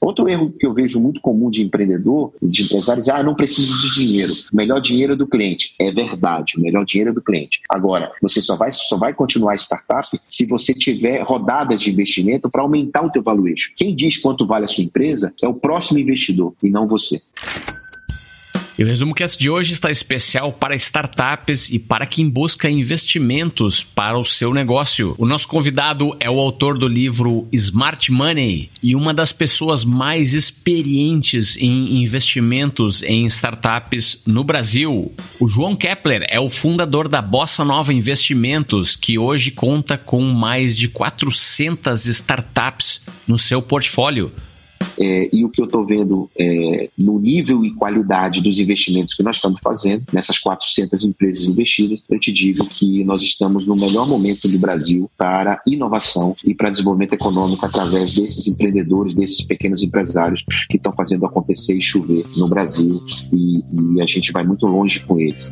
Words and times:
Outro 0.00 0.28
erro 0.28 0.52
que 0.58 0.66
eu 0.66 0.74
vejo 0.74 1.00
muito 1.00 1.20
comum 1.20 1.50
de 1.50 1.62
empreendedor, 1.62 2.32
de 2.42 2.62
empresários, 2.62 3.08
é, 3.08 3.12
ah, 3.12 3.22
não 3.22 3.34
preciso 3.34 3.78
de 3.80 3.94
dinheiro. 3.94 4.32
O 4.52 4.56
melhor 4.56 4.80
dinheiro 4.80 5.12
é 5.14 5.16
do 5.16 5.26
cliente. 5.26 5.74
É 5.78 5.90
verdade, 5.90 6.54
o 6.56 6.60
melhor 6.60 6.84
dinheiro 6.84 7.10
é 7.10 7.14
do 7.14 7.22
cliente. 7.22 7.60
Agora, 7.68 8.12
você 8.22 8.40
só 8.40 8.56
vai, 8.56 8.70
só 8.70 8.96
vai 8.96 9.12
continuar 9.12 9.56
startup 9.56 10.08
se 10.26 10.46
você 10.46 10.72
tiver 10.72 11.22
rodadas 11.22 11.80
de 11.80 11.90
investimento 11.90 12.50
para 12.50 12.62
aumentar 12.62 13.04
o 13.04 13.10
teu 13.10 13.22
valuation. 13.22 13.72
Quem 13.76 13.94
diz 13.94 14.18
quanto 14.18 14.46
vale 14.46 14.64
a 14.64 14.68
sua 14.68 14.84
empresa 14.84 15.32
é 15.42 15.48
o 15.48 15.54
próximo 15.54 15.98
investidor 15.98 16.54
e 16.62 16.70
não 16.70 16.86
você. 16.86 17.20
E 18.78 18.84
o 18.84 18.86
resumo 18.86 19.12
cast 19.12 19.36
de 19.36 19.50
hoje 19.50 19.72
está 19.72 19.90
especial 19.90 20.52
para 20.52 20.72
startups 20.76 21.68
e 21.72 21.80
para 21.80 22.06
quem 22.06 22.30
busca 22.30 22.70
investimentos 22.70 23.82
para 23.82 24.16
o 24.16 24.24
seu 24.24 24.54
negócio. 24.54 25.16
O 25.18 25.26
nosso 25.26 25.48
convidado 25.48 26.16
é 26.20 26.30
o 26.30 26.38
autor 26.38 26.78
do 26.78 26.86
livro 26.86 27.48
Smart 27.50 28.12
Money 28.12 28.70
e 28.80 28.94
uma 28.94 29.12
das 29.12 29.32
pessoas 29.32 29.84
mais 29.84 30.32
experientes 30.32 31.56
em 31.56 32.04
investimentos 32.04 33.02
em 33.02 33.26
startups 33.26 34.22
no 34.24 34.44
Brasil. 34.44 35.10
O 35.40 35.48
João 35.48 35.74
Kepler 35.74 36.24
é 36.28 36.38
o 36.38 36.48
fundador 36.48 37.08
da 37.08 37.20
Bossa 37.20 37.64
Nova 37.64 37.92
Investimentos, 37.92 38.94
que 38.94 39.18
hoje 39.18 39.50
conta 39.50 39.98
com 39.98 40.22
mais 40.22 40.76
de 40.76 40.86
400 40.86 42.06
startups 42.06 43.00
no 43.26 43.36
seu 43.36 43.60
portfólio. 43.60 44.30
É, 44.98 45.28
e 45.32 45.44
o 45.44 45.48
que 45.48 45.60
eu 45.60 45.66
estou 45.66 45.86
vendo 45.86 46.28
é, 46.38 46.88
no 46.98 47.18
nível 47.18 47.64
e 47.64 47.72
qualidade 47.74 48.40
dos 48.40 48.58
investimentos 48.58 49.14
que 49.14 49.22
nós 49.22 49.36
estamos 49.36 49.60
fazendo, 49.60 50.04
nessas 50.12 50.38
400 50.38 51.04
empresas 51.04 51.46
investidas, 51.46 52.02
eu 52.10 52.18
te 52.18 52.32
digo 52.32 52.66
que 52.66 53.04
nós 53.04 53.22
estamos 53.22 53.66
no 53.66 53.76
melhor 53.76 54.08
momento 54.08 54.48
do 54.48 54.58
Brasil 54.58 55.10
para 55.16 55.62
inovação 55.66 56.34
e 56.44 56.54
para 56.54 56.70
desenvolvimento 56.70 57.12
econômico 57.12 57.64
através 57.64 58.14
desses 58.14 58.46
empreendedores, 58.48 59.14
desses 59.14 59.42
pequenos 59.42 59.82
empresários 59.82 60.44
que 60.68 60.76
estão 60.76 60.92
fazendo 60.92 61.26
acontecer 61.26 61.74
e 61.74 61.80
chover 61.80 62.24
no 62.36 62.48
Brasil 62.48 63.00
e, 63.32 63.62
e 63.96 64.00
a 64.00 64.06
gente 64.06 64.32
vai 64.32 64.44
muito 64.44 64.66
longe 64.66 65.00
com 65.04 65.18
eles. 65.20 65.50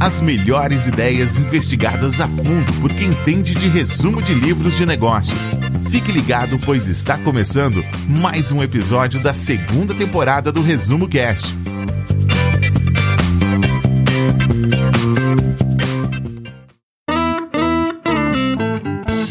As 0.00 0.20
melhores 0.20 0.86
ideias 0.86 1.36
investigadas 1.36 2.20
a 2.20 2.28
fundo 2.28 2.72
por 2.80 2.92
quem 2.94 3.08
entende 3.08 3.54
de 3.54 3.68
resumo 3.68 4.22
de 4.22 4.32
livros 4.32 4.76
de 4.76 4.86
negócios. 4.86 5.56
Fique 5.90 6.12
ligado, 6.12 6.58
pois 6.64 6.86
está 6.86 7.16
começando 7.16 7.82
mais 8.06 8.52
um 8.52 8.62
episódio 8.62 9.22
da 9.22 9.32
segunda 9.32 9.94
temporada 9.94 10.52
do 10.52 10.60
Resumo 10.60 11.08
Cast. 11.08 11.54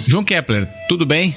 João 0.07 0.23
Kepler, 0.23 0.67
tudo 0.89 1.05
bem? 1.05 1.35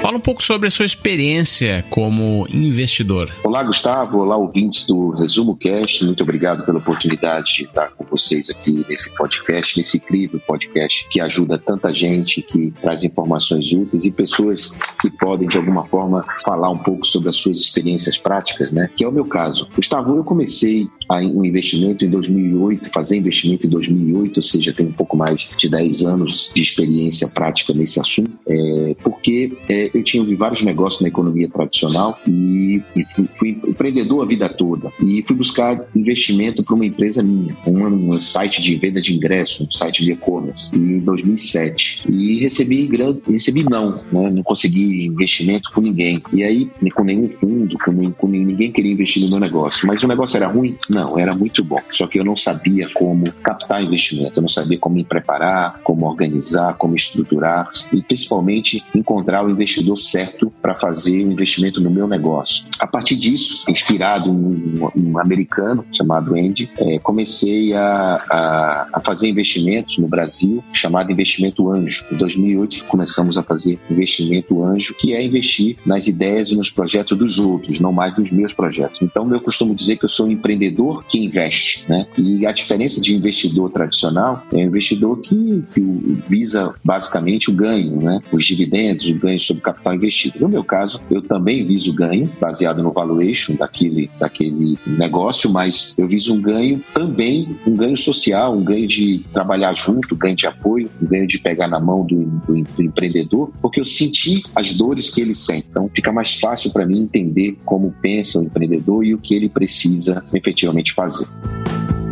Fala 0.00 0.18
um 0.18 0.20
pouco 0.20 0.42
sobre 0.42 0.68
a 0.68 0.70
sua 0.70 0.84
experiência 0.84 1.84
como 1.90 2.46
investidor. 2.52 3.32
Olá, 3.42 3.62
Gustavo. 3.62 4.18
Olá, 4.18 4.36
ouvintes 4.36 4.86
do 4.86 5.10
Resumo 5.10 5.56
Cast. 5.56 6.04
Muito 6.04 6.22
obrigado 6.22 6.64
pela 6.64 6.78
oportunidade 6.78 7.56
de 7.56 7.62
estar 7.64 7.88
com 7.90 8.04
vocês 8.04 8.48
aqui 8.50 8.84
nesse 8.88 9.12
podcast, 9.14 9.76
nesse 9.76 9.96
incrível 9.96 10.38
podcast 10.46 11.08
que 11.10 11.20
ajuda 11.20 11.58
tanta 11.58 11.92
gente, 11.92 12.42
que 12.42 12.72
traz 12.80 13.02
informações 13.02 13.72
úteis 13.72 14.04
e 14.04 14.10
pessoas 14.10 14.70
que 15.00 15.10
podem, 15.10 15.48
de 15.48 15.56
alguma 15.56 15.84
forma, 15.84 16.24
falar 16.44 16.70
um 16.70 16.78
pouco 16.78 17.04
sobre 17.06 17.30
as 17.30 17.36
suas 17.36 17.58
experiências 17.58 18.16
práticas, 18.16 18.70
né? 18.70 18.90
Que 18.96 19.04
é 19.04 19.08
o 19.08 19.12
meu 19.12 19.24
caso. 19.24 19.68
Gustavo, 19.74 20.16
eu 20.16 20.22
comecei 20.22 20.88
um 21.10 21.44
investimento 21.44 22.04
em 22.04 22.10
2008, 22.10 22.90
fazer 22.90 23.16
investimento 23.16 23.66
em 23.66 23.70
2008, 23.70 24.36
ou 24.36 24.42
seja, 24.42 24.72
tem 24.72 24.86
um 24.86 24.92
pouco 24.92 25.16
mais 25.16 25.48
de 25.56 25.68
10 25.68 26.04
anos 26.04 26.50
de 26.54 26.62
experiência 26.62 27.28
prática 27.28 27.72
nesse 27.72 28.00
assunto, 28.00 28.30
é, 28.46 28.96
porque 29.02 29.56
é, 29.68 29.85
eu 29.92 30.02
tinha 30.02 30.36
vários 30.36 30.62
negócios 30.62 31.02
na 31.02 31.08
economia 31.08 31.48
tradicional 31.48 32.18
e, 32.26 32.82
e 32.94 33.04
fui, 33.08 33.28
fui, 33.34 33.60
empreendedor 33.66 34.22
a 34.22 34.26
vida 34.26 34.48
toda. 34.48 34.92
E 35.02 35.22
fui 35.26 35.36
buscar 35.36 35.86
investimento 35.94 36.64
para 36.64 36.74
uma 36.74 36.86
empresa 36.86 37.22
minha, 37.22 37.56
um, 37.66 38.14
um, 38.14 38.20
site 38.20 38.62
de 38.62 38.74
venda 38.76 39.00
de 39.00 39.14
ingresso, 39.14 39.64
um 39.64 39.70
site 39.70 40.04
de 40.04 40.12
e-commerce, 40.12 40.74
em 40.74 41.00
2007 41.00 42.04
e 42.08 42.40
recebi 42.40 42.86
grande, 42.86 43.20
recebi 43.28 43.62
não, 43.64 44.00
né? 44.12 44.30
não 44.30 44.42
consegui 44.42 45.06
investimento 45.06 45.70
com 45.72 45.80
ninguém. 45.80 46.20
E 46.32 46.42
aí 46.42 46.70
com 46.94 47.04
nenhum 47.04 47.28
fundo, 47.28 47.76
com, 47.78 48.10
com 48.12 48.28
ninguém 48.28 48.72
queria 48.72 48.92
investir 48.92 49.22
no 49.22 49.30
meu 49.30 49.40
negócio, 49.40 49.86
mas 49.86 50.02
o 50.02 50.08
negócio 50.08 50.36
era 50.36 50.48
ruim? 50.48 50.76
Não, 50.88 51.18
era 51.18 51.34
muito 51.34 51.62
bom. 51.62 51.78
Só 51.90 52.06
que 52.06 52.18
eu 52.18 52.24
não 52.24 52.36
sabia 52.36 52.88
como 52.94 53.30
captar 53.42 53.82
investimento, 53.82 54.38
eu 54.38 54.42
não 54.42 54.48
sabia 54.48 54.78
como 54.78 54.96
me 54.96 55.04
preparar, 55.04 55.80
como 55.82 56.06
organizar, 56.06 56.74
como 56.74 56.94
estruturar 56.94 57.70
e 57.92 58.02
principalmente 58.02 58.82
encontrar 58.94 59.44
o 59.44 59.50
investidor 59.76 59.98
certo 59.98 60.52
para 60.66 60.74
fazer 60.74 61.24
o 61.24 61.30
investimento 61.30 61.80
no 61.80 61.88
meu 61.88 62.08
negócio. 62.08 62.64
A 62.80 62.88
partir 62.88 63.14
disso, 63.14 63.62
inspirado 63.68 64.30
em 64.30 64.32
um, 64.32 64.90
um 64.96 65.18
americano 65.20 65.84
chamado 65.92 66.34
Andy, 66.34 66.68
é, 66.76 66.98
comecei 66.98 67.72
a, 67.72 68.24
a, 68.28 68.88
a, 68.94 69.00
fazer 69.00 69.28
investimentos 69.28 69.96
no 69.98 70.08
Brasil 70.08 70.64
chamado 70.72 71.12
investimento 71.12 71.70
anjo. 71.70 72.04
Em 72.10 72.16
2008 72.16 72.84
começamos 72.86 73.38
a 73.38 73.44
fazer 73.44 73.78
investimento 73.88 74.60
anjo, 74.64 74.92
que 74.94 75.14
é 75.14 75.22
investir 75.22 75.76
nas 75.86 76.08
ideias 76.08 76.50
e 76.50 76.56
nos 76.56 76.68
projetos 76.68 77.16
dos 77.16 77.38
outros, 77.38 77.78
não 77.78 77.92
mais 77.92 78.18
nos 78.18 78.32
meus 78.32 78.52
projetos. 78.52 78.98
Então 79.00 79.32
eu 79.32 79.40
costumo 79.40 79.72
dizer 79.72 79.96
que 79.96 80.04
eu 80.04 80.08
sou 80.08 80.26
um 80.26 80.32
empreendedor 80.32 81.04
que 81.04 81.16
investe, 81.24 81.88
né? 81.88 82.08
E 82.18 82.44
a 82.44 82.50
diferença 82.50 83.00
de 83.00 83.14
investidor 83.14 83.70
tradicional 83.70 84.42
é 84.52 84.56
um 84.56 84.62
investidor 84.62 85.20
que, 85.20 85.62
que 85.72 85.80
visa 86.28 86.74
basicamente 86.82 87.52
o 87.52 87.54
ganho, 87.54 88.02
né? 88.02 88.20
Os 88.32 88.44
dividendos, 88.44 89.08
o 89.08 89.14
ganho 89.14 89.38
sobre 89.38 89.60
o 89.60 89.62
capital 89.62 89.94
investido. 89.94 90.55
Meu 90.56 90.64
caso, 90.64 91.00
eu 91.10 91.20
também 91.20 91.66
viso 91.66 91.94
ganho, 91.94 92.30
baseado 92.40 92.82
no 92.82 92.90
valuation 92.90 93.54
daquele, 93.54 94.10
daquele 94.18 94.78
negócio, 94.86 95.52
mas 95.52 95.94
eu 95.98 96.08
viso 96.08 96.34
um 96.34 96.40
ganho 96.40 96.80
também, 96.94 97.58
um 97.66 97.76
ganho 97.76 97.96
social, 97.96 98.56
um 98.56 98.64
ganho 98.64 98.86
de 98.86 99.18
trabalhar 99.34 99.74
junto, 99.74 100.16
ganho 100.16 100.34
de 100.34 100.46
apoio, 100.46 100.88
um 101.02 101.06
ganho 101.06 101.26
de 101.26 101.38
pegar 101.38 101.68
na 101.68 101.78
mão 101.78 102.06
do, 102.06 102.24
do, 102.24 102.62
do 102.62 102.82
empreendedor, 102.82 103.52
porque 103.60 103.78
eu 103.78 103.84
senti 103.84 104.42
as 104.54 104.72
dores 104.72 105.10
que 105.10 105.20
ele 105.20 105.34
sente. 105.34 105.66
Então 105.68 105.90
fica 105.94 106.10
mais 106.10 106.40
fácil 106.40 106.72
para 106.72 106.86
mim 106.86 107.02
entender 107.02 107.58
como 107.62 107.94
pensa 108.00 108.40
o 108.40 108.44
empreendedor 108.44 109.04
e 109.04 109.12
o 109.12 109.18
que 109.18 109.34
ele 109.34 109.50
precisa 109.50 110.24
efetivamente 110.32 110.94
fazer. 110.94 111.26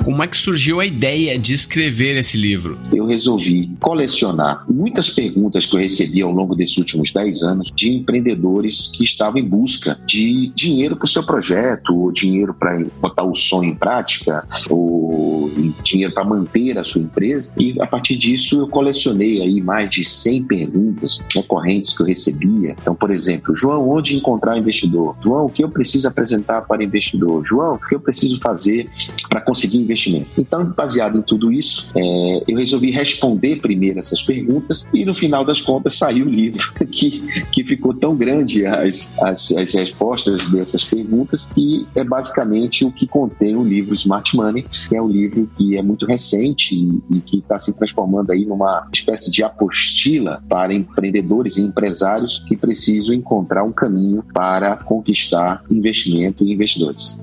Como 0.05 0.23
é 0.23 0.27
que 0.29 0.37
surgiu 0.37 0.81
a 0.81 0.87
ideia 0.87 1.39
de 1.39 1.55
escrever 1.55 2.19
esse 2.19 2.37
livro? 2.37 2.79
Eu 2.93 3.07
resolvi 3.07 3.71
colecionar 3.81 4.63
muitas 4.69 5.09
perguntas 5.09 5.65
que 5.65 5.75
eu 5.75 5.81
recebi 5.81 6.21
ao 6.21 6.31
longo 6.31 6.55
desses 6.55 6.77
últimos 6.77 7.11
10 7.11 7.43
anos 7.43 7.73
de 7.75 7.91
empreendedores 7.91 8.91
que 8.95 9.03
estavam 9.03 9.41
em 9.41 9.49
busca 9.49 9.99
de 10.05 10.53
dinheiro 10.55 10.95
para 10.95 11.07
o 11.07 11.09
seu 11.09 11.25
projeto, 11.25 11.97
ou 11.97 12.13
dinheiro 12.13 12.53
para 12.53 12.85
botar 13.01 13.23
o 13.23 13.35
sonho 13.35 13.71
em 13.71 13.75
prática, 13.75 14.47
ou 14.69 15.51
dinheiro 15.83 16.13
para 16.13 16.23
manter 16.23 16.79
a 16.79 16.85
sua 16.85 17.01
empresa. 17.01 17.51
E 17.59 17.81
a 17.81 17.87
partir 17.87 18.17
disso 18.17 18.61
eu 18.61 18.69
colecionei 18.69 19.41
aí 19.41 19.63
mais 19.63 19.91
de 19.91 20.05
100 20.05 20.45
perguntas 20.45 21.23
recorrentes 21.35 21.97
que 21.97 22.03
eu 22.03 22.07
recebia. 22.07 22.77
Então, 22.79 22.95
por 22.95 23.11
exemplo, 23.11 23.57
João, 23.57 23.89
onde 23.89 24.15
encontrar 24.15 24.59
investidor? 24.59 25.17
João, 25.23 25.47
o 25.47 25.51
que 25.51 25.65
eu 25.65 25.71
preciso 25.71 26.07
apresentar 26.07 26.61
para 26.67 26.85
investidor? 26.85 27.43
João, 27.43 27.77
o 27.77 27.79
que 27.79 27.95
eu 27.95 28.01
preciso 28.01 28.39
fazer 28.39 28.91
para 29.31 29.41
conseguir 29.41 29.79
investir? 29.79 29.94
Investimento. 29.95 30.41
Então, 30.41 30.65
baseado 30.65 31.19
em 31.19 31.23
tudo 31.23 31.53
isso, 31.53 31.91
é, 31.97 32.45
eu 32.49 32.59
resolvi 32.59 32.91
responder 32.91 33.57
primeiro 33.57 33.99
essas 33.99 34.23
perguntas 34.23 34.85
e 34.93 35.05
no 35.05 35.15
final 35.15 35.45
das 35.45 35.61
contas 35.61 35.97
saiu 35.97 36.27
o 36.27 36.29
livro 36.29 36.73
que, 36.91 37.21
que 37.51 37.65
ficou 37.65 37.95
tão 37.95 38.17
grande 38.17 38.67
as, 38.67 39.15
as, 39.21 39.53
as 39.53 39.73
respostas 39.73 40.49
dessas 40.51 40.85
perguntas 40.85 41.47
que 41.47 41.87
é 41.95 42.05
basicamente 42.05 42.85
o 42.85 42.91
que 42.91 43.07
contém 43.07 43.57
o 43.57 43.63
livro 43.63 43.95
Smart 43.95 44.37
Money, 44.37 44.67
que 44.89 44.97
é 44.97 45.01
um 45.01 45.09
livro 45.09 45.49
que 45.57 45.77
é 45.77 45.83
muito 45.83 46.07
recente 46.07 46.75
e, 46.75 47.17
e 47.17 47.21
que 47.21 47.39
está 47.39 47.59
se 47.59 47.77
transformando 47.77 48.33
aí 48.33 48.45
numa 48.45 48.89
espécie 48.93 49.31
de 49.31 49.43
apostila 49.43 50.43
para 50.49 50.75
empreendedores 50.75 51.57
e 51.57 51.63
empresários 51.63 52.45
que 52.47 52.57
precisam 52.57 53.15
encontrar 53.15 53.65
um 53.65 53.73
caminho 53.73 54.25
para 54.33 54.77
conquistar 54.77 55.63
investimento 55.71 56.45
e 56.45 56.53
investidores. 56.53 57.23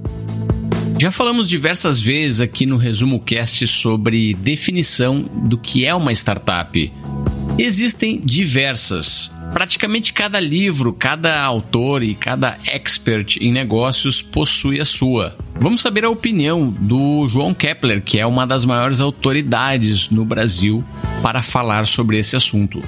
Já 0.98 1.10
falamos 1.10 1.50
diversas 1.50 2.00
vezes 2.00 2.42
aqui 2.42 2.66
no 2.66 2.78
Resumo 2.78 3.20
Cast 3.20 3.66
sobre 3.68 4.34
definição 4.34 5.22
do 5.22 5.58
que 5.58 5.86
é 5.86 5.94
uma 5.96 6.12
startup. 6.12 6.92
Existem 7.58 8.22
diversas. 8.24 9.32
Praticamente 9.52 10.14
cada 10.14 10.40
livro, 10.40 10.94
cada 10.94 11.42
autor 11.42 12.04
e 12.04 12.16
cada 12.16 12.58
expert 12.66 13.38
em 13.42 13.52
negócios 13.52 14.22
possui 14.22 14.80
a 14.80 14.86
sua. 14.86 15.36
Vamos 15.60 15.82
saber 15.82 16.06
a 16.06 16.10
opinião 16.10 16.70
do 16.70 17.28
João 17.28 17.54
Kepler, 17.54 18.02
que 18.02 18.18
é 18.18 18.26
uma 18.26 18.48
das 18.48 18.64
maiores 18.64 19.02
autoridades 19.02 20.10
no 20.10 20.24
Brasil 20.24 20.84
para 21.22 21.44
falar 21.44 21.86
sobre 21.86 22.18
esse 22.18 22.36
assunto. 22.36 22.82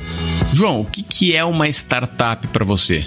João, 0.53 0.81
o 0.81 0.85
que 0.85 1.35
é 1.35 1.43
uma 1.43 1.67
startup 1.67 2.47
para 2.47 2.63
você? 2.63 3.05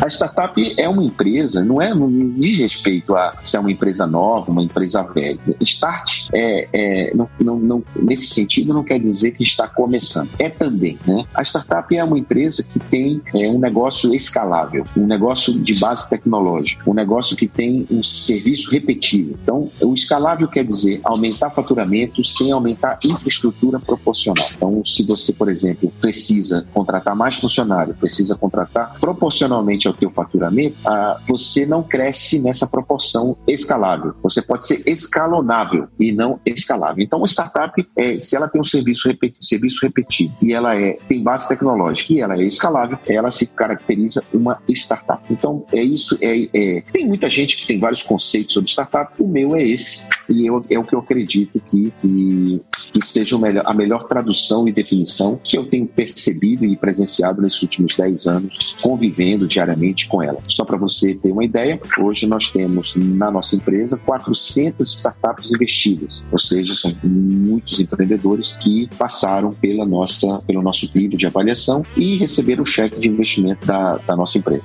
A 0.00 0.08
startup 0.08 0.74
é 0.78 0.88
uma 0.88 1.04
empresa, 1.04 1.62
não 1.62 1.80
é 1.80 1.94
não 1.94 2.10
diz 2.10 2.58
respeito 2.58 3.14
a 3.14 3.36
se 3.42 3.56
é 3.56 3.60
uma 3.60 3.70
empresa 3.70 4.06
nova, 4.06 4.50
uma 4.50 4.62
empresa 4.62 5.02
velha. 5.02 5.38
Start 5.60 6.28
é, 6.32 6.68
é 6.72 7.14
não, 7.14 7.28
não, 7.38 7.58
não, 7.58 7.84
nesse 7.94 8.28
sentido 8.28 8.72
não 8.72 8.82
quer 8.82 8.98
dizer 8.98 9.32
que 9.32 9.42
está 9.42 9.68
começando. 9.68 10.30
É 10.38 10.48
também, 10.48 10.98
né? 11.06 11.26
A 11.34 11.42
startup 11.42 11.94
é 11.94 12.02
uma 12.02 12.18
empresa 12.18 12.62
que 12.62 12.78
tem 12.78 13.20
é, 13.34 13.48
um 13.48 13.58
negócio 13.58 14.14
escalável, 14.14 14.86
um 14.96 15.06
negócio 15.06 15.52
de 15.52 15.78
base 15.78 16.08
tecnológica, 16.08 16.88
um 16.88 16.94
negócio 16.94 17.36
que 17.36 17.46
tem 17.46 17.86
um 17.90 18.02
serviço 18.02 18.70
repetível. 18.70 19.36
Então, 19.42 19.70
o 19.82 19.92
escalável 19.92 20.48
quer 20.48 20.64
dizer 20.64 21.00
aumentar 21.04 21.50
faturamento 21.50 22.24
sem 22.24 22.52
aumentar 22.52 22.98
infraestrutura 23.04 23.78
proporcional. 23.78 24.48
Então, 24.56 24.82
se 24.82 25.02
você, 25.02 25.32
por 25.34 25.50
exemplo, 25.50 25.92
precisa 26.00 26.66
contratar 26.72 27.14
mais 27.14 27.36
funcionário, 27.36 27.94
precisa 27.94 28.34
contratar 28.34 28.96
proporcionalmente 28.98 29.89
ao 29.90 29.96
teu 29.96 30.10
faturamento, 30.10 30.76
ah, 30.86 31.20
você 31.26 31.66
não 31.66 31.82
cresce 31.82 32.40
nessa 32.42 32.66
proporção 32.66 33.36
escalável. 33.46 34.14
Você 34.22 34.42
pode 34.42 34.66
ser 34.66 34.82
escalonável 34.86 35.88
e 35.98 36.12
não 36.12 36.40
escalável. 36.44 37.02
Então, 37.02 37.18
uma 37.18 37.26
startup, 37.26 37.86
é, 37.96 38.18
se 38.18 38.36
ela 38.36 38.48
tem 38.48 38.60
um 38.60 38.64
serviço, 38.64 39.08
serviço 39.40 39.80
repetido 39.82 40.32
e 40.42 40.52
ela 40.52 40.80
é, 40.80 40.98
tem 41.08 41.22
base 41.22 41.48
tecnológica 41.48 42.12
e 42.12 42.20
ela 42.20 42.34
é 42.34 42.44
escalável, 42.44 42.98
ela 43.08 43.30
se 43.30 43.46
caracteriza 43.46 44.24
uma 44.32 44.60
startup. 44.68 45.22
Então, 45.30 45.64
é 45.72 45.82
isso. 45.82 46.16
É, 46.20 46.48
é, 46.52 46.82
tem 46.92 47.06
muita 47.06 47.28
gente 47.28 47.56
que 47.56 47.66
tem 47.66 47.78
vários 47.78 48.02
conceitos 48.02 48.54
sobre 48.54 48.70
startup, 48.70 49.12
o 49.18 49.26
meu 49.26 49.56
é 49.56 49.62
esse, 49.62 50.08
e 50.28 50.46
eu, 50.46 50.64
é 50.70 50.78
o 50.78 50.84
que 50.84 50.94
eu 50.94 51.00
acredito 51.00 51.60
que, 51.60 51.92
que, 52.00 52.62
que 52.92 53.04
seja 53.04 53.38
melhor, 53.38 53.64
a 53.66 53.74
melhor 53.74 54.04
tradução 54.04 54.68
e 54.68 54.72
definição 54.72 55.38
que 55.42 55.56
eu 55.56 55.64
tenho 55.64 55.86
percebido 55.86 56.64
e 56.64 56.76
presenciado 56.76 57.42
nesses 57.42 57.62
últimos 57.62 57.96
10 57.96 58.26
anos, 58.26 58.76
convivendo 58.80 59.46
diariamente 59.46 59.79
com 60.08 60.22
ela. 60.22 60.38
Só 60.48 60.64
para 60.64 60.76
você 60.76 61.14
ter 61.14 61.30
uma 61.30 61.44
ideia, 61.44 61.80
hoje 61.98 62.26
nós 62.26 62.48
temos 62.48 62.94
na 62.96 63.30
nossa 63.30 63.56
empresa 63.56 63.96
400 63.96 64.88
startups 64.96 65.52
investidas, 65.52 66.24
ou 66.30 66.38
seja, 66.38 66.74
são 66.74 66.94
muitos 67.02 67.80
empreendedores 67.80 68.52
que 68.60 68.88
passaram 68.98 69.52
pela 69.52 69.86
nossa, 69.86 70.42
pelo 70.46 70.62
nosso 70.62 70.90
crivo 70.92 71.16
de 71.16 71.26
avaliação 71.26 71.84
e 71.96 72.16
receberam 72.16 72.62
o 72.62 72.66
cheque 72.66 72.98
de 72.98 73.08
investimento 73.08 73.66
da, 73.66 73.96
da 73.98 74.16
nossa 74.16 74.38
empresa. 74.38 74.64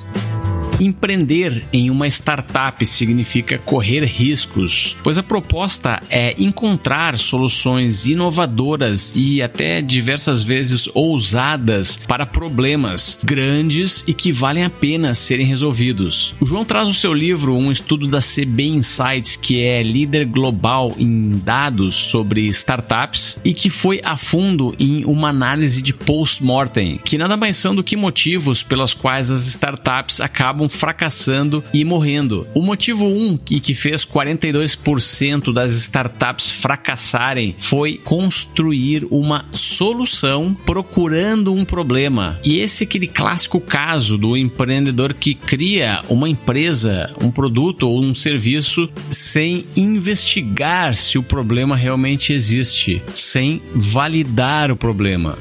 Empreender 0.80 1.64
em 1.72 1.90
uma 1.90 2.08
startup 2.08 2.86
significa 2.86 3.58
correr 3.58 4.04
riscos, 4.04 4.98
pois 5.02 5.18
a 5.18 5.24
proposta 5.24 6.02
é 6.10 6.36
encontrar 6.38 7.18
soluções 7.18 8.06
inovadoras 8.06 9.14
e 9.16 9.42
até 9.42 9.82
diversas 9.82 10.44
vezes 10.44 10.90
ousadas 10.94 11.98
para 12.08 12.26
problemas 12.26 13.18
grandes 13.24 14.04
e 14.08 14.14
que 14.14 14.32
valem 14.32 14.64
a 14.64 14.70
pena 14.70 15.14
serem 15.14 15.46
resolvidos. 15.46 16.36
O 16.42 16.46
João 16.46 16.66
traz 16.66 16.90
o 16.90 16.94
seu 16.94 17.14
livro 17.14 17.56
um 17.56 17.72
estudo 17.72 18.08
da 18.08 18.20
CB 18.20 18.64
Insights, 18.64 19.36
que 19.36 19.62
é 19.62 19.82
líder 19.82 20.26
global 20.26 20.94
em 20.98 21.38
dados 21.38 21.96
sobre 21.96 22.48
startups 22.48 23.40
e 23.46 23.54
que 23.54 23.70
foi 23.70 24.02
a 24.04 24.18
fundo 24.18 24.76
em 24.78 25.06
uma 25.06 25.30
análise 25.30 25.82
de 25.82 25.94
post-mortem, 25.94 27.00
que 27.04 27.18
nada 27.18 27.38
mais 27.38 27.56
são 27.56 27.74
do 27.74 27.84
que 27.84 27.96
motivos 27.96 28.62
pelas 28.62 28.94
quais 28.94 29.32
as 29.32 29.46
startups 29.48 30.20
acabam 30.20 30.65
acabam 30.66 30.70
fracassando 30.70 31.64
e 31.74 31.84
morrendo. 31.86 32.48
O 32.54 32.62
motivo 32.62 33.06
1 33.06 33.28
um, 33.28 33.38
que, 33.38 33.60
que 33.60 33.74
fez 33.74 34.06
42% 34.06 35.54
das 35.54 35.72
startups 35.72 36.52
fracassarem 36.52 37.56
foi 37.60 37.98
construir 37.98 39.06
uma 39.10 39.46
solução 39.54 40.56
procurando 40.66 41.54
um 41.54 41.64
problema. 41.64 42.40
E 42.44 42.60
esse 42.60 42.84
é 42.84 42.88
aquele 42.88 43.08
clássico 43.08 43.60
caso 43.60 44.18
do 44.18 44.36
empreendedor 44.36 45.14
que 45.14 45.34
cria 45.34 46.02
uma 46.10 46.30
empresa, 46.30 47.14
um 47.22 47.32
produto 47.32 47.88
ou 47.88 48.04
um 48.04 48.14
serviço 48.14 48.90
sem 49.10 49.66
investigar 49.76 50.96
se 50.96 51.18
o 51.18 51.24
problema 51.24 51.76
realmente 51.76 52.34
existe, 52.34 53.02
sem 53.14 53.62
validar 53.74 54.72
o 54.72 54.76
problema. 54.76 55.38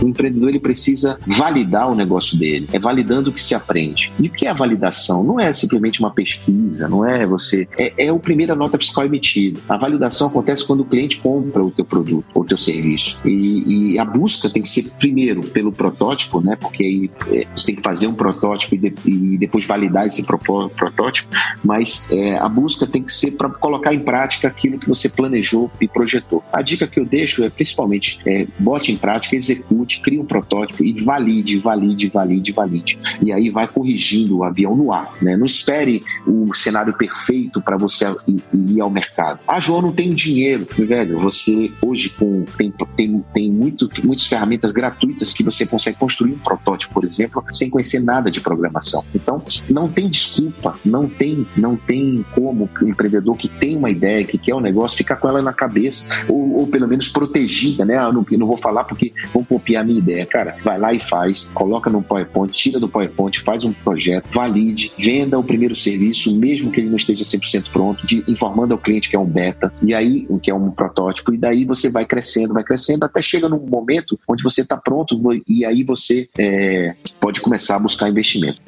O 0.00 0.06
empreendedor 0.06 0.48
ele 0.48 0.60
precisa 0.60 1.18
validar 1.26 1.90
o 1.90 1.94
negócio 1.94 2.38
dele. 2.38 2.68
É 2.72 2.78
validando 2.78 3.32
que 3.32 3.40
se 3.40 3.54
aprende. 3.54 4.12
E 4.20 4.28
o 4.28 4.30
que 4.30 4.46
é 4.46 4.50
a 4.50 4.54
validação? 4.54 5.24
Não 5.24 5.40
é 5.40 5.52
simplesmente 5.52 6.00
uma 6.00 6.10
pesquisa, 6.10 6.88
não 6.88 7.04
é 7.04 7.26
você. 7.26 7.68
É, 7.76 8.06
é 8.06 8.08
a 8.08 8.14
primeira 8.14 8.54
nota 8.54 8.78
fiscal 8.78 9.04
emitida. 9.04 9.60
A 9.68 9.76
validação 9.76 10.28
acontece 10.28 10.66
quando 10.66 10.80
o 10.80 10.84
cliente 10.84 11.20
compra 11.20 11.64
o 11.64 11.70
teu 11.70 11.84
produto 11.84 12.26
ou 12.34 12.42
o 12.42 12.44
teu 12.44 12.56
serviço. 12.56 13.18
E, 13.24 13.92
e, 13.92 13.98
a 13.98 14.04
busca 14.04 14.48
tem 14.48 14.62
que 14.62 14.68
ser 14.68 14.90
primeiro 14.98 15.42
pelo 15.42 15.72
protótipo, 15.72 16.40
né? 16.40 16.56
Porque 16.56 16.84
aí 16.84 17.10
é, 17.32 17.46
você 17.56 17.66
tem 17.66 17.76
que 17.76 17.82
fazer 17.82 18.06
um 18.06 18.14
protótipo 18.14 18.74
e, 18.74 18.78
de, 18.78 18.94
e 19.04 19.38
depois 19.38 19.66
validar 19.66 20.06
esse 20.06 20.24
protótipo. 20.24 21.28
Mas 21.64 22.06
é, 22.10 22.36
a 22.38 22.48
busca 22.48 22.86
tem 22.86 23.02
que 23.02 23.12
ser 23.12 23.32
para 23.32 23.48
colocar 23.50 23.92
em 23.92 24.00
prática 24.00 24.48
aquilo 24.48 24.78
que 24.78 24.88
você 24.88 25.08
planejou 25.08 25.70
e 25.80 25.88
projetou. 25.88 26.42
A 26.52 26.62
dica 26.62 26.86
que 26.86 27.00
eu 27.00 27.04
deixo 27.04 27.44
é 27.44 27.50
principalmente 27.50 28.18
é, 28.26 28.46
bote 28.58 28.92
em 28.92 28.96
prática, 28.96 29.36
execute 29.36 29.87
crie 29.96 30.18
um 30.18 30.24
protótipo 30.24 30.84
e 30.84 30.92
valide, 31.02 31.58
valide, 31.58 32.08
valide, 32.08 32.52
valide. 32.52 32.98
E 33.22 33.32
aí 33.32 33.50
vai 33.50 33.66
corrigindo 33.66 34.38
o 34.38 34.44
avião 34.44 34.76
no 34.76 34.92
ar. 34.92 35.10
Né? 35.22 35.36
Não 35.36 35.46
espere 35.46 36.02
o 36.26 36.54
cenário 36.54 36.92
perfeito 36.92 37.60
para 37.60 37.76
você 37.76 38.06
ir, 38.26 38.42
ir, 38.52 38.80
ao 38.80 38.90
mercado. 38.90 39.40
Ah, 39.46 39.58
João, 39.58 39.82
não 39.82 39.92
tenho 39.92 40.14
dinheiro. 40.14 40.66
Velho, 40.70 41.18
você 41.18 41.70
hoje 41.82 42.10
com, 42.10 42.44
tem, 42.56 42.72
tem, 42.96 43.24
tem 43.32 43.50
muito, 43.50 43.88
muitas 44.04 44.26
ferramentas 44.26 44.72
gratuitas 44.72 45.32
que 45.32 45.42
você 45.42 45.66
consegue 45.66 45.98
construir 45.98 46.32
um 46.32 46.38
protótipo, 46.38 46.94
por 46.94 47.04
exemplo, 47.04 47.42
sem 47.50 47.70
conhecer 47.70 48.00
nada 48.00 48.30
de 48.30 48.40
programação. 48.40 49.04
Então, 49.14 49.42
não 49.70 49.88
tem 49.88 50.08
desculpa, 50.08 50.78
não 50.84 51.08
tem, 51.08 51.46
não 51.56 51.76
tem 51.76 52.24
como 52.34 52.68
o 52.80 52.88
empreendedor 52.88 53.36
que 53.36 53.48
tem 53.48 53.76
uma 53.76 53.90
ideia, 53.90 54.24
que 54.24 54.38
quer 54.38 54.54
um 54.54 54.60
negócio, 54.60 54.96
ficar 54.96 55.16
com 55.16 55.28
ela 55.28 55.40
na 55.42 55.52
cabeça, 55.52 56.06
ou, 56.28 56.58
ou 56.58 56.66
pelo 56.66 56.88
menos 56.88 57.08
protegida, 57.08 57.84
né? 57.84 57.96
Ah, 57.96 58.12
não, 58.12 58.24
não 58.30 58.46
vou 58.46 58.56
falar 58.56 58.84
porque 58.84 59.12
vão 59.32 59.44
copiar 59.44 59.77
a 59.78 59.84
minha 59.84 59.98
ideia. 59.98 60.26
Cara, 60.26 60.56
vai 60.64 60.78
lá 60.78 60.92
e 60.92 61.00
faz, 61.00 61.44
coloca 61.54 61.90
no 61.90 62.02
PowerPoint, 62.02 62.52
tira 62.52 62.78
do 62.78 62.88
PowerPoint, 62.88 63.40
faz 63.40 63.64
um 63.64 63.72
projeto, 63.72 64.26
valide, 64.30 64.92
venda 64.98 65.38
o 65.38 65.44
primeiro 65.44 65.74
serviço, 65.74 66.36
mesmo 66.36 66.70
que 66.70 66.80
ele 66.80 66.88
não 66.88 66.96
esteja 66.96 67.24
100% 67.24 67.66
pronto, 67.72 68.06
de, 68.06 68.24
informando 68.28 68.74
ao 68.74 68.78
cliente 68.78 69.08
que 69.08 69.16
é 69.16 69.18
um 69.18 69.26
beta, 69.26 69.72
e 69.82 69.94
aí, 69.94 70.26
que 70.42 70.50
é 70.50 70.54
um 70.54 70.70
protótipo, 70.70 71.32
e 71.32 71.38
daí 71.38 71.64
você 71.64 71.90
vai 71.90 72.04
crescendo, 72.04 72.54
vai 72.54 72.64
crescendo, 72.64 73.04
até 73.04 73.20
chega 73.22 73.48
num 73.48 73.66
momento 73.66 74.18
onde 74.28 74.42
você 74.42 74.62
está 74.62 74.76
pronto 74.76 75.18
e 75.46 75.64
aí 75.64 75.82
você 75.82 76.28
é, 76.38 76.94
pode 77.20 77.40
começar 77.40 77.76
a 77.76 77.80
buscar 77.80 78.08
investimento 78.08 78.60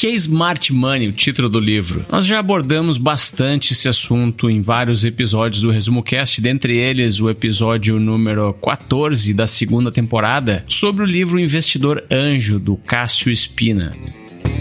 que 0.00 0.06
é 0.06 0.14
Smart 0.14 0.72
Money, 0.72 1.08
o 1.08 1.12
título 1.12 1.46
do 1.46 1.60
livro? 1.60 2.06
Nós 2.10 2.24
já 2.24 2.38
abordamos 2.38 2.96
bastante 2.96 3.74
esse 3.74 3.86
assunto 3.86 4.48
em 4.48 4.62
vários 4.62 5.04
episódios 5.04 5.60
do 5.60 5.70
Resumo 5.70 6.02
Cast, 6.02 6.40
dentre 6.40 6.74
eles 6.74 7.20
o 7.20 7.28
episódio 7.28 8.00
número 8.00 8.54
14 8.54 9.34
da 9.34 9.46
segunda 9.46 9.92
temporada, 9.92 10.64
sobre 10.66 11.04
o 11.04 11.06
livro 11.06 11.38
Investidor 11.38 12.02
Anjo, 12.10 12.58
do 12.58 12.78
Cássio 12.78 13.30
Espina. 13.30 13.92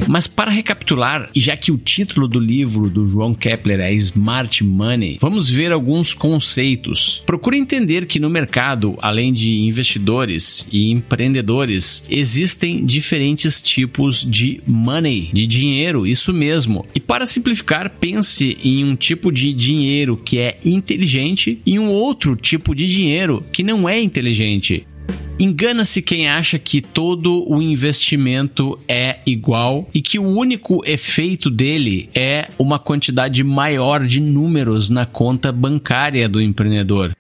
Mas 0.10 0.25
para 0.25 0.50
recapitular, 0.50 1.30
já 1.36 1.56
que 1.56 1.72
o 1.72 1.78
título 1.78 2.28
do 2.28 2.39
livro 2.39 2.89
do 2.89 3.08
João 3.08 3.36
Kepler 3.36 3.80
é 3.80 3.94
Smart 3.94 4.63
Money, 4.63 5.20
vamos 5.22 5.48
ver 5.48 5.72
alguns 5.72 6.16
conceitos. 6.16 7.22
Procure 7.28 7.60
entender 7.60 8.08
que 8.08 8.20
no 8.20 8.28
mercado, 8.28 8.98
além 9.04 9.32
de 9.32 9.60
investidores 9.60 10.68
e 10.72 10.89
empreendedores, 10.89 12.04
existem 12.10 12.84
diferentes 12.84 13.62
tipos 13.62 14.25
de 14.25 14.60
money, 14.66 15.30
de 15.32 15.46
dinheiro, 15.46 16.08
isso 16.08 16.34
mesmo. 16.34 16.88
E 16.96 17.00
para 17.00 17.28
simplificar, 17.28 17.92
pense 18.00 18.58
em 18.63 18.84
um 18.84 18.96
tipo 18.96 19.32
de 19.32 19.54
dinheiro 19.54 20.18
que 20.18 20.39
é 20.39 20.58
inteligente 20.66 21.62
e 21.63 21.78
um 21.78 21.88
outro 21.88 22.36
tipo 22.36 22.74
de 22.74 22.88
dinheiro 22.88 23.46
que 23.51 23.62
não 23.62 23.88
é 23.88 24.01
inteligente. 24.01 24.88
Engana-se 25.39 26.01
quem 26.01 26.28
acha 26.28 26.60
que 26.60 26.82
todo 26.82 27.50
o 27.50 27.62
investimento 27.62 28.78
é 28.88 29.20
igual 29.25 29.89
e 29.94 30.01
que 30.01 30.20
o 30.20 30.28
único 30.28 30.82
efeito 30.86 31.50
dele 31.50 32.10
é 32.13 32.50
uma 32.58 32.78
quantidade 32.78 33.44
maior 33.44 34.06
de 34.06 34.20
números 34.20 34.89
na 34.89 35.06
conta 35.06 35.51
bancária 35.51 36.28
do 36.28 36.42
empreendedor. 36.42 37.16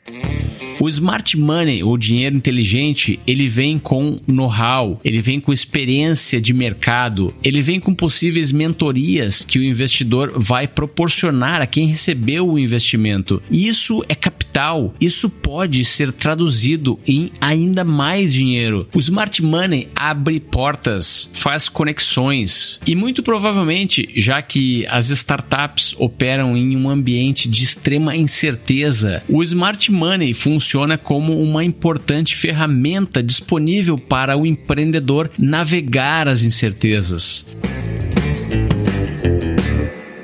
O 0.81 0.87
smart 0.87 1.37
money, 1.37 1.83
ou 1.83 1.97
dinheiro 1.97 2.37
inteligente, 2.37 3.19
ele 3.27 3.49
vem 3.49 3.77
com 3.77 4.17
know-how, 4.25 4.97
ele 5.03 5.19
vem 5.19 5.37
com 5.37 5.51
experiência 5.51 6.39
de 6.39 6.53
mercado, 6.53 7.33
ele 7.43 7.61
vem 7.61 7.81
com 7.81 7.93
possíveis 7.93 8.49
mentorias 8.49 9.43
que 9.43 9.59
o 9.59 9.63
investidor 9.63 10.31
vai 10.37 10.69
proporcionar 10.69 11.61
a 11.61 11.67
quem 11.67 11.87
recebeu 11.87 12.47
o 12.47 12.57
investimento. 12.57 13.43
Isso 13.51 14.01
é 14.07 14.15
capital, 14.15 14.93
isso 15.01 15.29
pode 15.29 15.83
ser 15.83 16.13
traduzido 16.13 16.97
em 17.05 17.29
ainda 17.41 17.83
mais 17.83 18.31
dinheiro. 18.31 18.87
O 18.93 18.99
smart 18.99 19.43
money 19.43 19.89
abre 19.93 20.39
portas, 20.39 21.29
faz 21.33 21.67
conexões 21.67 22.79
e 22.87 22.95
muito 22.95 23.21
provavelmente, 23.21 24.09
já 24.15 24.41
que 24.41 24.85
as 24.87 25.09
startups 25.09 25.93
operam 25.97 26.55
em 26.55 26.77
um 26.77 26.89
ambiente 26.89 27.49
de 27.49 27.65
extrema 27.65 28.15
incerteza, 28.15 29.21
o 29.27 29.43
smart 29.43 29.91
money 29.91 30.33
funciona 30.33 30.68
como 30.97 31.41
uma 31.41 31.63
importante 31.63 32.35
ferramenta 32.35 33.23
disponível 33.23 33.97
para 33.97 34.37
o 34.37 34.45
empreendedor 34.45 35.31
navegar 35.37 36.27
as 36.27 36.43
incertezas. 36.43 37.45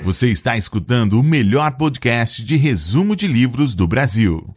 Você 0.03 0.29
está 0.29 0.55
escutando 0.55 1.19
o 1.19 1.23
melhor 1.23 1.71
podcast 1.71 2.43
de 2.43 2.55
resumo 2.57 3.15
de 3.15 3.27
livros 3.27 3.73
do 3.73 3.87
Brasil. 3.87 4.54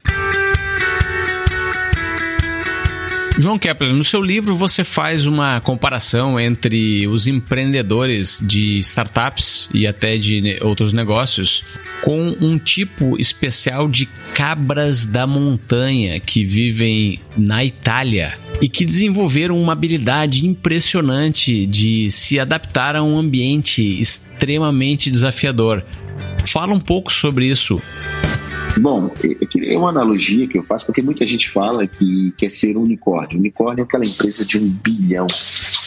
João 3.39 3.57
Kepler, 3.57 3.95
no 3.95 4.03
seu 4.03 4.21
livro 4.21 4.57
você 4.57 4.83
faz 4.83 5.25
uma 5.25 5.61
comparação 5.61 6.41
entre 6.41 7.07
os 7.07 7.29
empreendedores 7.29 8.43
de 8.45 8.79
startups 8.79 9.71
e 9.73 9.87
até 9.87 10.19
de 10.19 10.59
outros 10.61 10.93
negócios 10.93 11.65
com 12.03 12.37
um 12.41 12.59
tipo 12.59 13.17
especial 13.17 13.89
de 13.89 14.07
cabras 14.35 15.07
da 15.07 15.25
montanha 15.25 16.19
que 16.19 16.43
vivem 16.43 17.21
na 17.37 17.65
Itália 17.65 18.37
e 18.61 18.69
que 18.69 18.85
desenvolveram 18.85 19.61
uma 19.61 19.73
habilidade 19.73 20.45
impressionante 20.45 21.65
de 21.65 22.11
se 22.11 22.41
adaptar 22.41 22.97
a 22.97 23.05
um 23.05 23.17
ambiente 23.17 23.83
extremamente 24.01 25.13
desafiador. 25.13 25.85
Fala 26.45 26.75
um 26.75 26.81
pouco 26.81 27.13
sobre 27.13 27.47
isso. 27.47 27.81
Bom, 28.79 29.11
é 29.63 29.77
uma 29.77 29.91
analogia 29.91 30.47
que 30.47 30.59
eu 30.59 30.63
faço 30.63 30.87
porque 30.87 31.03
muita 31.03 31.27
gente 31.27 31.51
fala 31.51 31.87
que 31.87 32.33
quer 32.37 32.51
ser 32.51 32.77
um 32.77 32.83
unicórnio. 32.83 33.39
Unicórnio 33.39 33.83
é 33.83 33.85
aquela 33.85 34.05
empresa 34.05 34.47
de 34.47 34.59
um 34.59 34.69
bilhão 34.69 35.27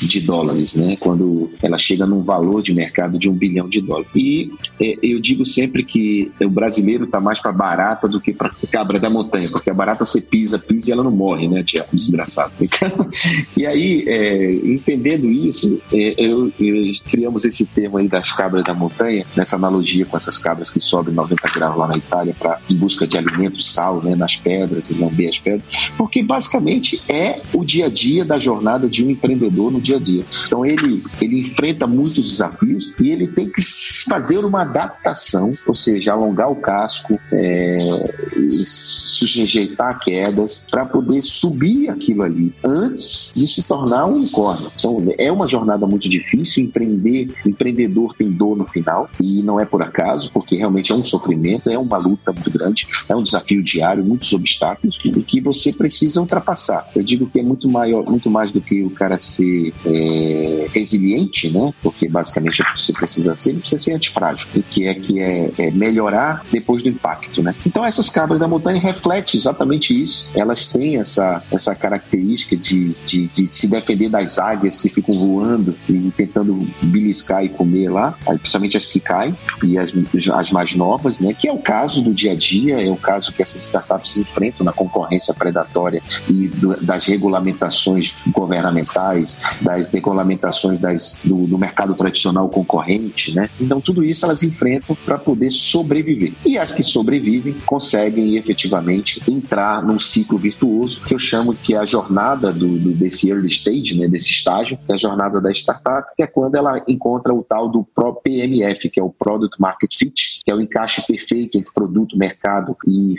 de 0.01 0.19
dólares, 0.21 0.75
né? 0.75 0.97
Quando 0.99 1.51
ela 1.61 1.77
chega 1.77 2.05
num 2.05 2.21
valor 2.21 2.61
de 2.61 2.73
mercado 2.73 3.17
de 3.17 3.29
um 3.29 3.33
bilhão 3.33 3.69
de 3.69 3.81
dólares. 3.81 4.09
E 4.15 4.51
é, 4.79 4.97
eu 5.01 5.19
digo 5.19 5.45
sempre 5.45 5.83
que 5.83 6.31
o 6.41 6.49
brasileiro 6.49 7.05
está 7.05 7.19
mais 7.19 7.39
para 7.39 7.51
barata 7.51 8.07
do 8.07 8.19
que 8.19 8.33
para 8.33 8.51
cabra 8.71 8.99
da 8.99 9.09
montanha, 9.09 9.49
porque 9.49 9.69
a 9.69 9.73
barata 9.73 10.05
você 10.05 10.21
pisa, 10.21 10.57
pisa 10.57 10.89
e 10.89 10.93
ela 10.93 11.03
não 11.03 11.11
morre, 11.11 11.47
né, 11.47 11.63
Tiago? 11.63 11.89
Desgraçado. 11.93 12.53
Então, 12.81 13.09
e 13.55 13.65
aí, 13.65 14.05
é, 14.07 14.53
entendendo 14.53 15.29
isso, 15.29 15.79
é, 15.93 16.15
eu, 16.17 16.51
eu, 16.59 16.91
criamos 17.09 17.45
esse 17.45 17.65
termo 17.65 17.97
aí 17.97 18.07
das 18.07 18.31
cabras 18.31 18.63
da 18.63 18.73
montanha, 18.73 19.25
nessa 19.35 19.55
analogia 19.55 20.05
com 20.05 20.17
essas 20.17 20.37
cabras 20.37 20.71
que 20.71 20.79
sobem 20.79 21.13
90 21.13 21.49
graus 21.49 21.77
lá 21.77 21.87
na 21.87 21.97
Itália 21.97 22.35
para 22.37 22.59
busca 22.81 23.05
de 23.05 23.15
alimento, 23.15 23.61
sal, 23.61 24.01
né, 24.01 24.15
nas 24.15 24.35
pedras 24.35 24.89
e 24.89 24.95
lamber 24.95 25.29
as 25.29 25.37
pedras, 25.37 25.63
porque 25.95 26.23
basicamente 26.23 26.99
é 27.07 27.39
o 27.53 27.63
dia 27.63 27.85
a 27.85 27.89
dia 27.89 28.25
da 28.25 28.39
jornada 28.39 28.89
de 28.89 29.05
um 29.05 29.11
empreendedor 29.11 29.71
no 29.71 29.79
dia 29.79 29.97
a 29.97 29.99
dia. 29.99 30.23
Então 30.47 30.65
ele, 30.65 31.03
ele 31.21 31.41
enfrenta 31.41 31.85
muitos 31.85 32.31
desafios 32.31 32.91
e 32.99 33.09
ele 33.09 33.27
tem 33.27 33.47
que 33.49 33.61
fazer 34.09 34.43
uma 34.43 34.63
adaptação, 34.63 35.53
ou 35.67 35.75
seja, 35.75 36.13
alongar 36.13 36.51
o 36.51 36.55
casco, 36.55 37.19
é, 37.31 37.77
sujeitar 38.65 39.99
quedas 39.99 40.65
para 40.69 40.85
poder 40.85 41.21
subir 41.21 41.89
aquilo 41.89 42.23
ali 42.23 42.53
antes 42.63 43.31
de 43.35 43.47
se 43.47 43.67
tornar 43.67 44.07
um 44.07 44.15
unicórnio. 44.15 44.71
Então 44.75 45.05
é 45.17 45.31
uma 45.31 45.47
jornada 45.47 45.85
muito 45.85 46.09
difícil, 46.09 46.63
empreender, 46.63 47.31
empreendedor 47.45 48.15
tem 48.15 48.31
dor 48.31 48.57
no 48.57 48.65
final 48.65 49.09
e 49.19 49.43
não 49.43 49.59
é 49.59 49.65
por 49.65 49.83
acaso, 49.83 50.31
porque 50.31 50.55
realmente 50.55 50.91
é 50.91 50.95
um 50.95 51.03
sofrimento, 51.03 51.69
é 51.69 51.77
uma 51.77 51.97
luta 51.97 52.31
muito 52.31 52.49
grande 52.49 52.60
grande, 52.61 52.87
é 53.09 53.15
um 53.15 53.23
desafio 53.23 53.63
diário, 53.63 54.03
muitos 54.03 54.31
obstáculos 54.33 54.99
e 55.03 55.11
que 55.23 55.41
você 55.41 55.73
precisa 55.73 56.21
ultrapassar. 56.21 56.89
Eu 56.95 57.03
digo 57.03 57.25
que 57.27 57.39
é 57.39 57.43
muito 57.43 57.67
maior, 57.67 58.05
muito 58.05 58.29
mais 58.29 58.51
do 58.51 58.61
que 58.61 58.83
o 58.83 58.89
cara 58.89 59.17
ser 59.19 59.73
é, 59.85 60.67
resiliente, 60.71 61.49
né? 61.49 61.73
Porque 61.81 62.07
basicamente 62.07 62.61
é 62.61 62.65
você 62.77 62.93
precisa 62.93 63.35
ser, 63.35 63.55
precisa 63.55 63.81
ser 63.81 63.93
antifrágil, 63.93 64.47
o 64.55 64.63
que 64.63 64.87
é 64.87 64.93
que 64.93 65.19
é, 65.19 65.51
é, 65.57 65.71
melhorar 65.71 66.45
depois 66.51 66.83
do 66.83 66.89
impacto, 66.89 67.41
né? 67.41 67.55
Então 67.65 67.83
essas 67.83 68.09
cabras 68.09 68.39
da 68.39 68.47
montanha 68.47 68.79
refletem 68.79 69.39
exatamente 69.39 69.99
isso. 69.99 70.31
Elas 70.35 70.71
têm 70.71 70.97
essa, 70.97 71.43
essa 71.51 71.75
característica 71.75 72.55
de, 72.55 72.95
de, 73.05 73.27
de 73.27 73.53
se 73.53 73.69
defender 73.69 74.09
das 74.09 74.37
águias 74.37 74.79
que 74.81 74.89
ficam 74.89 75.13
voando 75.13 75.75
e 75.89 76.11
tentando 76.15 76.67
beliscar 76.81 77.43
e 77.43 77.49
comer 77.49 77.89
lá, 77.89 78.17
principalmente 78.25 78.77
as 78.77 78.85
que 78.85 78.99
caem 78.99 79.35
e 79.63 79.77
as, 79.77 79.93
as 80.33 80.51
mais 80.51 80.75
novas, 80.75 81.19
né? 81.19 81.33
Que 81.33 81.47
é 81.47 81.51
o 81.51 81.59
caso 81.59 82.01
do 82.01 82.13
dia 82.13 82.33
a 82.33 82.35
dia 82.35 82.50
dia, 82.51 82.81
é 82.85 82.89
o 82.89 82.97
caso 82.97 83.31
que 83.31 83.41
essas 83.41 83.63
startups 83.63 84.17
enfrentam 84.17 84.65
na 84.65 84.73
concorrência 84.73 85.33
predatória 85.33 86.01
e 86.27 86.47
do, 86.49 86.75
das 86.81 87.05
regulamentações 87.05 88.23
governamentais, 88.27 89.37
das 89.61 89.89
regulamentações 89.89 90.79
das, 90.79 91.17
do, 91.23 91.47
do, 91.47 91.57
mercado 91.57 91.93
tradicional 91.93 92.49
concorrente, 92.49 93.33
né? 93.33 93.49
Então, 93.59 93.79
tudo 93.79 94.03
isso 94.03 94.25
elas 94.25 94.43
enfrentam 94.43 94.97
para 95.05 95.17
poder 95.17 95.49
sobreviver. 95.49 96.33
E 96.45 96.57
as 96.57 96.73
que 96.73 96.83
sobrevivem 96.83 97.55
conseguem 97.65 98.35
efetivamente 98.35 99.21
entrar 99.27 99.81
num 99.81 99.99
ciclo 99.99 100.37
virtuoso 100.37 101.01
que 101.01 101.13
eu 101.13 101.19
chamo 101.19 101.53
que 101.53 101.73
é 101.73 101.77
a 101.77 101.85
jornada 101.85 102.51
do, 102.51 102.67
do 102.67 102.91
desse 102.91 103.29
early 103.29 103.47
stage, 103.47 103.97
né? 103.97 104.07
Desse 104.07 104.29
estágio, 104.29 104.77
que 104.77 104.91
é 104.91 104.95
a 104.95 104.97
jornada 104.97 105.39
da 105.39 105.51
startup, 105.51 106.09
que 106.15 106.23
é 106.23 106.27
quando 106.27 106.55
ela 106.55 106.83
encontra 106.87 107.33
o 107.33 107.43
tal 107.43 107.69
do 107.69 107.87
PMF, 108.23 108.89
que 108.89 108.99
é 108.99 109.03
o 109.03 109.09
Product 109.09 109.59
Market 109.59 109.95
Fit, 109.97 110.41
que 110.43 110.51
é 110.51 110.55
o 110.55 110.61
encaixe 110.61 111.05
perfeito 111.05 111.57
entre 111.57 111.71
produto, 111.73 112.17
mercado 112.17 112.40
mercado 112.41 112.75
e 112.87 113.15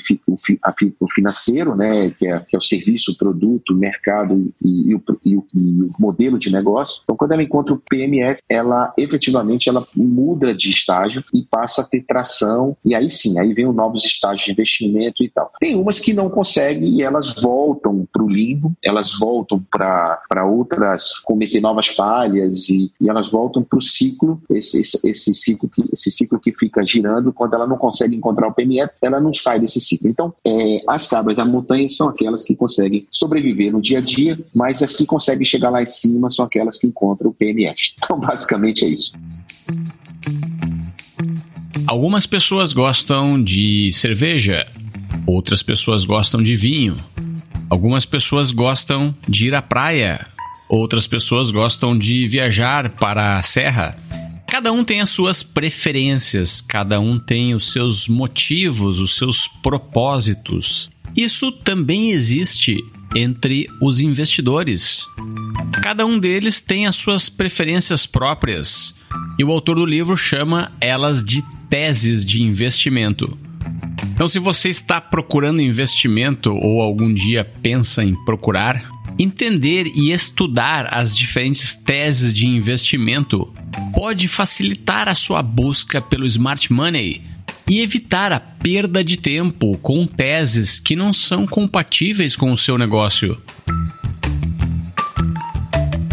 o, 1.01 1.09
financeiro, 1.09 1.77
né, 1.77 2.11
que 2.11 2.27
é, 2.27 2.41
que 2.41 2.57
é, 2.57 2.59
o 2.59 2.63
serviço, 2.63 3.13
o 3.13 3.17
produto, 3.17 3.73
o 3.73 3.77
mercado 3.77 4.53
e, 4.61 4.91
e, 4.91 4.95
o, 4.95 5.03
e, 5.25 5.37
o, 5.37 5.47
e, 5.55 5.83
o, 5.83 5.91
modelo 5.99 6.39
de 6.39 6.51
negócio. 6.51 7.01
Então, 7.03 7.17
quando 7.17 7.33
ela 7.33 7.43
encontra 7.43 7.75
o 7.75 7.79
PMF, 7.79 8.43
ela 8.49 8.93
efetivamente 8.99 9.69
ela 9.69 9.87
muda 9.95 10.53
de 10.53 10.71
estágio 10.71 11.23
e 11.33 11.45
passa 11.45 11.83
a 11.83 11.85
ter 11.85 12.03
tração, 12.03 12.77
e 12.85 12.95
aí 12.95 13.09
sim, 13.09 13.39
aí 13.39 13.55
vem 13.55 13.67
os 13.67 13.75
novos 13.75 14.05
estágios 14.05 14.45
de 14.45 14.53
investimento 14.53 15.23
e 15.23 15.31
tal. 15.31 15.53
Tem 15.61 15.77
umas 15.77 16.01
que 16.01 16.13
não 16.13 16.29
conseguem 16.29 16.97
e 16.97 17.03
elas 17.03 17.35
voltam 17.41 18.07
para 18.13 18.23
o 18.23 18.29
limbo, 18.29 18.73
elas 18.83 19.19
voltam 19.19 19.65
para 19.71 20.45
outras, 20.45 21.19
cometer 21.21 21.61
novas 21.61 21.89
falhas 21.89 22.69
e, 22.69 22.93
e 23.01 23.09
elas 23.09 23.31
voltam 23.31 23.63
para 23.63 23.79
o 23.79 23.83
ciclo, 23.83 24.43
esse, 24.51 24.81
esse, 24.81 25.09
esse, 25.09 25.35
ciclo 25.35 25.69
que, 25.69 25.85
esse 25.93 26.11
ciclo 26.11 26.41
que 26.41 26.53
fica 26.53 26.85
girando, 26.85 27.33
quando 27.33 27.55
ela 27.55 27.67
não 27.67 27.77
consegue 27.77 28.17
encontrar 28.17 28.49
o 28.49 28.55
PMF, 28.55 28.93
ela 29.13 29.21
não 29.21 29.33
sai 29.33 29.61
desse 29.61 29.81
ciclo. 29.81 30.09
Então, 30.09 30.33
é, 30.47 30.79
as 30.89 31.07
cabras 31.07 31.37
da 31.37 31.45
montanha 31.45 31.89
são 31.89 32.09
aquelas 32.09 32.45
que 32.45 32.55
conseguem 32.55 33.07
sobreviver 33.11 33.73
no 33.73 33.81
dia 33.81 33.99
a 33.99 34.01
dia, 34.01 34.39
mas 34.55 34.83
as 34.83 34.97
que 34.97 35.07
conseguem 35.07 35.45
chegar 35.45 35.71
lá 35.71 35.83
em 35.83 35.87
cima 35.87 36.31
são 36.31 36.45
aquelas 36.45 36.79
que 36.79 36.87
encontram 36.87 37.31
o 37.31 37.35
PMF. 37.35 37.95
Então, 38.03 38.19
basicamente 38.19 38.85
é 38.85 38.89
isso. 38.89 39.13
Algumas 41.87 42.27
pessoas 42.27 42.73
gostam 42.73 43.43
de 43.43 43.91
cerveja, 43.93 44.67
outras 45.27 45.63
pessoas 45.63 46.05
gostam 46.05 46.43
de 46.43 46.57
vinho, 46.57 46.97
algumas 47.71 48.05
pessoas 48.05 48.53
gostam 48.53 49.15
de 49.29 49.49
ir 49.49 49.55
à 49.55 49.63
praia, 49.63 50.27
outras 50.69 51.07
pessoas 51.07 51.51
gostam 51.51 51.97
de 51.97 52.27
viajar 52.27 52.91
para 52.97 53.39
a 53.39 53.43
serra. 53.43 53.99
Cada 54.53 54.71
um 54.71 54.85
tem 54.85 55.01
as 55.01 55.09
suas 55.09 55.43
preferências, 55.43 56.61
cada 56.61 57.01
um 57.01 57.19
tem 57.19 57.55
os 57.55 57.73
seus 57.73 58.07
motivos, 58.07 58.99
os 58.99 59.17
seus 59.17 59.49
propósitos. 59.49 60.91
Isso 61.17 61.51
também 61.51 62.11
existe 62.11 62.77
entre 63.17 63.67
os 63.81 63.99
investidores. 63.99 65.07
Cada 65.83 66.05
um 66.05 66.19
deles 66.19 66.61
tem 66.61 66.87
as 66.87 66.97
suas 66.97 67.31
preferências 67.31 68.05
próprias 68.05 68.95
e 69.39 69.43
o 69.43 69.51
autor 69.51 69.77
do 69.77 69.87
livro 69.87 70.19
chama 70.19 70.71
elas 70.83 71.25
de 71.25 71.43
teses 71.71 72.23
de 72.23 72.43
investimento. 72.43 73.39
Então, 74.13 74.29
se 74.29 74.39
você 74.39 74.69
está 74.69 75.01
procurando 75.01 75.63
investimento 75.63 76.53
ou 76.53 76.83
algum 76.83 77.15
dia 77.15 77.43
pensa 77.63 78.05
em 78.05 78.15
procurar, 78.27 78.87
Entender 79.19 79.87
e 79.95 80.11
estudar 80.11 80.89
as 80.91 81.17
diferentes 81.17 81.75
teses 81.75 82.33
de 82.33 82.47
investimento 82.47 83.53
pode 83.95 84.27
facilitar 84.27 85.09
a 85.09 85.15
sua 85.15 85.43
busca 85.43 86.01
pelo 86.01 86.27
smart 86.27 86.73
money 86.73 87.23
e 87.69 87.81
evitar 87.81 88.33
a 88.33 88.41
perda 88.41 89.05
de 89.05 89.17
tempo 89.17 89.77
com 89.79 90.07
teses 90.07 90.81
que 90.81 90.97
não 90.97 91.13
são 91.13 91.47
compatíveis 91.47 92.35
com 92.35 92.51
o 92.51 92.57
seu 92.57 92.77
negócio. 92.77 93.41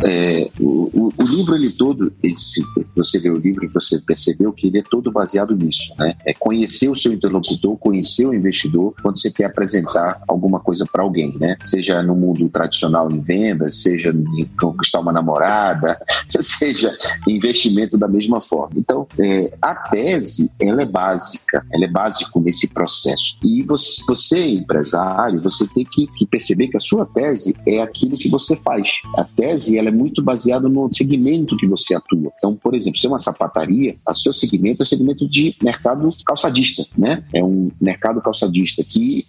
É, 0.03 0.49
o, 0.59 1.11
o, 1.17 1.25
livro 1.25 1.55
ele 1.55 1.71
todo, 1.71 2.11
esse, 2.23 2.63
você 2.95 3.19
vê 3.19 3.29
o 3.29 3.37
livro 3.37 3.65
e 3.65 3.67
você 3.67 3.99
percebeu 3.99 4.51
que 4.53 4.67
ele 4.67 4.79
é 4.79 4.83
todo 4.83 5.11
baseado 5.11 5.55
nisso, 5.55 5.93
né? 5.97 6.15
É 6.25 6.33
conhecer 6.33 6.89
o 6.89 6.95
seu 6.95 7.13
interlocutor, 7.13 7.77
conhecer 7.77 8.25
o 8.25 8.33
investidor 8.33 8.93
quando 9.01 9.19
você 9.19 9.31
quer 9.31 9.45
apresentar 9.45 10.21
alguma 10.27 10.59
coisa 10.59 10.85
para 10.91 11.03
alguém, 11.03 11.37
né? 11.37 11.57
Seja 11.63 12.01
no 12.01 12.15
mundo 12.15 12.47
tradicional 12.49 13.11
em 13.11 13.19
vendas, 13.19 13.81
seja 13.81 14.11
em 14.11 14.45
conquistar 14.59 14.99
uma 14.99 15.11
namorada, 15.11 15.99
seja 16.39 16.95
investimento 17.27 17.97
da 17.97 18.07
mesma 18.07 18.41
forma. 18.41 18.73
Então, 18.77 19.07
é, 19.19 19.53
a 19.61 19.75
tese, 19.75 20.51
ela 20.59 20.81
é 20.81 20.85
básica, 20.85 21.65
ela 21.71 21.85
é 21.85 21.89
básico 21.89 22.39
nesse 22.39 22.73
processo. 22.73 23.37
E 23.43 23.63
você, 23.63 24.03
você 24.07 24.45
empresário, 24.45 25.39
você 25.39 25.67
tem 25.67 25.83
que, 25.85 26.07
que, 26.07 26.25
perceber 26.25 26.67
que 26.67 26.77
a 26.77 26.79
sua 26.79 27.05
tese 27.05 27.55
é 27.67 27.81
aquilo 27.81 28.17
que 28.17 28.29
você 28.29 28.55
faz. 28.55 29.01
A 29.17 29.23
tese, 29.23 29.77
ela 29.77 29.88
é 29.89 29.91
muito 29.91 30.23
baseada 30.23 30.69
no 30.69 30.89
segmento 30.91 31.57
que 31.57 31.67
você 31.67 31.95
atua. 31.95 32.31
Então, 32.37 32.55
por 32.55 32.75
exemplo, 32.75 32.99
se 32.99 33.05
é 33.05 33.09
uma 33.09 33.19
sapataria, 33.19 33.97
o 34.07 34.13
seu 34.13 34.33
segmento 34.33 34.81
é 34.81 34.85
o 34.85 34.87
segmento 34.87 35.27
de 35.27 35.55
mercado 35.61 36.09
calçadista, 36.25 36.85
né? 36.97 37.23
É 37.33 37.43
um 37.43 37.71
mercado 37.79 38.21
calçadista 38.21 38.83
que, 38.83 39.25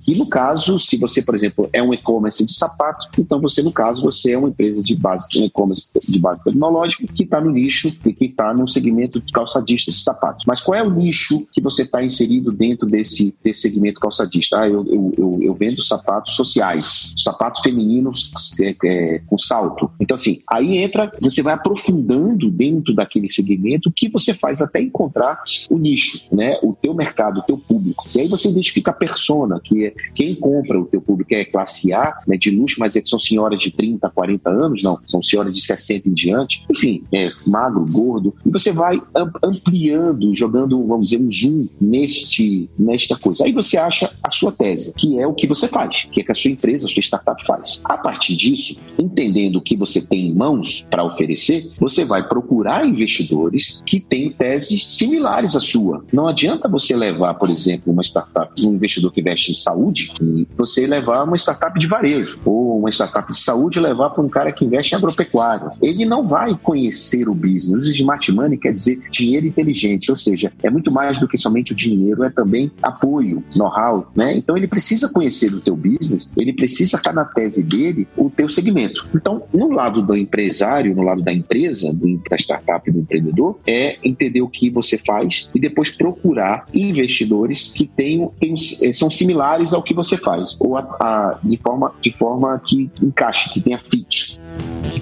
que 0.00 0.14
no 0.16 0.26
caso, 0.26 0.78
se 0.78 0.96
você, 0.96 1.22
por 1.22 1.34
exemplo, 1.34 1.68
é 1.72 1.82
um 1.82 1.92
e-commerce 1.92 2.44
de 2.44 2.52
sapato, 2.52 3.08
então 3.18 3.40
você, 3.40 3.62
no 3.62 3.72
caso, 3.72 4.02
você 4.02 4.32
é 4.32 4.38
uma 4.38 4.48
empresa 4.48 4.82
de 4.82 4.94
base 4.96 5.28
de 5.28 5.44
e-commerce 5.44 5.88
de 6.08 6.18
base 6.18 6.42
tecnológica 6.42 7.06
que 7.06 7.24
está 7.24 7.40
no 7.40 7.50
nicho 7.50 7.88
e 8.04 8.12
que 8.12 8.26
está 8.26 8.52
no 8.54 8.66
segmento 8.66 9.20
de 9.20 9.32
calçadista 9.32 9.90
de 9.90 9.98
sapatos. 9.98 10.44
Mas 10.46 10.60
qual 10.60 10.78
é 10.78 10.82
o 10.82 10.90
nicho 10.90 11.46
que 11.52 11.60
você 11.60 11.82
está 11.82 12.02
inserido 12.02 12.50
dentro 12.50 12.86
desse, 12.86 13.34
desse 13.42 13.62
segmento 13.62 14.00
calçadista? 14.00 14.60
Ah, 14.60 14.68
eu, 14.68 14.84
eu, 14.86 15.12
eu, 15.16 15.38
eu 15.42 15.54
vendo 15.54 15.82
sapatos 15.82 16.34
sociais, 16.34 17.14
sapatos 17.18 17.62
femininos 17.62 18.32
é, 18.60 18.76
é, 18.84 19.18
com 19.26 19.38
salto. 19.38 19.81
Então, 20.00 20.14
assim, 20.14 20.40
aí 20.48 20.78
entra, 20.78 21.10
você 21.20 21.42
vai 21.42 21.54
aprofundando 21.54 22.50
dentro 22.50 22.94
daquele 22.94 23.28
segmento 23.28 23.92
que 23.94 24.08
você 24.08 24.34
faz 24.34 24.60
até 24.60 24.80
encontrar 24.80 25.42
o 25.70 25.78
nicho, 25.78 26.22
né? 26.32 26.58
O 26.62 26.72
teu 26.72 26.94
mercado, 26.94 27.40
o 27.40 27.42
teu 27.42 27.58
público. 27.58 28.04
E 28.14 28.20
aí 28.20 28.28
você 28.28 28.48
identifica 28.48 28.90
a 28.90 28.94
persona, 28.94 29.60
que 29.62 29.86
é 29.86 29.94
quem 30.14 30.34
compra 30.34 30.80
o 30.80 30.86
teu 30.86 31.00
público 31.00 31.34
é 31.34 31.44
classe 31.44 31.92
A, 31.92 32.18
né, 32.26 32.36
de 32.36 32.50
luxo, 32.50 32.76
mas 32.78 32.96
é 32.96 33.00
que 33.00 33.08
são 33.08 33.18
senhoras 33.18 33.60
de 33.60 33.70
30, 33.70 34.08
40 34.10 34.50
anos, 34.50 34.82
não, 34.82 34.98
são 35.06 35.22
senhoras 35.22 35.54
de 35.54 35.62
60 35.62 36.08
em 36.08 36.12
diante, 36.12 36.64
enfim, 36.70 37.04
é, 37.12 37.30
magro, 37.46 37.86
gordo, 37.86 38.34
e 38.44 38.50
você 38.50 38.72
vai 38.72 39.00
ampliando, 39.42 40.34
jogando, 40.34 40.84
vamos 40.86 41.10
dizer, 41.10 41.22
um 41.22 41.30
zoom 41.30 41.68
neste, 41.80 42.68
nesta 42.78 43.16
coisa. 43.16 43.44
Aí 43.44 43.52
você 43.52 43.76
acha 43.76 44.12
a 44.22 44.30
sua 44.30 44.52
tese, 44.52 44.94
que 44.94 45.18
é 45.18 45.26
o 45.26 45.34
que 45.34 45.46
você 45.46 45.68
faz, 45.68 46.06
que 46.10 46.20
é 46.20 46.24
que 46.24 46.32
a 46.32 46.34
sua 46.34 46.50
empresa, 46.50 46.86
a 46.86 46.90
sua 46.90 47.00
startup 47.00 47.44
faz. 47.44 47.80
A 47.84 47.96
partir 47.96 48.36
disso, 48.36 48.80
entendendo 48.98 49.56
o 49.56 49.62
que 49.72 49.78
você 49.78 50.02
tem 50.02 50.28
em 50.28 50.34
mãos 50.34 50.86
para 50.90 51.02
oferecer, 51.02 51.70
você 51.78 52.04
vai 52.04 52.28
procurar 52.28 52.86
investidores 52.86 53.82
que 53.86 53.98
têm 53.98 54.30
teses 54.30 54.86
similares 54.98 55.56
à 55.56 55.60
sua. 55.60 56.04
Não 56.12 56.28
adianta 56.28 56.68
você 56.68 56.94
levar, 56.94 57.34
por 57.34 57.48
exemplo, 57.48 57.90
uma 57.90 58.02
startup, 58.02 58.52
um 58.62 58.74
investidor 58.74 59.10
que 59.10 59.22
investe 59.22 59.50
em 59.50 59.54
saúde, 59.54 60.12
e 60.20 60.46
você 60.58 60.86
levar 60.86 61.24
uma 61.24 61.36
startup 61.36 61.78
de 61.78 61.86
varejo, 61.86 62.38
ou 62.44 62.78
uma 62.78 62.90
startup 62.90 63.30
de 63.30 63.38
saúde 63.38 63.80
levar 63.80 64.10
para 64.10 64.22
um 64.22 64.28
cara 64.28 64.52
que 64.52 64.62
investe 64.62 64.92
em 64.94 64.98
agropecuário. 64.98 65.72
Ele 65.80 66.04
não 66.04 66.26
vai 66.26 66.54
conhecer 66.54 67.26
o 67.26 67.34
business. 67.34 67.86
Smart 67.86 68.30
money 68.30 68.58
quer 68.58 68.74
dizer 68.74 69.00
dinheiro 69.10 69.46
inteligente, 69.46 70.10
ou 70.10 70.16
seja, 70.16 70.52
é 70.62 70.68
muito 70.68 70.92
mais 70.92 71.18
do 71.18 71.26
que 71.26 71.38
somente 71.38 71.72
o 71.72 71.74
dinheiro, 71.74 72.24
é 72.24 72.28
também 72.28 72.70
apoio, 72.82 73.42
know-how, 73.56 74.10
né? 74.14 74.36
Então 74.36 74.54
ele 74.54 74.68
precisa 74.68 75.08
conhecer 75.08 75.54
o 75.54 75.60
teu 75.62 75.74
business, 75.74 76.30
ele 76.36 76.52
precisa 76.52 76.96
estar 76.96 77.14
na 77.14 77.24
tese 77.24 77.62
dele 77.62 78.06
o 78.16 78.28
teu 78.28 78.48
segmento. 78.48 79.06
Então, 79.14 79.42
no 79.62 79.76
lado 79.76 80.02
do 80.02 80.16
empresário, 80.16 80.94
no 80.94 81.02
lado 81.02 81.22
da 81.22 81.32
empresa, 81.32 81.96
da 82.28 82.36
startup, 82.36 82.90
do 82.90 82.98
empreendedor, 82.98 83.58
é 83.66 83.96
entender 84.02 84.42
o 84.42 84.48
que 84.48 84.68
você 84.68 84.98
faz 84.98 85.50
e 85.54 85.60
depois 85.60 85.90
procurar 85.90 86.66
investidores 86.74 87.72
que 87.74 87.86
tenham, 87.86 88.32
eh, 88.40 88.92
são 88.92 89.08
similares 89.10 89.72
ao 89.72 89.82
que 89.82 89.94
você 89.94 90.16
faz 90.16 90.56
ou 90.58 90.76
a, 90.76 90.80
a, 90.80 91.38
de 91.42 91.56
forma 91.56 91.92
de 92.00 92.16
forma 92.16 92.60
que 92.64 92.90
encaixe, 93.00 93.52
que 93.52 93.60
tenha 93.60 93.78
fit. 93.78 94.40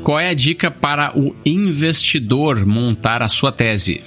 Qual 0.02 0.18
é 0.18 0.28
a 0.28 0.34
dica 0.34 0.70
para 0.70 1.18
o 1.18 1.34
investidor 1.44 2.64
montar 2.66 3.22
a 3.22 3.28
sua 3.28 3.50
tese? 3.50 4.02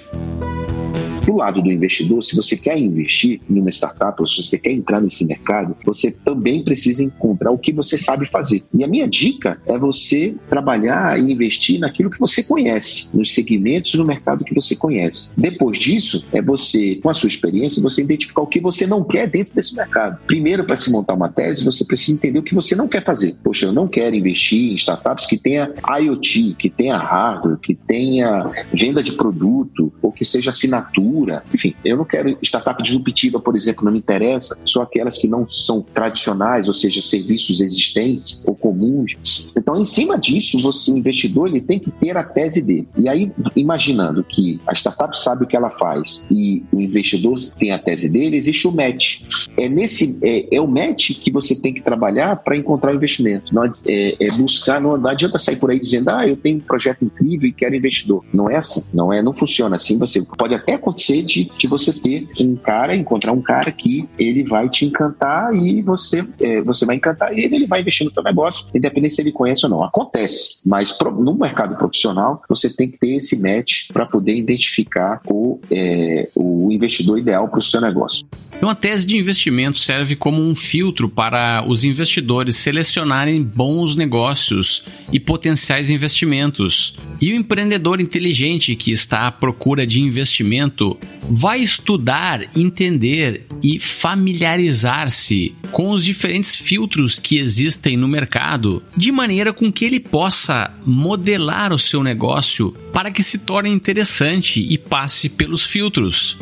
Do 1.25 1.36
lado 1.36 1.62
do 1.62 1.72
investidor, 1.72 2.24
se 2.24 2.36
você 2.36 2.58
quer 2.58 2.77
investir 2.77 3.42
em 3.50 3.60
uma 3.60 3.70
startup 3.70 4.22
ou 4.22 4.27
se 4.27 4.42
você 4.42 4.58
quer 4.58 4.72
entrar 4.72 5.01
nesse 5.01 5.25
mercado, 5.25 5.75
você 5.86 6.12
também 6.12 6.63
precisa 6.63 7.03
encontrar 7.03 7.51
o 7.51 7.58
que 7.58 7.72
você 7.72 7.98
sabe 7.98 8.25
fazer. 8.25 8.63
E 8.74 8.84
a 8.84 8.88
minha 8.88 9.08
dica 9.08 9.60
é 9.65 9.77
você 9.77 10.36
trabalhar 10.50 11.20
e 11.20 11.32
investir 11.32 11.80
naquilo 11.80 12.10
que 12.10 12.20
você 12.20 12.44
conhece, 12.44 13.15
nos 13.15 13.34
segmentos 13.34 13.94
do 13.94 14.06
mercado 14.06 14.44
que 14.44 14.53
você 14.53 14.75
conhece. 14.75 15.32
Depois 15.38 15.77
disso, 15.77 16.25
é 16.34 16.42
você, 16.42 17.00
com 17.01 17.10
a 17.10 17.13
sua 17.13 17.27
experiência, 17.27 17.82
você 17.82 18.01
identificar 18.01 18.42
o 18.42 18.48
que 18.48 18.60
você 18.60 18.86
não 18.86 19.03
quer 19.03 19.30
dentro 19.30 19.56
desse 19.56 19.75
mercado. 19.75 20.20
Primeiro, 20.27 20.65
para 20.65 20.75
se 20.75 20.92
montar 20.92 21.13
uma 21.13 21.30
tese, 21.30 21.63
você 21.63 21.86
precisa 21.86 22.18
entender 22.18 22.39
o 22.39 22.44
que 22.44 22.56
você 22.56 22.75
não 22.75 22.88
quer 22.88 23.03
fazer. 23.03 23.36
Poxa, 23.44 23.65
eu 23.65 23.74
não 23.74 23.88
quero 23.88 24.15
investir 24.15 24.72
em 24.72 24.75
startups 24.75 25.25
que 25.25 25.38
tenha 25.38 25.72
IoT, 26.00 26.56
que 26.58 26.70
tenha 26.70 26.98
hardware, 26.98 27.58
que 27.58 27.74
tenha 27.74 28.51
venda 28.74 29.01
de 29.01 29.13
produto 29.13 29.92
ou 30.01 30.12
que 30.12 30.25
seja 30.25 30.50
assinatura 30.50 31.12
enfim, 31.53 31.75
eu 31.84 31.98
não 31.98 32.05
quero 32.05 32.38
startup 32.41 32.82
disruptiva, 32.82 33.39
por 33.39 33.55
exemplo, 33.55 33.86
não 33.86 33.91
me 33.91 34.00
interessa, 34.00 34.58
são 34.65 34.82
aquelas 34.82 35.17
que 35.17 35.27
não 35.27 35.48
são 35.48 35.82
tradicionais, 35.82 36.67
ou 36.67 36.74
seja, 36.74 37.01
serviços 37.01 37.62
existentes 37.62 38.41
ou 38.46 38.55
comuns. 38.55 39.15
Então, 39.55 39.79
em 39.79 39.86
cima 39.86 40.17
disso, 40.17 40.62
você, 40.62 40.91
o 40.91 40.98
investidor, 40.98 41.48
ele 41.48 41.62
tem 41.62 41.79
que 41.79 41.91
ter 41.91 42.17
a 42.17 42.24
tese 42.24 42.62
dele. 42.62 42.88
E 42.98 43.08
aí, 43.08 43.32
imaginando 43.55 44.24
que 44.24 44.60
a 44.67 44.74
startup 44.74 45.17
sabe 45.17 45.43
o 45.43 45.48
que 45.48 45.55
ela 45.55 45.69
faz 45.69 46.26
e 46.32 46.63
o 46.71 46.82
investidor 46.82 47.38
tem 47.58 47.71
a 47.71 47.80
tese 47.80 48.10
dele, 48.10 48.38
existe 48.38 48.67
o 48.67 48.71
match. 48.71 49.21
É 49.58 49.67
nesse 49.67 50.17
é, 50.21 50.56
é 50.56 50.62
o 50.62 50.67
match 50.67 51.12
que 51.19 51.32
você 51.32 51.56
tem 51.56 51.73
que 51.73 51.82
trabalhar 51.82 52.38
para 52.38 52.56
encontrar 52.56 52.93
investimento. 52.93 53.54
Não, 53.54 53.65
é, 53.86 54.15
é 54.19 54.32
buscar, 54.32 54.80
não, 54.80 54.97
não 54.97 55.10
adianta 55.10 55.38
sair 55.38 55.58
por 55.58 55.71
aí 55.71 55.80
dizendo, 55.80 56.10
ah, 56.10 56.28
eu 56.28 56.38
tenho 56.38 56.58
um 56.58 56.62
projeto 56.62 57.04
incrível 57.04 57.49
e 57.49 57.54
quero 57.54 57.76
investidor. 57.76 58.23
Não 58.34 58.49
é 58.49 58.56
assim, 58.56 58.84
não 58.93 59.12
é, 59.12 59.21
não 59.21 59.34
funciona 59.34 59.76
assim. 59.76 59.97
Você 59.97 60.21
pode 60.38 60.54
até 60.54 60.73
acontecer 60.73 61.03
acontecer 61.04 61.24
de, 61.24 61.52
de 61.58 61.68
você 61.68 61.92
ter 61.94 62.28
um 62.39 62.56
cara, 62.56 62.96
encontrar 62.96 63.34
um 63.34 63.42
cara 63.42 63.72
que 63.72 64.08
ele 64.18 64.44
vai 64.44 64.70
te 64.70 64.86
encantar 64.86 65.54
e 65.56 65.82
você, 65.82 66.26
é, 66.39 66.62
você 66.62 66.86
vai 66.86 66.96
encantar 66.96 67.38
ele, 67.38 67.56
ele 67.56 67.68
vai 67.68 67.82
investir 67.82 68.06
no 68.06 68.12
teu 68.12 68.24
negócio, 68.24 68.66
independente 68.74 69.16
se 69.16 69.22
ele 69.22 69.32
conhece 69.32 69.66
ou 69.66 69.70
não. 69.70 69.84
Acontece, 69.84 70.62
mas 70.66 70.92
pro, 70.92 71.12
no 71.12 71.34
mercado 71.38 71.76
profissional 71.76 72.42
você 72.48 72.74
tem 72.74 72.89
que 72.89 72.98
ter 72.98 73.16
esse 73.16 73.39
match 73.39 73.88
para 73.92 74.06
poder 74.06 74.36
identificar 74.36 75.22
o, 75.28 75.60
é, 75.70 76.30
o 76.36 76.72
investidor 76.72 77.20
ideal 77.20 77.48
para 77.48 77.60
o 77.60 77.62
seu 77.62 77.82
negócio. 77.82 78.26
Uma 78.62 78.76
tese 78.76 79.06
de 79.06 79.18
investimento 79.18 79.80
serve 79.80 80.16
como 80.16 80.42
um 80.42 80.56
filtro 80.56 81.10
para 81.10 81.66
os 81.68 81.84
investidores 81.84 82.56
selecionarem 82.56 83.42
bons 83.44 83.96
negócios 83.96 84.84
e 85.12 85.20
potenciais 85.20 85.89
investimentos. 85.89 86.96
E 87.22 87.34
o 87.34 87.36
empreendedor 87.36 88.00
inteligente 88.00 88.76
que 88.76 88.92
está 88.92 89.28
à 89.28 89.32
procura 89.32 89.86
de 89.86 90.00
investimento 90.00 90.92
vai 91.21 91.60
estudar, 91.60 92.45
entender 92.56 93.45
e 93.62 93.79
familiarizar-se 93.79 95.56
com 95.71 95.91
os 95.91 96.03
diferentes 96.03 96.56
filtros 96.56 97.19
que 97.19 97.38
existem 97.38 97.97
no 97.97 98.08
mercado, 98.08 98.84
de 98.95 99.12
maneira 99.12 99.53
com 99.53 99.71
que 99.71 99.86
ele 99.86 99.99
possa 99.99 100.73
modelar 100.86 101.71
o 101.73 101.77
seu 101.77 102.03
negócio 102.03 102.75
para 102.91 103.12
que 103.12 103.23
se 103.23 103.39
torne 103.39 103.69
interessante 103.69 104.60
e 104.62 104.77
passe 104.77 105.29
pelos 105.29 105.63
filtros. 105.63 106.38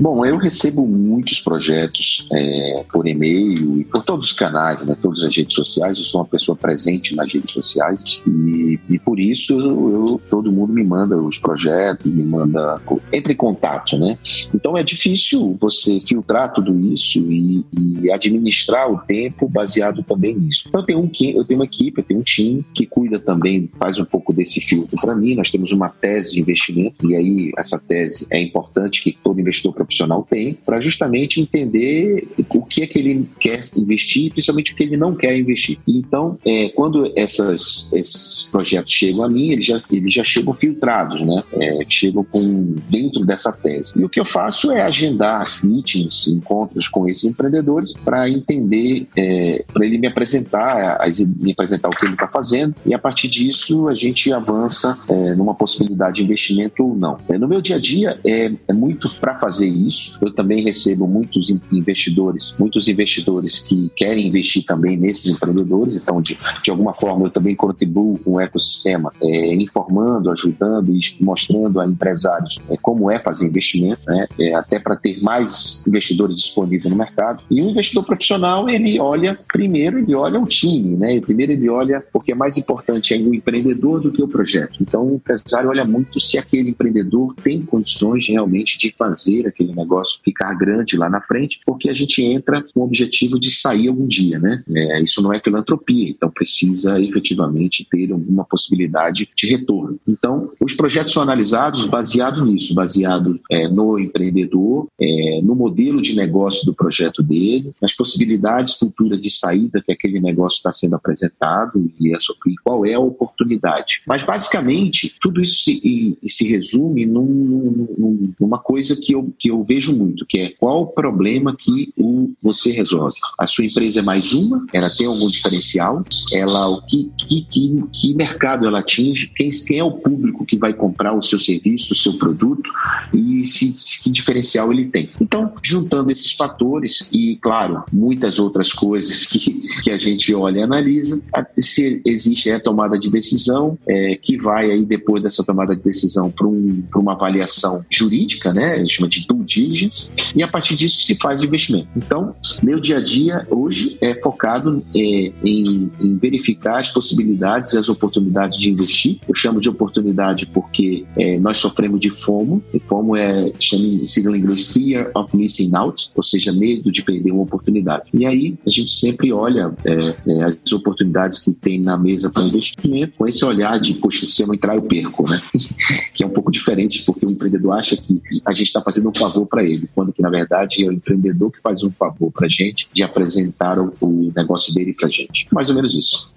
Bom, 0.00 0.26
eu 0.26 0.36
recebo 0.36 0.86
muitos 0.86 1.40
projetos 1.40 2.26
é, 2.32 2.84
por 2.92 3.06
e-mail 3.06 3.80
e 3.80 3.84
por 3.84 4.02
todos 4.02 4.26
os 4.26 4.32
canais, 4.32 4.82
né, 4.82 4.96
todas 5.00 5.22
as 5.22 5.34
redes 5.34 5.54
sociais. 5.54 5.98
Eu 5.98 6.04
sou 6.04 6.20
uma 6.20 6.26
pessoa 6.26 6.56
presente 6.56 7.14
nas 7.14 7.32
redes 7.32 7.52
sociais 7.52 8.20
e, 8.26 8.78
e 8.90 8.98
por 8.98 9.20
isso 9.20 9.58
eu, 9.58 10.20
todo 10.28 10.50
mundo 10.50 10.72
me 10.72 10.82
manda 10.82 11.16
os 11.16 11.38
projetos, 11.38 12.10
me 12.10 12.24
manda 12.24 12.80
entre 13.12 13.34
em 13.34 13.36
contato, 13.36 13.96
né? 13.96 14.18
Então 14.52 14.76
é 14.76 14.82
difícil 14.82 15.52
você 15.60 16.00
filtrar 16.00 16.52
tudo 16.52 16.76
isso 16.92 17.20
e, 17.30 17.64
e 17.72 18.10
administrar 18.10 18.90
o 18.90 18.98
tempo 18.98 19.48
baseado 19.48 20.02
também 20.02 20.34
nisso. 20.34 20.64
Então 20.68 20.80
eu 20.80 20.86
tenho, 20.86 20.98
um, 20.98 21.10
eu 21.38 21.44
tenho 21.44 21.60
uma 21.60 21.66
equipe, 21.66 22.00
eu 22.00 22.04
tenho 22.04 22.20
um 22.20 22.24
time 22.24 22.64
que 22.74 22.84
cuida 22.84 23.20
também, 23.20 23.70
faz 23.78 23.98
um 24.00 24.04
pouco 24.04 24.32
desse 24.32 24.60
filtro 24.60 24.96
para 25.00 25.14
mim. 25.14 25.36
Nós 25.36 25.50
temos 25.50 25.70
uma 25.72 25.88
tese 25.88 26.32
de 26.32 26.40
investimento 26.40 27.08
e 27.08 27.14
aí 27.14 27.52
essa 27.56 27.78
tese 27.78 28.26
é 28.28 28.40
importante 28.40 29.02
que 29.02 29.16
todo 29.22 29.40
investidor 29.40 29.83
profissional 29.84 30.26
tem, 30.28 30.54
para 30.54 30.80
justamente 30.80 31.40
entender 31.40 32.28
o 32.48 32.62
que 32.62 32.82
é 32.82 32.86
que 32.86 32.98
ele 32.98 33.28
quer 33.38 33.68
investir, 33.76 34.30
principalmente 34.30 34.72
o 34.72 34.76
que 34.76 34.82
ele 34.82 34.96
não 34.96 35.14
quer 35.14 35.36
investir. 35.38 35.78
Então, 35.86 36.38
é, 36.44 36.68
quando 36.70 37.12
essas, 37.16 37.90
esses 37.92 38.48
projetos 38.50 38.92
chegam 38.92 39.24
a 39.24 39.28
mim, 39.28 39.50
eles 39.50 39.66
já, 39.66 39.82
eles 39.90 40.12
já 40.12 40.24
chegam 40.24 40.52
filtrados, 40.52 41.22
né? 41.22 41.42
É, 41.52 41.78
chegam 41.88 42.24
com, 42.24 42.74
dentro 42.88 43.24
dessa 43.24 43.52
tese. 43.52 43.92
E 43.96 44.04
o 44.04 44.08
que 44.08 44.20
eu 44.20 44.24
faço 44.24 44.72
é 44.72 44.82
agendar 44.82 45.64
meetings, 45.64 46.26
encontros 46.28 46.88
com 46.88 47.08
esses 47.08 47.24
empreendedores 47.24 47.92
para 47.92 48.28
entender, 48.28 49.06
é, 49.16 49.64
para 49.72 49.86
ele 49.86 49.98
me 49.98 50.06
apresentar, 50.06 51.00
me 51.40 51.52
apresentar 51.52 51.88
o 51.88 51.90
que 51.90 52.04
ele 52.04 52.14
está 52.14 52.28
fazendo 52.28 52.74
e 52.84 52.94
a 52.94 52.98
partir 52.98 53.28
disso 53.28 53.88
a 53.88 53.94
gente 53.94 54.32
avança 54.32 54.98
é, 55.08 55.34
numa 55.34 55.54
possibilidade 55.54 56.16
de 56.16 56.24
investimento 56.24 56.84
ou 56.84 56.94
não. 56.94 57.16
É, 57.28 57.38
no 57.38 57.48
meu 57.48 57.60
dia 57.60 57.76
a 57.76 57.80
dia 57.80 58.18
é, 58.24 58.52
é 58.68 58.72
muito 58.72 59.12
para 59.16 59.34
fazer 59.34 59.66
isso. 59.74 60.18
Eu 60.20 60.32
também 60.32 60.62
recebo 60.62 61.06
muitos 61.06 61.50
investidores, 61.72 62.54
muitos 62.58 62.88
investidores 62.88 63.60
que 63.60 63.90
querem 63.94 64.28
investir 64.28 64.64
também 64.64 64.96
nesses 64.96 65.32
empreendedores. 65.32 65.94
Então, 65.94 66.20
de, 66.20 66.38
de 66.62 66.70
alguma 66.70 66.94
forma, 66.94 67.26
eu 67.26 67.30
também 67.30 67.54
contribuo 67.54 68.18
com 68.22 68.32
o 68.32 68.40
ecossistema, 68.40 69.12
é, 69.22 69.54
informando, 69.54 70.30
ajudando 70.30 70.94
e 70.94 71.00
mostrando 71.20 71.80
a 71.80 71.86
empresários 71.86 72.58
é, 72.70 72.76
como 72.76 73.10
é 73.10 73.18
fazer 73.18 73.46
investimento, 73.46 74.02
né? 74.06 74.26
É, 74.38 74.54
até 74.54 74.78
para 74.78 74.96
ter 74.96 75.22
mais 75.22 75.84
investidores 75.86 76.36
disponíveis 76.36 76.90
no 76.90 76.96
mercado. 76.96 77.42
E 77.50 77.60
o 77.62 77.70
investidor 77.70 78.04
profissional, 78.04 78.68
ele 78.68 78.98
olha, 78.98 79.38
primeiro, 79.48 79.98
ele 79.98 80.14
olha 80.14 80.40
o 80.40 80.46
time, 80.46 80.96
né? 80.96 81.16
E 81.16 81.20
primeiro 81.20 81.52
ele 81.52 81.68
olha, 81.68 82.04
porque 82.12 82.32
é 82.32 82.34
mais 82.34 82.56
importante 82.56 83.14
é 83.14 83.18
o 83.18 83.34
empreendedor 83.34 84.00
do 84.00 84.12
que 84.12 84.22
o 84.22 84.28
projeto. 84.28 84.76
Então, 84.80 85.06
o 85.06 85.14
empresário 85.16 85.70
olha 85.70 85.84
muito 85.84 86.20
se 86.20 86.38
aquele 86.38 86.70
empreendedor 86.70 87.34
tem 87.42 87.62
condições 87.62 88.28
realmente 88.28 88.78
de 88.78 88.92
fazer 88.92 89.46
aquele 89.46 89.63
negócio 89.72 90.20
ficar 90.24 90.54
grande 90.54 90.96
lá 90.96 91.08
na 91.08 91.20
frente, 91.20 91.60
porque 91.64 91.88
a 91.88 91.94
gente 91.94 92.22
entra 92.22 92.62
com 92.62 92.80
o 92.80 92.84
objetivo 92.84 93.38
de 93.38 93.50
sair 93.50 93.88
algum 93.88 94.06
dia, 94.06 94.38
né? 94.38 94.62
É, 94.68 95.02
isso 95.02 95.22
não 95.22 95.32
é 95.32 95.40
filantropia, 95.40 96.10
então 96.10 96.30
precisa 96.30 97.00
efetivamente 97.00 97.86
ter 97.90 98.12
uma 98.12 98.44
possibilidade 98.44 99.28
de 99.34 99.46
retorno. 99.46 99.98
Então, 100.06 100.50
os 100.60 100.74
projetos 100.74 101.12
são 101.12 101.22
analisados 101.22 101.86
baseado 101.86 102.44
nisso, 102.44 102.74
baseado 102.74 103.40
é, 103.50 103.68
no 103.68 103.98
empreendedor, 103.98 104.88
é, 105.00 105.40
no 105.42 105.54
modelo 105.54 106.00
de 106.00 106.14
negócio 106.16 106.64
do 106.66 106.74
projeto 106.74 107.22
dele, 107.22 107.72
nas 107.80 107.94
possibilidades 107.94 108.74
futuras 108.74 109.20
de 109.20 109.30
saída 109.30 109.82
que 109.84 109.92
aquele 109.92 110.20
negócio 110.20 110.56
está 110.56 110.72
sendo 110.72 110.96
apresentado 110.96 111.90
e, 112.00 112.14
a, 112.14 112.18
e 112.46 112.54
qual 112.62 112.84
é 112.84 112.94
a 112.94 113.00
oportunidade. 113.00 114.02
Mas, 114.06 114.22
basicamente, 114.22 115.14
tudo 115.20 115.40
isso 115.40 115.62
se, 115.62 115.80
e, 116.22 116.28
se 116.28 116.46
resume 116.46 117.06
num, 117.06 117.86
num, 117.98 118.13
numa 118.40 118.58
coisa 118.58 118.96
que 118.96 119.14
eu, 119.14 119.32
que 119.38 119.50
eu 119.50 119.64
vejo 119.64 119.94
muito, 119.96 120.26
que 120.26 120.38
é 120.38 120.50
qual 120.58 120.82
o 120.82 120.86
problema 120.86 121.56
que 121.58 121.92
o, 121.96 122.32
você 122.42 122.70
resolve. 122.70 123.16
A 123.38 123.46
sua 123.46 123.64
empresa 123.64 124.00
é 124.00 124.02
mais 124.02 124.32
uma, 124.32 124.64
ela 124.72 124.90
tem 124.90 125.06
algum 125.06 125.28
diferencial, 125.28 126.04
ela 126.32 126.68
o 126.68 126.82
que, 126.82 127.10
que, 127.16 127.42
que, 127.42 127.84
que 127.92 128.14
mercado 128.14 128.66
ela 128.66 128.80
atinge, 128.80 129.30
quem, 129.34 129.50
quem 129.50 129.78
é 129.78 129.84
o 129.84 129.92
público 129.92 130.44
que 130.44 130.56
vai 130.56 130.72
comprar 130.72 131.14
o 131.14 131.22
seu 131.22 131.38
serviço, 131.38 131.92
o 131.92 131.96
seu 131.96 132.14
produto 132.14 132.70
e 133.12 133.44
se, 133.44 133.72
se, 133.76 134.02
que 134.02 134.10
diferencial 134.10 134.72
ele 134.72 134.86
tem. 134.86 135.10
Então, 135.20 135.52
juntando 135.62 136.10
esses 136.10 136.32
fatores 136.32 137.08
e, 137.12 137.36
claro, 137.36 137.84
muitas 137.92 138.38
outras 138.38 138.72
coisas 138.72 139.26
que, 139.26 139.62
que 139.82 139.90
a 139.90 139.98
gente 139.98 140.34
olha 140.34 140.60
e 140.60 140.62
analisa, 140.62 141.22
se 141.58 142.02
existe 142.04 142.50
a 142.50 142.60
tomada 142.60 142.98
de 142.98 143.10
decisão, 143.10 143.78
é, 143.88 144.16
que 144.16 144.36
vai 144.36 144.70
aí 144.70 144.84
depois 144.84 145.22
dessa 145.22 145.44
tomada 145.44 145.74
de 145.74 145.82
decisão 145.82 146.30
para 146.30 146.46
um, 146.46 146.82
uma 146.96 147.12
avaliação 147.12 147.84
jurídica, 147.90 148.23
né? 148.52 148.74
A 148.74 148.78
gente 148.78 148.94
chama 148.94 149.08
de 149.08 149.26
due 149.26 149.44
diligence, 149.44 150.14
e 150.34 150.42
a 150.42 150.48
partir 150.48 150.76
disso 150.76 151.04
se 151.04 151.14
faz 151.16 151.40
o 151.40 151.44
investimento. 151.44 151.88
Então, 151.96 152.34
meu 152.62 152.80
dia 152.80 152.98
a 152.98 153.00
dia 153.00 153.46
hoje 153.50 153.96
é 154.00 154.14
focado 154.20 154.82
é, 154.94 154.98
em, 154.98 155.90
em, 156.00 156.18
verificar 156.18 156.80
as 156.80 156.90
possibilidades 156.90 157.74
e 157.74 157.78
as 157.78 157.88
oportunidades 157.88 158.58
de 158.58 158.70
investir. 158.70 159.18
Eu 159.28 159.34
chamo 159.34 159.60
de 159.60 159.68
oportunidade 159.68 160.46
porque 160.46 161.04
é, 161.16 161.38
nós 161.38 161.58
sofremos 161.58 162.00
de 162.00 162.10
FOMO, 162.10 162.62
e 162.72 162.80
FOMO 162.80 163.16
é, 163.16 163.52
chama 163.58 163.84
em 163.84 163.90
sigla 163.90 164.36
em 164.36 164.40
inglês 164.40 164.66
Fear 164.68 165.10
of 165.14 165.36
Missing 165.36 165.74
Out, 165.74 166.10
ou 166.14 166.22
seja, 166.22 166.52
medo 166.52 166.90
de 166.90 167.02
perder 167.02 167.32
uma 167.32 167.42
oportunidade. 167.42 168.04
E 168.12 168.26
aí 168.26 168.56
a 168.66 168.70
gente 168.70 168.90
sempre 168.90 169.32
olha 169.32 169.72
é, 169.84 170.14
é 170.26 170.44
as 170.44 170.72
oportunidades 170.72 171.38
que 171.38 171.52
tem 171.52 171.80
na 171.80 171.96
mesa 171.96 172.30
para 172.30 172.42
investimento 172.42 173.14
com 173.16 173.26
esse 173.26 173.44
olhar 173.44 173.78
de, 173.78 173.94
poxa, 173.94 174.26
se 174.26 174.42
eu 174.42 174.46
não 174.46 174.54
entrar, 174.54 174.76
eu 174.76 174.82
perco, 174.82 175.28
né? 175.28 175.40
que 176.12 176.22
é 176.22 176.26
um 176.26 176.30
pouco 176.30 176.50
diferente, 176.50 177.02
porque 177.04 177.26
o 177.26 177.30
empreendedor 177.30 177.72
acha 177.72 177.96
que 177.96 178.13
a 178.44 178.52
gente 178.52 178.66
está 178.66 178.80
fazendo 178.80 179.08
um 179.08 179.14
favor 179.14 179.46
para 179.46 179.62
ele, 179.62 179.88
quando 179.94 180.12
que 180.12 180.22
na 180.22 180.30
verdade 180.30 180.84
é 180.84 180.88
o 180.88 180.92
empreendedor 180.92 181.50
que 181.50 181.60
faz 181.60 181.82
um 181.82 181.90
favor 181.90 182.30
para 182.32 182.46
a 182.46 182.50
gente 182.50 182.88
de 182.92 183.02
apresentar 183.02 183.78
o, 183.78 183.94
o 184.00 184.32
negócio 184.34 184.74
dele 184.74 184.92
para 184.96 185.08
a 185.08 185.10
gente. 185.10 185.46
Mais 185.52 185.68
ou 185.70 185.76
menos 185.76 185.94
isso. 185.94 186.32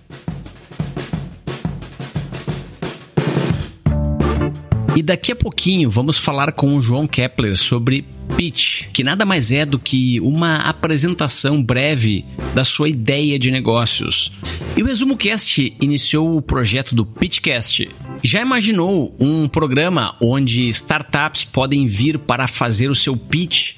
E 4.97 5.03
daqui 5.03 5.31
a 5.31 5.35
pouquinho 5.35 5.91
vamos 5.91 6.17
falar 6.17 6.51
com 6.53 6.75
o 6.75 6.81
João 6.81 7.05
Kepler 7.05 7.55
sobre 7.55 8.03
pitch, 8.35 8.87
que 8.91 9.03
nada 9.03 9.25
mais 9.25 9.51
é 9.51 9.63
do 9.63 9.77
que 9.77 10.19
uma 10.21 10.55
apresentação 10.57 11.63
breve 11.63 12.25
da 12.55 12.63
sua 12.63 12.89
ideia 12.89 13.37
de 13.37 13.51
negócios. 13.51 14.31
E 14.77 14.83
o 14.83 14.85
Resumo 14.85 15.17
Cast 15.17 15.75
iniciou 15.81 16.37
o 16.37 16.41
projeto 16.41 16.93
do 16.93 17.03
Pitchcast. 17.03 17.89
Já 18.23 18.43
imaginou 18.43 19.15
um 19.19 19.47
programa 19.47 20.15
onde 20.21 20.67
startups 20.67 21.43
podem 21.43 21.87
vir 21.87 22.19
para 22.19 22.45
fazer 22.45 22.91
o 22.91 22.95
seu 22.95 23.17
pitch 23.17 23.73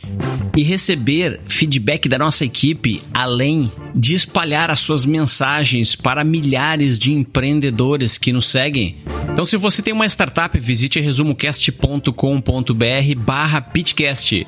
e 0.58 0.62
receber 0.62 1.40
feedback 1.48 2.10
da 2.10 2.18
nossa 2.18 2.44
equipe, 2.44 3.02
além 3.14 3.72
de 3.96 4.14
espalhar 4.14 4.70
as 4.70 4.80
suas 4.80 5.06
mensagens 5.06 5.96
para 5.96 6.22
milhares 6.26 7.00
de 7.00 7.14
empreendedores 7.14 8.18
que 8.18 8.34
nos 8.34 8.48
seguem? 8.48 8.98
Então, 9.40 9.46
se 9.46 9.56
você 9.56 9.82
tem 9.82 9.94
uma 9.94 10.06
startup, 10.06 10.60
visite 10.60 11.00
resumocast.com.br 11.00 13.16
barra 13.16 13.62
pitcast. 13.62 14.46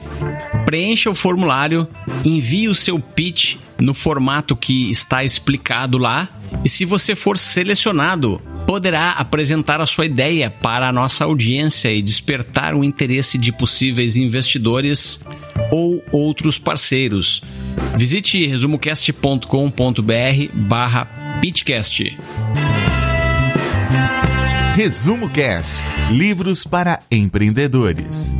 Preencha 0.65 1.09
o 1.09 1.15
formulário, 1.15 1.87
envie 2.25 2.67
o 2.67 2.75
seu 2.75 2.99
pitch 2.99 3.55
no 3.79 3.93
formato 3.93 4.53
que 4.53 4.91
está 4.91 5.23
explicado 5.23 5.97
lá 5.97 6.27
e 6.65 6.67
se 6.67 6.83
você 6.83 7.15
for 7.15 7.37
selecionado, 7.37 8.41
poderá 8.67 9.11
apresentar 9.11 9.79
a 9.79 9.85
sua 9.85 10.05
ideia 10.05 10.51
para 10.51 10.89
a 10.89 10.91
nossa 10.91 11.23
audiência 11.23 11.89
e 11.89 12.01
despertar 12.01 12.75
o 12.75 12.83
interesse 12.83 13.37
de 13.37 13.53
possíveis 13.53 14.17
investidores 14.17 15.21
ou 15.71 16.03
outros 16.11 16.59
parceiros. 16.59 17.41
Visite 17.97 18.45
resumocast.com.br 18.45 20.51
barra 20.53 21.05
pitcast. 21.39 22.17
Resumo 24.75 25.29
Cast. 25.29 25.73
Livros 26.11 26.65
para 26.65 27.01
empreendedores 27.09 28.37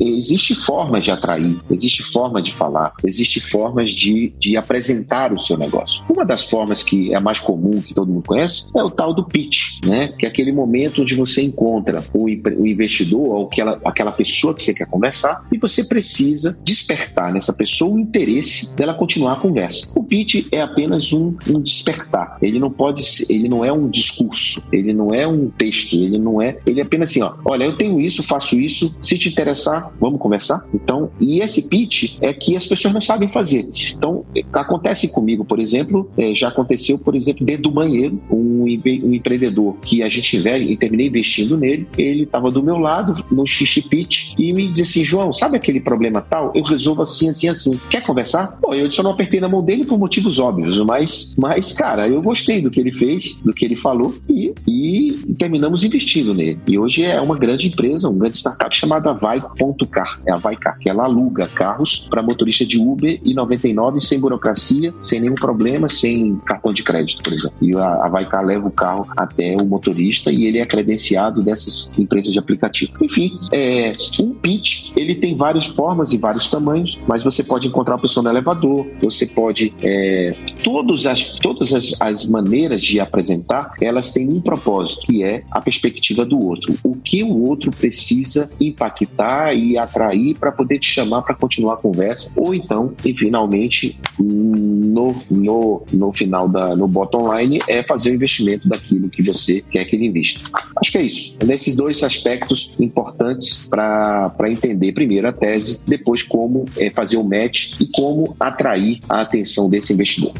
existe 0.00 0.54
formas 0.54 1.04
de 1.04 1.10
atrair, 1.10 1.58
existe 1.70 2.02
forma 2.02 2.42
de 2.42 2.52
falar, 2.52 2.92
existe 3.04 3.40
formas 3.40 3.90
de, 3.90 4.32
de 4.38 4.56
apresentar 4.56 5.32
o 5.32 5.38
seu 5.38 5.56
negócio. 5.56 6.04
Uma 6.08 6.24
das 6.24 6.44
formas 6.44 6.82
que 6.82 7.12
é 7.12 7.16
a 7.16 7.20
mais 7.20 7.38
comum, 7.38 7.80
que 7.80 7.94
todo 7.94 8.10
mundo 8.10 8.24
conhece, 8.26 8.70
é 8.76 8.82
o 8.82 8.90
tal 8.90 9.14
do 9.14 9.24
pitch, 9.24 9.84
né? 9.84 10.08
Que 10.18 10.26
é 10.26 10.28
aquele 10.28 10.52
momento 10.52 11.02
onde 11.02 11.14
você 11.14 11.42
encontra 11.42 12.04
o, 12.12 12.24
o 12.24 12.66
investidor 12.66 13.28
ou 13.28 13.46
aquela, 13.46 13.80
aquela 13.84 14.12
pessoa 14.12 14.54
que 14.54 14.62
você 14.62 14.74
quer 14.74 14.86
conversar 14.86 15.46
e 15.52 15.58
você 15.58 15.84
precisa 15.84 16.58
despertar 16.64 17.32
nessa 17.32 17.52
pessoa 17.52 17.94
o 17.94 17.98
interesse 17.98 18.74
dela 18.76 18.94
continuar 18.94 19.34
a 19.34 19.36
conversa. 19.36 19.90
O 19.94 20.02
pitch 20.02 20.46
é 20.52 20.60
apenas 20.60 21.12
um, 21.12 21.34
um 21.48 21.60
despertar. 21.60 22.38
Ele 22.40 22.58
não 22.58 22.70
pode 22.70 23.02
ser, 23.02 23.26
ele 23.28 23.48
não 23.48 23.64
é 23.64 23.72
um 23.72 23.88
discurso, 23.88 24.64
ele 24.72 24.92
não 24.92 25.14
é 25.14 25.26
um 25.26 25.48
texto, 25.48 25.94
ele 25.94 26.18
não 26.18 26.40
é, 26.40 26.58
ele 26.66 26.80
é 26.80 26.82
apenas 26.82 27.10
assim, 27.10 27.22
ó, 27.22 27.34
olha, 27.44 27.64
eu 27.64 27.76
tenho 27.76 28.00
isso, 28.00 28.22
faço 28.22 28.58
isso, 28.58 28.96
se 29.00 29.18
te 29.18 29.28
interessar, 29.28 29.89
vamos 30.00 30.20
conversar? 30.20 30.66
Então, 30.74 31.10
e 31.20 31.40
esse 31.40 31.68
pitch 31.68 32.18
é 32.20 32.32
que 32.32 32.56
as 32.56 32.66
pessoas 32.66 32.92
não 32.92 33.00
sabem 33.00 33.28
fazer. 33.28 33.68
Então, 33.96 34.24
acontece 34.52 35.08
comigo, 35.12 35.44
por 35.44 35.58
exemplo, 35.58 36.10
é, 36.16 36.34
já 36.34 36.48
aconteceu, 36.48 36.98
por 36.98 37.14
exemplo, 37.14 37.44
dentro 37.44 37.64
do 37.64 37.70
banheiro, 37.70 38.20
um, 38.30 38.64
um 38.64 39.14
empreendedor 39.14 39.76
que 39.82 40.02
a 40.02 40.08
gente 40.08 40.40
e 40.48 40.76
terminei 40.76 41.06
investindo 41.06 41.56
nele, 41.56 41.86
ele 41.96 42.22
estava 42.22 42.50
do 42.50 42.62
meu 42.62 42.78
lado 42.78 43.24
no 43.30 43.46
xixi 43.46 43.82
pitch 43.82 44.34
e 44.38 44.52
me 44.52 44.68
dizia 44.68 44.84
assim, 44.84 45.04
João, 45.04 45.32
sabe 45.32 45.56
aquele 45.56 45.80
problema 45.80 46.20
tal? 46.20 46.52
Eu 46.54 46.62
resolvo 46.62 47.02
assim, 47.02 47.28
assim, 47.28 47.48
assim. 47.48 47.80
Quer 47.88 48.02
conversar? 48.02 48.58
Bom, 48.60 48.72
eu 48.72 48.90
só 48.90 49.02
não 49.02 49.10
apertei 49.10 49.40
na 49.40 49.48
mão 49.48 49.62
dele 49.62 49.84
por 49.84 49.98
motivos 49.98 50.38
óbvios, 50.38 50.78
mas, 50.80 51.34
mas 51.36 51.72
cara, 51.72 52.08
eu 52.08 52.22
gostei 52.22 52.60
do 52.60 52.70
que 52.70 52.80
ele 52.80 52.92
fez, 52.92 53.34
do 53.44 53.52
que 53.52 53.64
ele 53.64 53.76
falou 53.76 54.14
e, 54.28 54.52
e 54.66 55.34
terminamos 55.38 55.84
investindo 55.84 56.34
nele. 56.34 56.58
E 56.66 56.78
hoje 56.78 57.04
é 57.04 57.20
uma 57.20 57.36
grande 57.36 57.68
empresa, 57.68 58.08
uma 58.08 58.18
grande 58.18 58.36
startup 58.36 58.74
chamada 58.74 59.12
Vai.com 59.12 59.72
Car, 59.86 60.20
é 60.26 60.32
a 60.32 60.36
Vaicar, 60.36 60.78
que 60.78 60.88
ela 60.88 61.04
aluga 61.04 61.46
carros 61.48 62.08
para 62.08 62.22
motorista 62.22 62.64
de 62.64 62.78
Uber 62.78 63.20
e 63.24 63.34
99 63.34 64.00
sem 64.00 64.20
burocracia, 64.20 64.94
sem 65.00 65.20
nenhum 65.20 65.34
problema, 65.34 65.88
sem 65.88 66.36
cartão 66.38 66.72
de 66.72 66.82
crédito, 66.82 67.22
por 67.22 67.32
exemplo. 67.32 67.56
E 67.60 67.74
a, 67.76 68.06
a 68.06 68.08
Vaicar 68.08 68.44
leva 68.44 68.68
o 68.68 68.72
carro 68.72 69.06
até 69.16 69.54
o 69.56 69.64
motorista 69.64 70.32
e 70.32 70.44
ele 70.44 70.58
é 70.58 70.66
credenciado 70.66 71.42
dessas 71.42 71.92
empresas 71.98 72.32
de 72.32 72.38
aplicativo. 72.38 72.92
Enfim, 73.00 73.38
é, 73.52 73.96
um 74.20 74.34
pitch, 74.34 74.79
tem 75.20 75.36
várias 75.36 75.66
formas 75.66 76.12
e 76.12 76.18
vários 76.18 76.50
tamanhos, 76.50 76.98
mas 77.06 77.22
você 77.22 77.42
pode 77.42 77.68
encontrar 77.68 77.96
a 77.96 77.98
pessoa 77.98 78.24
no 78.24 78.30
elevador, 78.30 78.86
você 79.00 79.26
pode... 79.26 79.72
É, 79.82 80.34
todas 80.64 81.06
as, 81.06 81.38
todas 81.38 81.72
as, 81.72 81.94
as 82.00 82.26
maneiras 82.26 82.82
de 82.82 82.98
apresentar, 83.00 83.74
elas 83.80 84.12
têm 84.12 84.28
um 84.28 84.40
propósito, 84.40 85.06
que 85.06 85.22
é 85.22 85.44
a 85.50 85.60
perspectiva 85.60 86.24
do 86.24 86.38
outro. 86.38 86.74
O 86.82 86.94
que 86.96 87.22
o 87.22 87.42
outro 87.42 87.70
precisa 87.70 88.50
impactar 88.60 89.54
e 89.54 89.76
atrair 89.76 90.36
para 90.38 90.50
poder 90.50 90.78
te 90.78 90.86
chamar 90.86 91.22
para 91.22 91.34
continuar 91.34 91.74
a 91.74 91.76
conversa, 91.76 92.30
ou 92.36 92.54
então, 92.54 92.92
e 93.04 93.14
finalmente, 93.14 93.98
no, 94.18 95.14
no, 95.30 95.82
no 95.92 96.12
final 96.12 96.48
da 96.48 96.74
no 96.74 96.88
bottom 96.88 97.36
line, 97.36 97.60
é 97.68 97.82
fazer 97.82 98.10
o 98.10 98.14
investimento 98.14 98.68
daquilo 98.68 99.08
que 99.10 99.22
você 99.22 99.62
quer 99.70 99.84
que 99.84 99.96
ele 99.96 100.06
invista. 100.06 100.50
Acho 100.76 100.92
que 100.92 100.98
é 100.98 101.02
isso. 101.02 101.36
Nesses 101.44 101.76
dois 101.76 102.02
aspectos 102.02 102.74
importantes 102.78 103.68
para 103.68 104.50
entender 104.50 104.92
primeiro 104.92 105.09
a 105.18 105.32
tese, 105.32 105.80
depois 105.86 106.22
como 106.22 106.64
é, 106.76 106.90
fazer 106.90 107.16
o 107.16 107.24
match 107.24 107.74
e 107.80 107.86
como 107.86 108.36
atrair 108.38 109.00
a 109.08 109.20
atenção 109.20 109.68
desse 109.68 109.92
investidor. 109.92 110.32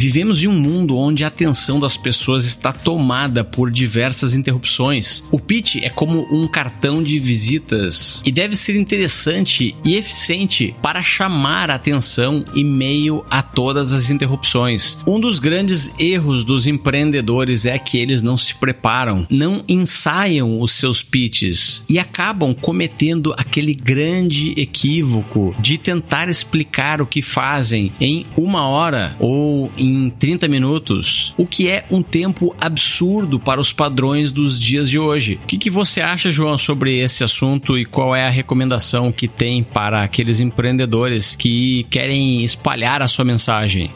Vivemos 0.00 0.42
em 0.42 0.48
um 0.48 0.58
mundo 0.58 0.96
onde 0.96 1.24
a 1.24 1.26
atenção 1.26 1.78
das 1.78 1.94
pessoas 1.94 2.46
está 2.46 2.72
tomada 2.72 3.44
por 3.44 3.70
diversas 3.70 4.32
interrupções. 4.32 5.22
O 5.30 5.38
pitch 5.38 5.76
é 5.76 5.90
como 5.90 6.26
um 6.34 6.48
cartão 6.48 7.02
de 7.02 7.18
visitas 7.18 8.22
e 8.24 8.32
deve 8.32 8.56
ser 8.56 8.76
interessante 8.76 9.76
e 9.84 9.96
eficiente 9.96 10.74
para 10.80 11.02
chamar 11.02 11.70
a 11.70 11.74
atenção 11.74 12.42
em 12.54 12.64
meio 12.64 13.22
a 13.28 13.42
todas 13.42 13.92
as 13.92 14.08
interrupções. 14.08 14.96
Um 15.06 15.20
dos 15.20 15.38
grandes 15.38 15.92
erros 15.98 16.44
dos 16.44 16.66
empreendedores 16.66 17.66
é 17.66 17.78
que 17.78 17.98
eles 17.98 18.22
não 18.22 18.38
se 18.38 18.54
preparam, 18.54 19.26
não 19.28 19.62
ensaiam 19.68 20.62
os 20.62 20.72
seus 20.72 21.02
pitches 21.02 21.82
e 21.86 21.98
acabam 21.98 22.54
cometendo 22.54 23.34
aquele 23.36 23.74
grande 23.74 24.54
equívoco 24.58 25.54
de 25.60 25.76
tentar 25.76 26.26
explicar 26.30 27.02
o 27.02 27.06
que 27.06 27.20
fazem 27.20 27.92
em 28.00 28.24
uma 28.34 28.66
hora 28.66 29.14
ou 29.20 29.70
em 29.76 29.89
em 29.90 30.08
30 30.08 30.48
minutos, 30.48 31.34
o 31.36 31.46
que 31.46 31.68
é 31.68 31.84
um 31.90 32.02
tempo 32.02 32.54
absurdo 32.60 33.38
para 33.38 33.60
os 33.60 33.72
padrões 33.72 34.32
dos 34.32 34.58
dias 34.58 34.88
de 34.88 34.98
hoje. 34.98 35.38
O 35.42 35.46
que, 35.46 35.58
que 35.58 35.70
você 35.70 36.00
acha, 36.00 36.30
João, 36.30 36.56
sobre 36.56 36.98
esse 36.98 37.24
assunto 37.24 37.78
e 37.78 37.84
qual 37.84 38.14
é 38.14 38.26
a 38.26 38.30
recomendação 38.30 39.12
que 39.12 39.28
tem 39.28 39.62
para 39.62 40.02
aqueles 40.02 40.40
empreendedores 40.40 41.34
que 41.34 41.84
querem 41.90 42.42
espalhar 42.44 43.02
a 43.02 43.08
sua 43.08 43.24
mensagem? 43.24 43.90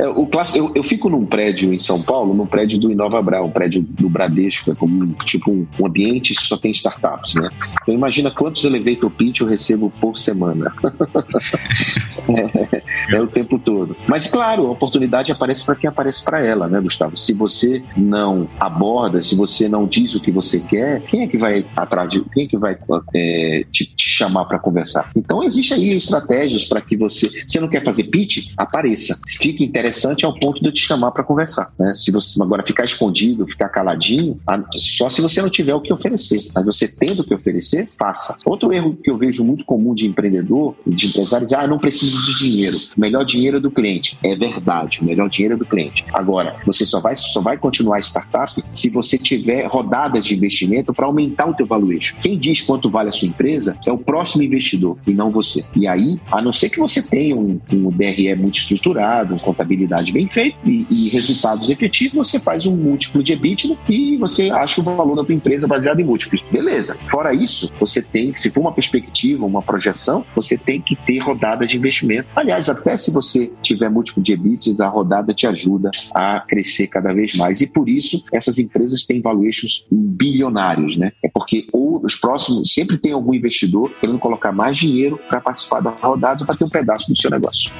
É, 0.00 0.08
o 0.08 0.26
classe, 0.26 0.56
eu, 0.56 0.72
eu, 0.74 0.82
fico 0.82 1.10
num 1.10 1.26
prédio 1.26 1.74
em 1.74 1.78
São 1.78 2.00
Paulo, 2.00 2.32
num 2.32 2.46
prédio 2.46 2.80
do 2.80 2.90
Inova 2.90 3.20
Brau, 3.20 3.46
um 3.46 3.50
prédio 3.50 3.82
do 3.82 4.08
Bradesco, 4.08 4.72
é 4.72 4.74
como 4.74 5.12
tipo 5.26 5.50
um, 5.50 5.66
um 5.78 5.86
ambiente 5.86 6.32
que 6.34 6.40
só 6.40 6.56
tem 6.56 6.70
startups, 6.70 7.34
né? 7.34 7.50
Então 7.82 7.94
imagina 7.94 8.30
quantos 8.30 8.64
elevator 8.64 9.10
pitch 9.10 9.40
eu 9.40 9.46
recebo 9.46 9.92
por 10.00 10.16
semana. 10.16 10.72
é, 12.72 12.82
é, 13.14 13.20
o 13.20 13.28
tempo 13.28 13.58
todo. 13.58 13.94
Mas 14.08 14.26
claro, 14.26 14.68
a 14.68 14.70
oportunidade 14.70 15.32
aparece 15.32 15.66
para 15.66 15.76
quem 15.76 15.88
aparece 15.88 16.24
para 16.24 16.42
ela, 16.42 16.66
né, 16.66 16.80
Gustavo? 16.80 17.14
Se 17.14 17.34
você 17.34 17.82
não 17.94 18.48
aborda, 18.58 19.20
se 19.20 19.36
você 19.36 19.68
não 19.68 19.86
diz 19.86 20.14
o 20.14 20.20
que 20.22 20.32
você 20.32 20.60
quer, 20.60 21.02
quem 21.02 21.24
é 21.24 21.26
que 21.26 21.36
vai 21.36 21.66
atrás 21.76 22.08
de, 22.08 22.24
quem 22.30 22.44
é 22.44 22.48
que 22.48 22.56
vai 22.56 22.78
é, 23.14 23.66
te, 23.70 23.84
te 23.84 24.08
chamar 24.08 24.46
para 24.46 24.58
conversar? 24.58 25.10
Então 25.14 25.44
existe 25.44 25.74
aí 25.74 25.94
estratégias 25.94 26.64
para 26.64 26.80
que 26.80 26.96
você, 26.96 27.28
você 27.46 27.60
não 27.60 27.68
quer 27.68 27.84
fazer 27.84 28.04
pitch, 28.04 28.54
apareça. 28.56 29.20
Fique 29.38 29.62
interessado 29.62 29.89
interessante 29.90 30.24
ao 30.24 30.32
ponto 30.32 30.60
de 30.60 30.66
eu 30.68 30.72
te 30.72 30.80
chamar 30.80 31.10
para 31.10 31.24
conversar. 31.24 31.72
Né? 31.78 31.92
Se 31.92 32.12
você 32.12 32.40
agora 32.42 32.64
ficar 32.64 32.84
escondido, 32.84 33.46
ficar 33.46 33.68
caladinho, 33.68 34.40
só 34.76 35.08
se 35.08 35.20
você 35.20 35.42
não 35.42 35.50
tiver 35.50 35.74
o 35.74 35.80
que 35.80 35.92
oferecer. 35.92 36.48
Mas 36.54 36.64
você 36.64 36.88
tendo 36.88 37.20
o 37.20 37.24
que 37.24 37.34
oferecer, 37.34 37.88
faça. 37.98 38.38
Outro 38.44 38.72
erro 38.72 38.96
que 39.02 39.10
eu 39.10 39.18
vejo 39.18 39.44
muito 39.44 39.64
comum 39.64 39.92
de 39.94 40.06
empreendedor, 40.06 40.76
de 40.86 41.08
empresários, 41.08 41.52
é, 41.52 41.56
ah, 41.56 41.66
não 41.66 41.78
preciso 41.78 42.24
de 42.24 42.38
dinheiro. 42.38 42.76
O 42.96 43.00
melhor 43.00 43.24
dinheiro 43.24 43.56
é 43.56 43.60
do 43.60 43.70
cliente. 43.70 44.16
É 44.22 44.36
verdade, 44.36 45.00
o 45.00 45.04
melhor 45.04 45.28
dinheiro 45.28 45.54
é 45.54 45.58
do 45.58 45.66
cliente. 45.66 46.04
Agora, 46.12 46.60
você 46.64 46.86
só 46.86 47.00
vai, 47.00 47.16
só 47.16 47.40
vai 47.40 47.58
continuar 47.58 47.96
a 47.96 48.00
startup 48.00 48.62
se 48.70 48.88
você 48.90 49.18
tiver 49.18 49.66
rodadas 49.66 50.24
de 50.24 50.34
investimento 50.34 50.94
para 50.94 51.06
aumentar 51.06 51.48
o 51.48 51.54
teu 51.54 51.66
valuation. 51.66 52.16
Quem 52.22 52.38
diz 52.38 52.60
quanto 52.60 52.88
vale 52.88 53.08
a 53.08 53.12
sua 53.12 53.28
empresa 53.28 53.76
é 53.84 53.92
o 53.92 53.98
próximo 53.98 54.42
investidor 54.42 54.98
e 55.06 55.12
não 55.12 55.30
você. 55.30 55.64
E 55.74 55.88
aí, 55.88 56.20
a 56.30 56.40
não 56.40 56.52
ser 56.52 56.70
que 56.70 56.78
você 56.78 57.02
tenha 57.02 57.36
um, 57.36 57.60
um 57.72 57.90
DRE 57.90 58.34
muito 58.36 58.58
estruturado, 58.58 59.34
um 59.34 59.38
contabilidade 59.38 59.69
contabilidade 59.70 60.12
bem 60.12 60.28
feita 60.28 60.58
e, 60.64 60.86
e, 60.90 61.08
resultados 61.10 61.70
efetivos, 61.70 62.28
você 62.28 62.40
faz 62.40 62.66
um 62.66 62.76
múltiplo 62.76 63.22
de 63.22 63.32
EBITDA 63.32 63.76
e 63.88 64.16
você 64.16 64.50
acha 64.50 64.80
o 64.80 64.84
valor 64.84 65.14
da 65.14 65.24
tua 65.24 65.34
empresa 65.34 65.68
baseado 65.68 66.00
em 66.00 66.04
múltiplos. 66.04 66.42
Beleza. 66.50 66.98
Fora 67.08 67.32
isso, 67.32 67.72
você 67.78 68.02
tem 68.02 68.32
que, 68.32 68.40
se 68.40 68.50
for 68.50 68.60
uma 68.60 68.72
perspectiva, 68.72 69.46
uma 69.46 69.62
projeção, 69.62 70.24
você 70.34 70.58
tem 70.58 70.80
que 70.80 70.96
ter 70.96 71.18
rodadas 71.18 71.70
de 71.70 71.76
investimento. 71.76 72.28
Aliás, 72.34 72.68
até 72.68 72.96
se 72.96 73.12
você 73.12 73.52
tiver 73.62 73.88
múltiplo 73.88 74.22
de 74.22 74.32
EBITDA, 74.32 74.84
a 74.84 74.88
rodada 74.88 75.32
te 75.32 75.46
ajuda 75.46 75.90
a 76.14 76.40
crescer 76.40 76.88
cada 76.88 77.12
vez 77.12 77.34
mais. 77.36 77.60
E 77.60 77.66
por 77.66 77.88
isso, 77.88 78.24
essas 78.32 78.58
empresas 78.58 79.06
têm 79.06 79.20
valuations 79.20 79.86
bilionários, 79.90 80.96
né? 80.96 81.12
É 81.22 81.28
porque 81.28 81.66
ou 81.72 82.00
os 82.04 82.16
próximos, 82.16 82.72
sempre 82.72 82.98
tem 82.98 83.12
algum 83.12 83.34
investidor 83.34 83.90
querendo 84.00 84.18
colocar 84.18 84.52
mais 84.52 84.76
dinheiro 84.76 85.18
para 85.28 85.40
participar 85.40 85.80
da 85.80 85.90
rodada 85.90 86.44
para 86.44 86.56
ter 86.56 86.64
um 86.64 86.68
pedaço 86.68 87.08
do 87.10 87.16
seu 87.16 87.30
negócio. 87.30 87.70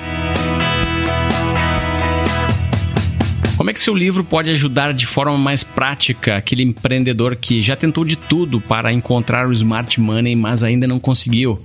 Como 3.61 3.69
é 3.69 3.75
que 3.75 3.81
seu 3.83 3.95
livro 3.95 4.25
pode 4.25 4.49
ajudar 4.49 4.95
de 4.95 5.05
forma 5.05 5.37
mais 5.37 5.63
prática 5.63 6.35
aquele 6.35 6.63
empreendedor 6.63 7.37
que 7.37 7.61
já 7.61 7.77
tentou 7.77 8.07
de 8.07 8.17
tudo 8.17 8.59
para 8.59 8.91
encontrar 8.91 9.47
o 9.47 9.53
smart 9.53 10.01
money, 10.01 10.35
mas 10.35 10.65
ainda 10.65 10.87
não 10.87 10.99
conseguiu? 10.99 11.61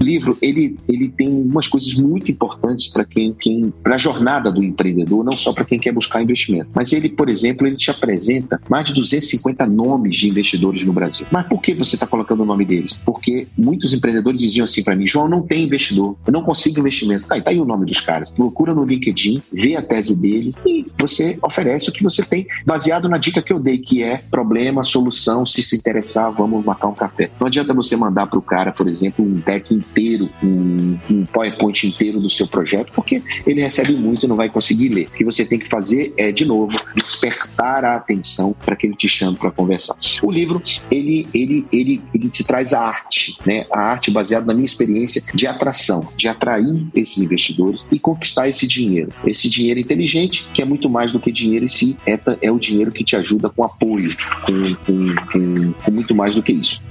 O 0.00 0.04
livro 0.04 0.38
ele, 0.40 0.76
ele 0.88 1.08
tem 1.08 1.28
umas 1.28 1.66
coisas 1.66 1.94
muito 1.94 2.30
importantes 2.30 2.88
para 2.88 3.04
quem, 3.04 3.32
quem 3.32 3.72
para 3.82 3.96
a 3.96 3.98
jornada 3.98 4.50
do 4.50 4.62
empreendedor, 4.62 5.24
não 5.24 5.36
só 5.36 5.52
para 5.52 5.64
quem 5.64 5.78
quer 5.78 5.92
buscar 5.92 6.22
investimento. 6.22 6.70
Mas 6.74 6.92
ele, 6.92 7.08
por 7.08 7.28
exemplo, 7.28 7.66
ele 7.66 7.76
te 7.76 7.90
apresenta 7.90 8.60
mais 8.68 8.86
de 8.86 8.94
250 8.94 9.66
nomes 9.66 10.16
de 10.16 10.28
investidores 10.28 10.84
no 10.84 10.92
Brasil. 10.92 11.26
Mas 11.30 11.46
por 11.46 11.60
que 11.60 11.74
você 11.74 11.96
está 11.96 12.06
colocando 12.06 12.42
o 12.42 12.46
nome 12.46 12.64
deles? 12.64 12.94
Porque 12.94 13.46
muitos 13.56 13.92
empreendedores 13.92 14.40
diziam 14.40 14.64
assim 14.64 14.82
para 14.82 14.96
mim, 14.96 15.06
João, 15.06 15.28
não 15.28 15.42
tem 15.42 15.64
investidor, 15.64 16.16
eu 16.26 16.32
não 16.32 16.42
consigo 16.42 16.80
investimento. 16.80 17.26
Tá, 17.26 17.40
tá 17.40 17.50
aí 17.50 17.60
o 17.60 17.64
nome 17.64 17.86
dos 17.86 18.00
caras. 18.00 18.30
Procura 18.30 18.74
no 18.74 18.84
LinkedIn, 18.84 19.42
vê 19.52 19.76
a 19.76 19.82
tese 19.82 20.20
dele 20.20 20.54
e 20.64 20.86
você 20.98 21.38
oferece 21.42 21.90
o 21.90 21.92
que 21.92 22.02
você 22.02 22.22
tem, 22.22 22.46
baseado 22.64 23.08
na 23.08 23.18
dica 23.18 23.42
que 23.42 23.52
eu 23.52 23.58
dei, 23.58 23.78
que 23.78 24.02
é 24.02 24.18
problema, 24.30 24.82
solução, 24.82 25.44
se 25.44 25.62
se 25.62 25.76
interessar, 25.76 26.30
vamos 26.30 26.64
marcar 26.64 26.88
um 26.88 26.94
café. 26.94 27.30
Não 27.38 27.46
adianta 27.46 27.74
você 27.74 27.96
mandar 27.96 28.26
para 28.26 28.38
o 28.38 28.42
cara, 28.42 28.72
por 28.72 28.88
exemplo, 28.88 29.24
um 29.24 29.34
deck 29.34 29.80
inteiro, 29.90 30.30
um, 30.42 30.98
um 31.10 31.26
PowerPoint 31.26 31.86
inteiro 31.86 32.20
do 32.20 32.28
seu 32.28 32.46
projeto, 32.46 32.92
porque 32.92 33.22
ele 33.46 33.60
recebe 33.60 33.94
muito 33.94 34.24
e 34.24 34.28
não 34.28 34.36
vai 34.36 34.48
conseguir 34.48 34.88
ler. 34.88 35.06
O 35.06 35.10
que 35.10 35.24
você 35.24 35.44
tem 35.44 35.58
que 35.58 35.68
fazer 35.68 36.12
é, 36.16 36.30
de 36.30 36.44
novo, 36.44 36.76
despertar 36.94 37.84
a 37.84 37.96
atenção 37.96 38.54
para 38.64 38.76
que 38.76 38.86
ele 38.86 38.94
te 38.94 39.08
chame 39.08 39.36
para 39.36 39.50
conversar. 39.50 39.96
O 40.22 40.30
livro, 40.30 40.62
ele, 40.90 41.26
ele, 41.34 41.66
ele, 41.72 42.02
ele 42.14 42.28
te 42.28 42.44
traz 42.44 42.72
a 42.72 42.80
arte, 42.80 43.38
né? 43.46 43.66
a 43.72 43.80
arte 43.80 44.10
baseada 44.10 44.46
na 44.46 44.54
minha 44.54 44.64
experiência 44.64 45.22
de 45.34 45.46
atração, 45.46 46.08
de 46.16 46.28
atrair 46.28 46.86
esses 46.94 47.18
investidores 47.18 47.84
e 47.90 47.98
conquistar 47.98 48.48
esse 48.48 48.66
dinheiro. 48.66 49.12
Esse 49.24 49.48
dinheiro 49.48 49.80
inteligente, 49.80 50.46
que 50.52 50.62
é 50.62 50.64
muito 50.64 50.88
mais 50.88 51.12
do 51.12 51.20
que 51.20 51.32
dinheiro 51.32 51.64
em 51.64 51.68
si, 51.68 51.96
é, 52.06 52.18
é 52.42 52.50
o 52.50 52.58
dinheiro 52.58 52.92
que 52.92 53.04
te 53.04 53.16
ajuda 53.16 53.48
com 53.48 53.64
apoio, 53.64 54.10
com, 54.44 54.74
com, 54.74 55.14
com, 55.32 55.72
com 55.72 55.94
muito 55.94 56.14
mais 56.14 56.34
do 56.34 56.42
que 56.42 56.52
isso. 56.52 56.82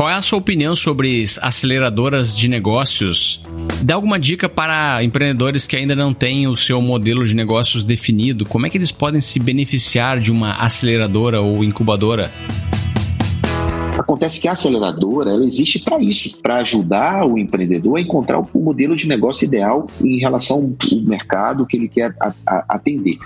Qual 0.00 0.08
é 0.08 0.14
a 0.14 0.22
sua 0.22 0.38
opinião 0.38 0.74
sobre 0.74 1.22
aceleradoras 1.42 2.34
de 2.34 2.48
negócios? 2.48 3.44
Dá 3.82 3.96
alguma 3.96 4.18
dica 4.18 4.48
para 4.48 5.04
empreendedores 5.04 5.66
que 5.66 5.76
ainda 5.76 5.94
não 5.94 6.14
têm 6.14 6.48
o 6.48 6.56
seu 6.56 6.80
modelo 6.80 7.26
de 7.26 7.34
negócios 7.34 7.84
definido? 7.84 8.46
Como 8.46 8.64
é 8.64 8.70
que 8.70 8.78
eles 8.78 8.90
podem 8.90 9.20
se 9.20 9.38
beneficiar 9.38 10.18
de 10.18 10.32
uma 10.32 10.54
aceleradora 10.54 11.42
ou 11.42 11.62
incubadora? 11.62 12.32
Acontece 14.10 14.40
que 14.40 14.48
a 14.48 14.52
aceleradora 14.52 15.30
ela 15.30 15.44
existe 15.44 15.78
para 15.78 15.98
isso, 15.98 16.42
para 16.42 16.56
ajudar 16.56 17.24
o 17.24 17.38
empreendedor 17.38 17.96
a 17.96 18.00
encontrar 18.00 18.40
o 18.40 18.58
modelo 18.58 18.96
de 18.96 19.06
negócio 19.06 19.44
ideal 19.44 19.86
em 20.02 20.18
relação 20.18 20.56
ao 20.56 20.98
mercado 21.02 21.64
que 21.64 21.76
ele 21.76 21.88
quer 21.88 22.12
atender. 22.68 23.18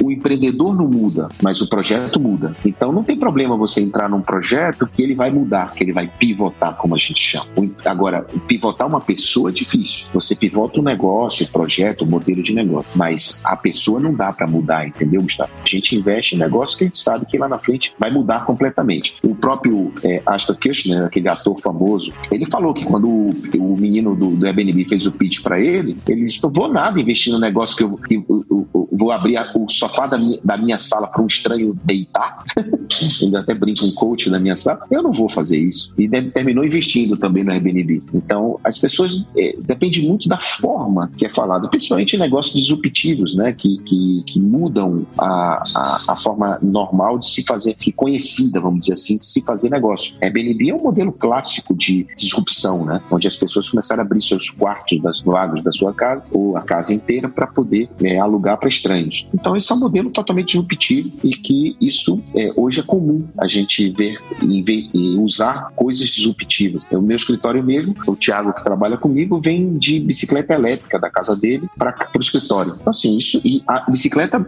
O 0.00 0.12
empreendedor 0.12 0.76
não 0.76 0.86
muda, 0.86 1.28
mas 1.42 1.60
o 1.60 1.68
projeto 1.68 2.20
muda. 2.20 2.56
Então 2.64 2.92
não 2.92 3.02
tem 3.02 3.18
problema 3.18 3.56
você 3.56 3.80
entrar 3.80 4.08
num 4.08 4.20
projeto 4.20 4.86
que 4.86 5.02
ele 5.02 5.16
vai 5.16 5.28
mudar, 5.28 5.74
que 5.74 5.82
ele 5.82 5.92
vai 5.92 6.06
pivotar, 6.06 6.76
como 6.76 6.94
a 6.94 6.98
gente 6.98 7.20
chama. 7.20 7.46
Agora, 7.84 8.22
pivotar 8.46 8.86
uma 8.86 9.00
pessoa 9.00 9.50
é 9.50 9.52
difícil. 9.52 10.06
Você 10.14 10.36
pivota 10.36 10.78
o 10.78 10.82
um 10.82 10.84
negócio, 10.84 11.46
o 11.46 11.50
projeto, 11.50 12.02
o 12.02 12.06
modelo 12.06 12.44
de 12.44 12.54
negócio, 12.54 12.88
mas 12.94 13.42
a 13.44 13.56
pessoa 13.56 13.98
não 13.98 14.14
dá 14.14 14.32
para 14.32 14.46
mudar, 14.46 14.86
entendeu, 14.86 15.20
Gustavo? 15.20 15.50
A 15.64 15.68
gente 15.68 15.96
investe 15.96 16.36
em 16.36 16.38
negócio 16.38 16.78
que 16.78 16.84
a 16.84 16.86
gente 16.86 16.98
sabe 16.98 17.26
que 17.26 17.36
lá 17.36 17.48
na 17.48 17.58
frente 17.58 17.92
vai 17.98 18.12
mudar 18.12 18.44
completamente. 18.44 19.16
O 19.24 19.34
próprio 19.34 19.92
é, 20.04 20.27
Ashton 20.28 20.54
Kutcher, 20.54 21.04
aquele 21.04 21.28
ator 21.28 21.58
famoso, 21.60 22.12
ele 22.30 22.46
falou 22.46 22.74
que 22.74 22.84
quando 22.84 23.08
o, 23.08 23.30
o 23.58 23.76
menino 23.76 24.14
do, 24.14 24.30
do 24.30 24.46
Airbnb 24.46 24.84
fez 24.84 25.06
o 25.06 25.12
pitch 25.12 25.42
para 25.42 25.60
ele, 25.60 25.96
ele 26.06 26.24
disse: 26.24 26.42
Não 26.42 26.50
vou 26.50 26.72
nada 26.72 27.00
investir 27.00 27.32
no 27.32 27.38
negócio 27.38 27.76
que 27.76 27.84
eu, 27.84 27.96
que 27.96 28.16
eu, 28.16 28.44
eu, 28.50 28.68
eu 28.74 28.88
vou 28.92 29.12
abrir 29.12 29.36
a, 29.36 29.50
o 29.54 29.68
sofá 29.68 30.06
da 30.06 30.18
minha, 30.18 30.38
da 30.44 30.56
minha 30.56 30.78
sala 30.78 31.06
para 31.06 31.22
um 31.22 31.26
estranho 31.26 31.76
deitar. 31.84 32.44
ele 33.22 33.36
até 33.36 33.54
brinca 33.54 33.84
um 33.84 33.92
coach 33.92 34.28
da 34.30 34.40
minha 34.40 34.56
sala. 34.56 34.80
Eu 34.90 35.02
não 35.02 35.12
vou 35.12 35.28
fazer 35.28 35.58
isso. 35.58 35.94
E 35.98 36.08
terminou 36.30 36.64
investindo 36.64 37.16
também 37.16 37.44
no 37.44 37.52
Airbnb. 37.52 38.02
Então, 38.12 38.58
as 38.64 38.78
pessoas. 38.78 39.26
É, 39.36 39.56
depende 39.60 40.02
muito 40.06 40.28
da 40.28 40.38
forma 40.38 41.10
que 41.16 41.24
é 41.24 41.28
falada, 41.28 41.68
principalmente 41.68 42.16
em 42.16 42.18
negócios 42.18 42.54
disruptivos, 42.54 43.34
né? 43.34 43.52
Que, 43.52 43.78
que, 43.78 44.22
que 44.26 44.40
mudam 44.40 45.06
a, 45.16 45.62
a, 45.76 46.04
a, 46.08 46.16
forma 46.16 46.58
normal 46.62 47.18
de 47.18 47.26
se 47.30 47.44
fazer, 47.44 47.74
que 47.74 47.92
conhecida, 47.92 48.60
vamos 48.60 48.80
dizer 48.80 48.94
assim, 48.94 49.18
de 49.18 49.26
se 49.26 49.42
fazer 49.42 49.70
negócio. 49.70 50.14
Airbnb 50.20 50.70
é 50.70 50.74
um 50.74 50.82
modelo 50.82 51.12
clássico 51.12 51.74
de 51.74 52.06
disrupção, 52.16 52.84
né? 52.84 53.00
Onde 53.10 53.26
as 53.26 53.36
pessoas 53.36 53.68
começaram 53.68 54.02
a 54.02 54.06
abrir 54.06 54.20
seus 54.22 54.50
quartos 54.50 55.00
das 55.00 55.20
vagos 55.20 55.62
da 55.62 55.72
sua 55.72 55.92
casa 55.92 56.24
ou 56.30 56.56
a 56.56 56.62
casa 56.62 56.92
inteira 56.92 57.28
para 57.28 57.46
poder 57.46 57.88
é, 58.02 58.18
alugar 58.18 58.58
para 58.58 58.68
estranhos. 58.68 59.28
Então, 59.32 59.56
esse 59.56 59.70
é 59.70 59.74
um 59.74 59.78
modelo 59.78 60.10
totalmente 60.10 60.48
disruptivo 60.48 61.12
e 61.24 61.30
que 61.30 61.76
isso 61.80 62.20
é, 62.34 62.52
hoje 62.56 62.80
é 62.80 62.82
comum 62.82 63.26
a 63.38 63.46
gente 63.46 63.88
ver 63.90 64.18
e, 64.42 64.62
ver 64.62 64.88
e 64.92 65.16
usar 65.18 65.70
coisas 65.74 66.08
disruptivas. 66.08 66.86
O 66.90 67.00
meu 67.00 67.16
escritório 67.16 67.62
mesmo, 67.62 67.94
o 68.06 68.16
Thiago 68.16 68.52
que 68.52 68.64
trabalha 68.64 68.96
comigo, 68.96 69.40
vem 69.40 69.76
de 69.78 70.00
bicicleta 70.00 70.54
elétrica 70.54 70.98
da 70.98 71.10
casa 71.10 71.36
dele 71.36 71.68
para 71.76 71.94
o 72.16 72.20
escritório. 72.20 72.72
Então, 72.74 72.90
assim, 72.90 73.16
isso 73.16 73.40
e 73.44 73.62
a 73.66 73.90
bicicleta, 73.90 74.44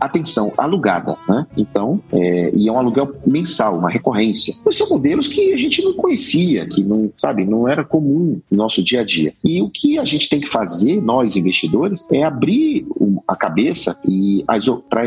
atenção, 0.00 0.52
alugada, 0.56 1.16
né? 1.28 1.46
Então, 1.56 2.00
é, 2.12 2.50
e 2.54 2.68
é 2.68 2.72
um 2.72 2.78
aluguel 2.78 3.14
mensal, 3.26 3.78
uma 3.78 3.90
recorrência. 3.90 4.54
Esses 4.66 4.78
são 4.78 4.88
modelos 5.02 5.26
que 5.26 5.52
a 5.52 5.56
gente 5.56 5.82
não 5.82 5.94
conhecia, 5.94 6.64
que 6.64 6.84
não, 6.84 7.12
sabe, 7.16 7.44
não 7.44 7.66
era 7.66 7.84
comum 7.84 8.40
no 8.48 8.56
nosso 8.56 8.84
dia 8.84 9.00
a 9.00 9.04
dia. 9.04 9.34
E 9.42 9.60
o 9.60 9.68
que 9.68 9.98
a 9.98 10.04
gente 10.04 10.28
tem 10.28 10.38
que 10.38 10.48
fazer, 10.48 11.02
nós 11.02 11.34
investidores, 11.34 12.04
é 12.12 12.22
abrir 12.22 12.86
a 13.26 13.34
cabeça 13.34 13.98
e 14.06 14.44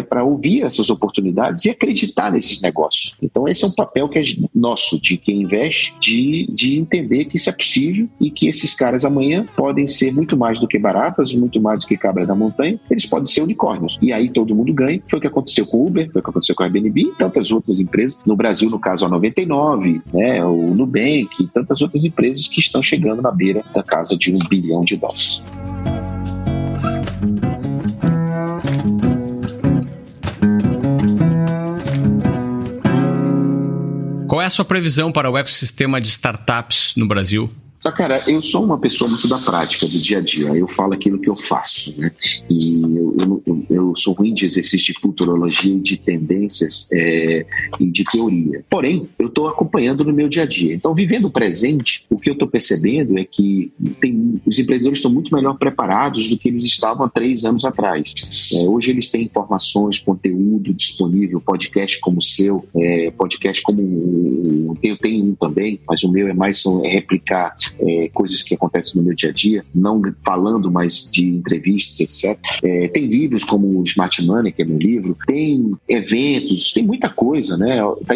para 0.04 0.24
ouvir 0.24 0.64
essas 0.64 0.90
oportunidades 0.90 1.64
e 1.64 1.70
acreditar 1.70 2.32
nesses 2.32 2.62
negócios. 2.62 3.16
Então, 3.22 3.48
esse 3.48 3.64
é 3.64 3.68
um 3.68 3.72
papel 3.72 4.10
que 4.10 4.20
é 4.20 4.24
nosso, 4.54 5.00
de 5.00 5.16
quem 5.16 5.44
investe, 5.44 5.94
de, 6.02 6.48
de 6.52 6.78
entender 6.78 7.26
que 7.26 7.38
isso 7.38 7.50
é 7.50 7.54
possível 7.54 8.10
e 8.20 8.30
que 8.30 8.48
esses 8.50 8.76
caras 8.76 9.06
amanhã 9.06 9.46
podem 9.56 9.88
ser 9.88 10.12
muito 10.12 10.36
mais 10.36 10.60
do 10.60 10.68
que 10.68 10.78
baratas, 10.78 11.34
muito 11.34 11.62
mais 11.62 11.80
do 11.80 11.88
que 11.88 11.96
cabra 11.96 12.26
da 12.26 12.36
montanha, 12.36 12.80
eles 12.90 13.06
podem 13.06 13.26
ser 13.26 13.42
unicórnios. 13.42 13.98
E 14.02 14.12
aí 14.12 14.30
todo 14.30 14.56
mundo 14.56 14.74
ganha. 14.74 15.02
Foi 15.10 15.20
o 15.20 15.22
que 15.22 15.28
aconteceu 15.28 15.66
com 15.68 15.78
o 15.78 15.88
Uber, 15.88 16.12
foi 16.12 16.20
o 16.20 16.24
que 16.24 16.30
aconteceu 16.30 16.56
com 16.56 16.64
a 16.64 16.66
Airbnb 16.66 17.02
e 17.02 17.16
tantas 17.18 17.52
outras 17.52 17.80
empresas. 17.80 18.20
No 18.26 18.36
Brasil, 18.36 18.70
no 18.70 18.80
caso, 18.80 19.06
a 19.06 19.10
99, 19.10 19.85
né, 20.14 20.44
o 20.44 20.74
Nubank 20.74 21.30
e 21.40 21.48
tantas 21.48 21.82
outras 21.82 22.04
empresas 22.04 22.48
que 22.48 22.60
estão 22.60 22.82
chegando 22.82 23.22
na 23.22 23.32
beira 23.32 23.64
da 23.74 23.84
casa 23.84 24.18
de 24.18 24.34
um 24.34 24.40
bilhão 24.50 24.84
de 24.84 24.96
dólares. 24.96 25.42
Qual 34.28 34.42
é 34.42 34.46
a 34.46 34.50
sua 34.50 34.66
previsão 34.66 35.12
para 35.12 35.30
o 35.30 35.38
ecossistema 35.38 36.02
de 36.02 36.10
startups 36.10 36.94
no 36.98 37.08
Brasil? 37.08 37.50
Tá, 37.86 37.92
cara, 37.92 38.20
eu 38.28 38.42
sou 38.42 38.64
uma 38.64 38.80
pessoa 38.80 39.08
muito 39.08 39.28
da 39.28 39.38
prática, 39.38 39.86
do 39.86 40.00
dia 40.00 40.18
a 40.18 40.22
dia. 40.22 40.48
Eu 40.48 40.68
falo 40.68 40.96
aquilo 40.96 41.20
que 41.20 41.30
eu 41.30 41.36
faço, 41.36 41.94
né? 42.02 42.12
E 42.50 42.82
eu, 42.82 43.44
eu, 43.46 43.66
eu 43.70 43.96
sou 43.96 44.16
ruim 44.16 44.34
de 44.34 44.44
exercício 44.44 44.92
de 44.92 45.00
futurologia, 45.00 45.80
de 45.80 45.96
tendências 45.96 46.90
é, 46.92 47.46
e 47.80 47.86
de 47.86 48.04
teoria. 48.04 48.66
Porém, 48.72 49.08
eu 49.20 49.28
estou 49.28 49.48
acompanhando 49.48 50.04
no 50.04 50.12
meu 50.12 50.28
dia 50.28 50.42
a 50.42 50.46
dia. 50.48 50.74
Então, 50.74 50.96
vivendo 50.96 51.26
o 51.26 51.30
presente, 51.30 52.08
o 52.10 52.18
que 52.18 52.28
eu 52.28 52.34
estou 52.34 52.48
percebendo 52.48 53.20
é 53.20 53.24
que 53.24 53.72
tem, 54.02 54.42
os 54.44 54.58
empreendedores 54.58 54.98
estão 54.98 55.14
muito 55.14 55.32
melhor 55.32 55.56
preparados 55.56 56.28
do 56.32 56.40
que 56.40 56.50
eles 56.50 56.64
estavam 56.64 57.06
há 57.06 57.10
três 57.10 57.46
anos 57.46 57.66
atrás. 57.66 58.16
É, 58.56 58.68
hoje 58.68 58.90
eles 58.90 59.12
têm 59.12 59.26
informações, 59.26 60.00
conteúdo 60.00 60.74
disponível, 60.74 61.40
podcast 61.40 62.00
como 62.00 62.18
o 62.18 62.24
seu, 62.24 62.68
é, 62.76 63.12
podcast 63.12 63.62
como 63.62 63.80
o, 63.80 64.78
eu 64.82 64.98
tenho 64.98 65.24
um 65.24 65.36
também, 65.36 65.80
mas 65.88 66.04
o 66.04 66.12
meu 66.12 66.28
é 66.28 66.34
mais 66.34 66.64
é 66.84 66.88
replicar 66.88 67.56
é, 67.80 68.10
coisas 68.14 68.44
que 68.44 68.56
acontecem 68.56 69.00
no 69.00 69.06
meu 69.06 69.16
dia 69.16 69.30
a 69.30 69.34
dia, 69.34 69.66
não 69.74 70.02
falando 70.26 70.72
mais 70.72 71.10
de 71.10 71.26
entrevistas, 71.28 72.00
etc. 72.00 72.40
É, 72.64 72.88
tem 72.88 73.06
livros 73.06 73.44
como 73.44 73.80
o 73.80 73.84
Smart 73.84 74.26
Money, 74.26 74.52
que 74.52 74.62
é 74.62 74.66
meu 74.66 74.78
livro, 74.78 75.18
tem 75.26 75.72
eventos, 75.88 76.72
tem 76.72 76.84
muita 76.84 77.10
coisa, 77.10 77.58
né? 77.58 77.78
Tá. 78.06 78.16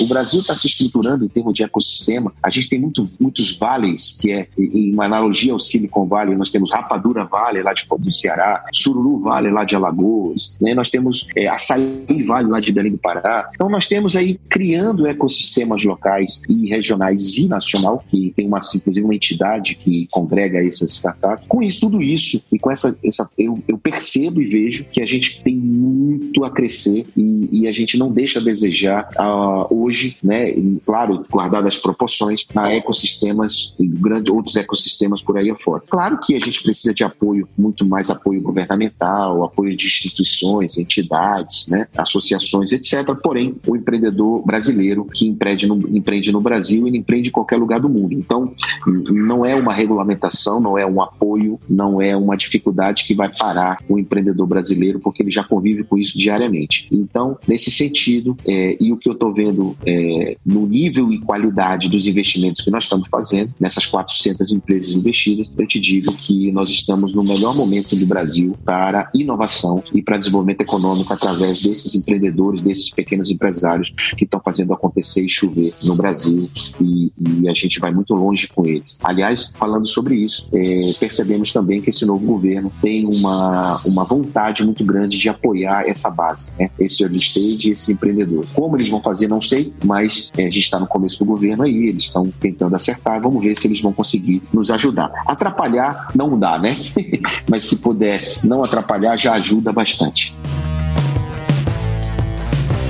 O 0.00 0.06
Brasil 0.06 0.40
está 0.40 0.54
se 0.54 0.66
estruturando 0.66 1.24
em 1.24 1.28
termos 1.28 1.54
de 1.54 1.62
ecossistema. 1.62 2.32
A 2.42 2.50
gente 2.50 2.68
tem 2.68 2.80
muito, 2.80 3.02
muitos 3.20 3.56
vales, 3.56 4.18
que 4.20 4.32
é 4.32 4.48
em 4.58 4.92
uma 4.92 5.04
analogia 5.04 5.52
ao 5.52 5.58
Silicon 5.58 6.06
Valley, 6.06 6.36
nós 6.36 6.50
temos 6.50 6.70
Rapadura 6.70 7.24
Vale 7.24 7.62
lá 7.62 7.72
de, 7.72 7.86
do 7.86 8.12
Ceará, 8.12 8.64
Sururu 8.72 9.20
Vale 9.20 9.50
lá 9.50 9.64
de 9.64 9.76
Alagoas, 9.76 10.56
né? 10.60 10.74
nós 10.74 10.90
temos 10.90 11.26
é, 11.36 11.48
Açaí 11.48 12.22
Vale 12.26 12.48
lá 12.48 12.60
de 12.60 12.72
Belém 12.72 12.92
do 12.92 12.98
Pará. 12.98 13.50
Então 13.54 13.68
nós 13.68 13.86
temos 13.88 14.16
aí 14.16 14.38
criando 14.48 15.06
ecossistemas 15.06 15.84
locais 15.84 16.40
e 16.48 16.68
regionais 16.68 17.38
e 17.38 17.48
nacional, 17.48 18.04
que 18.08 18.32
tem 18.36 18.46
uma 18.46 18.62
inclusive 18.78 19.04
uma 19.04 19.14
entidade 19.14 19.74
que 19.74 20.06
congrega 20.10 20.64
essas 20.64 20.90
startups. 20.90 21.46
Com 21.48 21.62
isso, 21.62 21.80
tudo 21.80 22.02
isso, 22.02 22.42
e 22.52 22.58
com 22.58 22.70
essa, 22.70 22.96
essa 23.04 23.28
eu, 23.38 23.58
eu 23.66 23.78
percebo 23.78 24.40
e 24.40 24.46
vejo 24.46 24.84
que 24.90 25.02
a 25.02 25.06
gente 25.06 25.42
tem 25.42 25.56
muito 25.56 26.44
a 26.44 26.50
crescer 26.50 27.06
e, 27.16 27.48
e 27.62 27.68
a 27.68 27.72
gente 27.72 27.98
não 27.98 28.12
deixa 28.12 28.38
a 28.38 28.42
desejar 28.42 29.08
uh, 29.18 29.74
hoje, 29.74 30.16
né? 30.22 30.50
E, 30.50 30.80
claro, 30.84 31.24
guardar 31.30 31.66
as 31.66 31.78
proporções, 31.78 32.46
a 32.54 32.74
ecossistemas 32.74 33.74
e 33.78 33.86
grandes 33.86 34.32
outros 34.32 34.56
ecossistemas 34.56 35.22
por 35.22 35.36
aí 35.36 35.50
afora. 35.50 35.82
Claro 35.88 36.18
que 36.20 36.34
a 36.34 36.38
gente 36.38 36.62
precisa 36.62 36.94
de 36.94 37.04
apoio, 37.04 37.48
muito 37.56 37.84
mais 37.84 38.10
apoio 38.10 38.40
governamental, 38.42 39.44
apoio 39.44 39.76
de 39.76 39.86
instituições, 39.86 40.78
entidades, 40.78 41.68
né? 41.68 41.86
associações, 41.96 42.72
etc. 42.72 43.14
Porém, 43.22 43.56
o 43.66 43.76
empreendedor 43.76 44.44
brasileiro 44.44 45.04
que 45.04 45.26
empreende 45.26 45.66
no, 45.66 45.76
empreende 45.96 46.32
no 46.32 46.40
Brasil, 46.40 46.86
ele 46.86 46.98
empreende 46.98 47.28
em 47.28 47.32
qualquer 47.32 47.56
lugar 47.56 47.80
do 47.80 47.88
mundo. 47.88 48.14
Então, 48.14 48.54
não 48.86 49.44
é 49.44 49.54
uma 49.54 49.72
regulamentação, 49.72 50.60
não 50.60 50.78
é 50.78 50.86
um 50.86 51.00
apoio, 51.00 51.58
não 51.68 52.00
é 52.00 52.16
uma 52.16 52.36
dificuldade 52.36 53.04
que 53.04 53.14
vai 53.14 53.28
parar 53.28 53.78
o 53.88 53.98
empreendedor 53.98 54.46
brasileiro, 54.46 55.00
porque 55.00 55.22
ele 55.22 55.30
já 55.30 55.44
convive 55.44 55.84
com 55.84 55.98
isso 55.98 56.18
diariamente. 56.18 56.88
Então, 56.90 57.38
nesse 57.46 57.70
sentido, 57.70 58.36
é, 58.46 58.76
e 58.80 58.92
o 58.92 58.96
que 58.96 59.08
eu 59.08 59.14
estou 59.14 59.32
vendo 59.32 59.76
é, 59.86 60.36
no 60.44 60.66
nível 60.66 61.12
e 61.12 61.20
qualidade 61.20 61.88
dos 61.88 62.06
investimentos 62.06 62.62
que 62.62 62.70
nós 62.70 62.84
estamos 62.84 63.08
fazendo, 63.08 63.52
nessas 63.58 63.86
400 63.86 64.52
empresas 64.52 64.94
investidas, 64.94 65.50
eu 65.56 65.66
te 65.66 65.78
digo 65.78 66.12
que 66.12 66.50
nós 66.52 66.70
estamos 66.70 67.14
no 67.14 67.22
melhor 67.22 67.54
momento 67.54 67.96
do 67.96 68.06
Brasil 68.06 68.56
para 68.64 69.10
inovação 69.14 69.82
e 69.94 70.02
para 70.02 70.18
desenvolvimento 70.18 70.60
econômico 70.60 71.12
através 71.12 71.62
desses 71.62 71.94
empreendedores, 71.94 72.62
desses 72.62 72.90
pequenos 72.90 73.30
empresários 73.30 73.90
que 74.16 74.24
estão 74.24 74.40
fazendo 74.44 74.72
acontecer 74.72 75.24
e 75.24 75.28
chover 75.28 75.72
no 75.84 75.96
Brasil. 75.96 76.48
E, 76.80 77.12
e 77.18 77.48
a 77.48 77.52
gente 77.52 77.78
vai 77.80 77.92
muito 77.92 78.14
longe 78.14 78.39
com 78.48 78.66
eles. 78.66 78.98
Aliás, 79.02 79.52
falando 79.56 79.86
sobre 79.86 80.14
isso, 80.16 80.48
é, 80.52 80.92
percebemos 80.98 81.52
também 81.52 81.80
que 81.80 81.90
esse 81.90 82.04
novo 82.06 82.26
governo 82.26 82.72
tem 82.80 83.06
uma, 83.06 83.80
uma 83.86 84.04
vontade 84.04 84.64
muito 84.64 84.84
grande 84.84 85.18
de 85.18 85.28
apoiar 85.28 85.88
essa 85.88 86.10
base, 86.10 86.50
né? 86.58 86.70
esse 86.78 87.02
early 87.02 87.18
stage, 87.18 87.70
esse 87.70 87.92
empreendedor. 87.92 88.46
Como 88.54 88.76
eles 88.76 88.88
vão 88.88 89.02
fazer, 89.02 89.28
não 89.28 89.40
sei, 89.40 89.72
mas 89.84 90.30
é, 90.36 90.42
a 90.42 90.50
gente 90.50 90.60
está 90.60 90.78
no 90.78 90.86
começo 90.86 91.18
do 91.18 91.24
governo 91.24 91.64
aí, 91.64 91.88
eles 91.88 92.04
estão 92.04 92.30
tentando 92.40 92.74
acertar, 92.74 93.20
vamos 93.20 93.42
ver 93.42 93.56
se 93.56 93.66
eles 93.66 93.80
vão 93.80 93.92
conseguir 93.92 94.42
nos 94.52 94.70
ajudar. 94.70 95.10
Atrapalhar 95.26 96.10
não 96.14 96.38
dá, 96.38 96.58
né? 96.58 96.76
mas 97.48 97.64
se 97.64 97.76
puder 97.76 98.38
não 98.42 98.62
atrapalhar, 98.62 99.16
já 99.16 99.34
ajuda 99.34 99.72
bastante. 99.72 100.34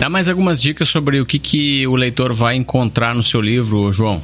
Dá 0.00 0.08
mais 0.08 0.30
algumas 0.30 0.62
dicas 0.62 0.88
sobre 0.88 1.20
o 1.20 1.26
que, 1.26 1.38
que 1.38 1.86
o 1.86 1.94
leitor 1.94 2.32
vai 2.32 2.56
encontrar 2.56 3.14
no 3.14 3.22
seu 3.22 3.38
livro, 3.38 3.92
João? 3.92 4.22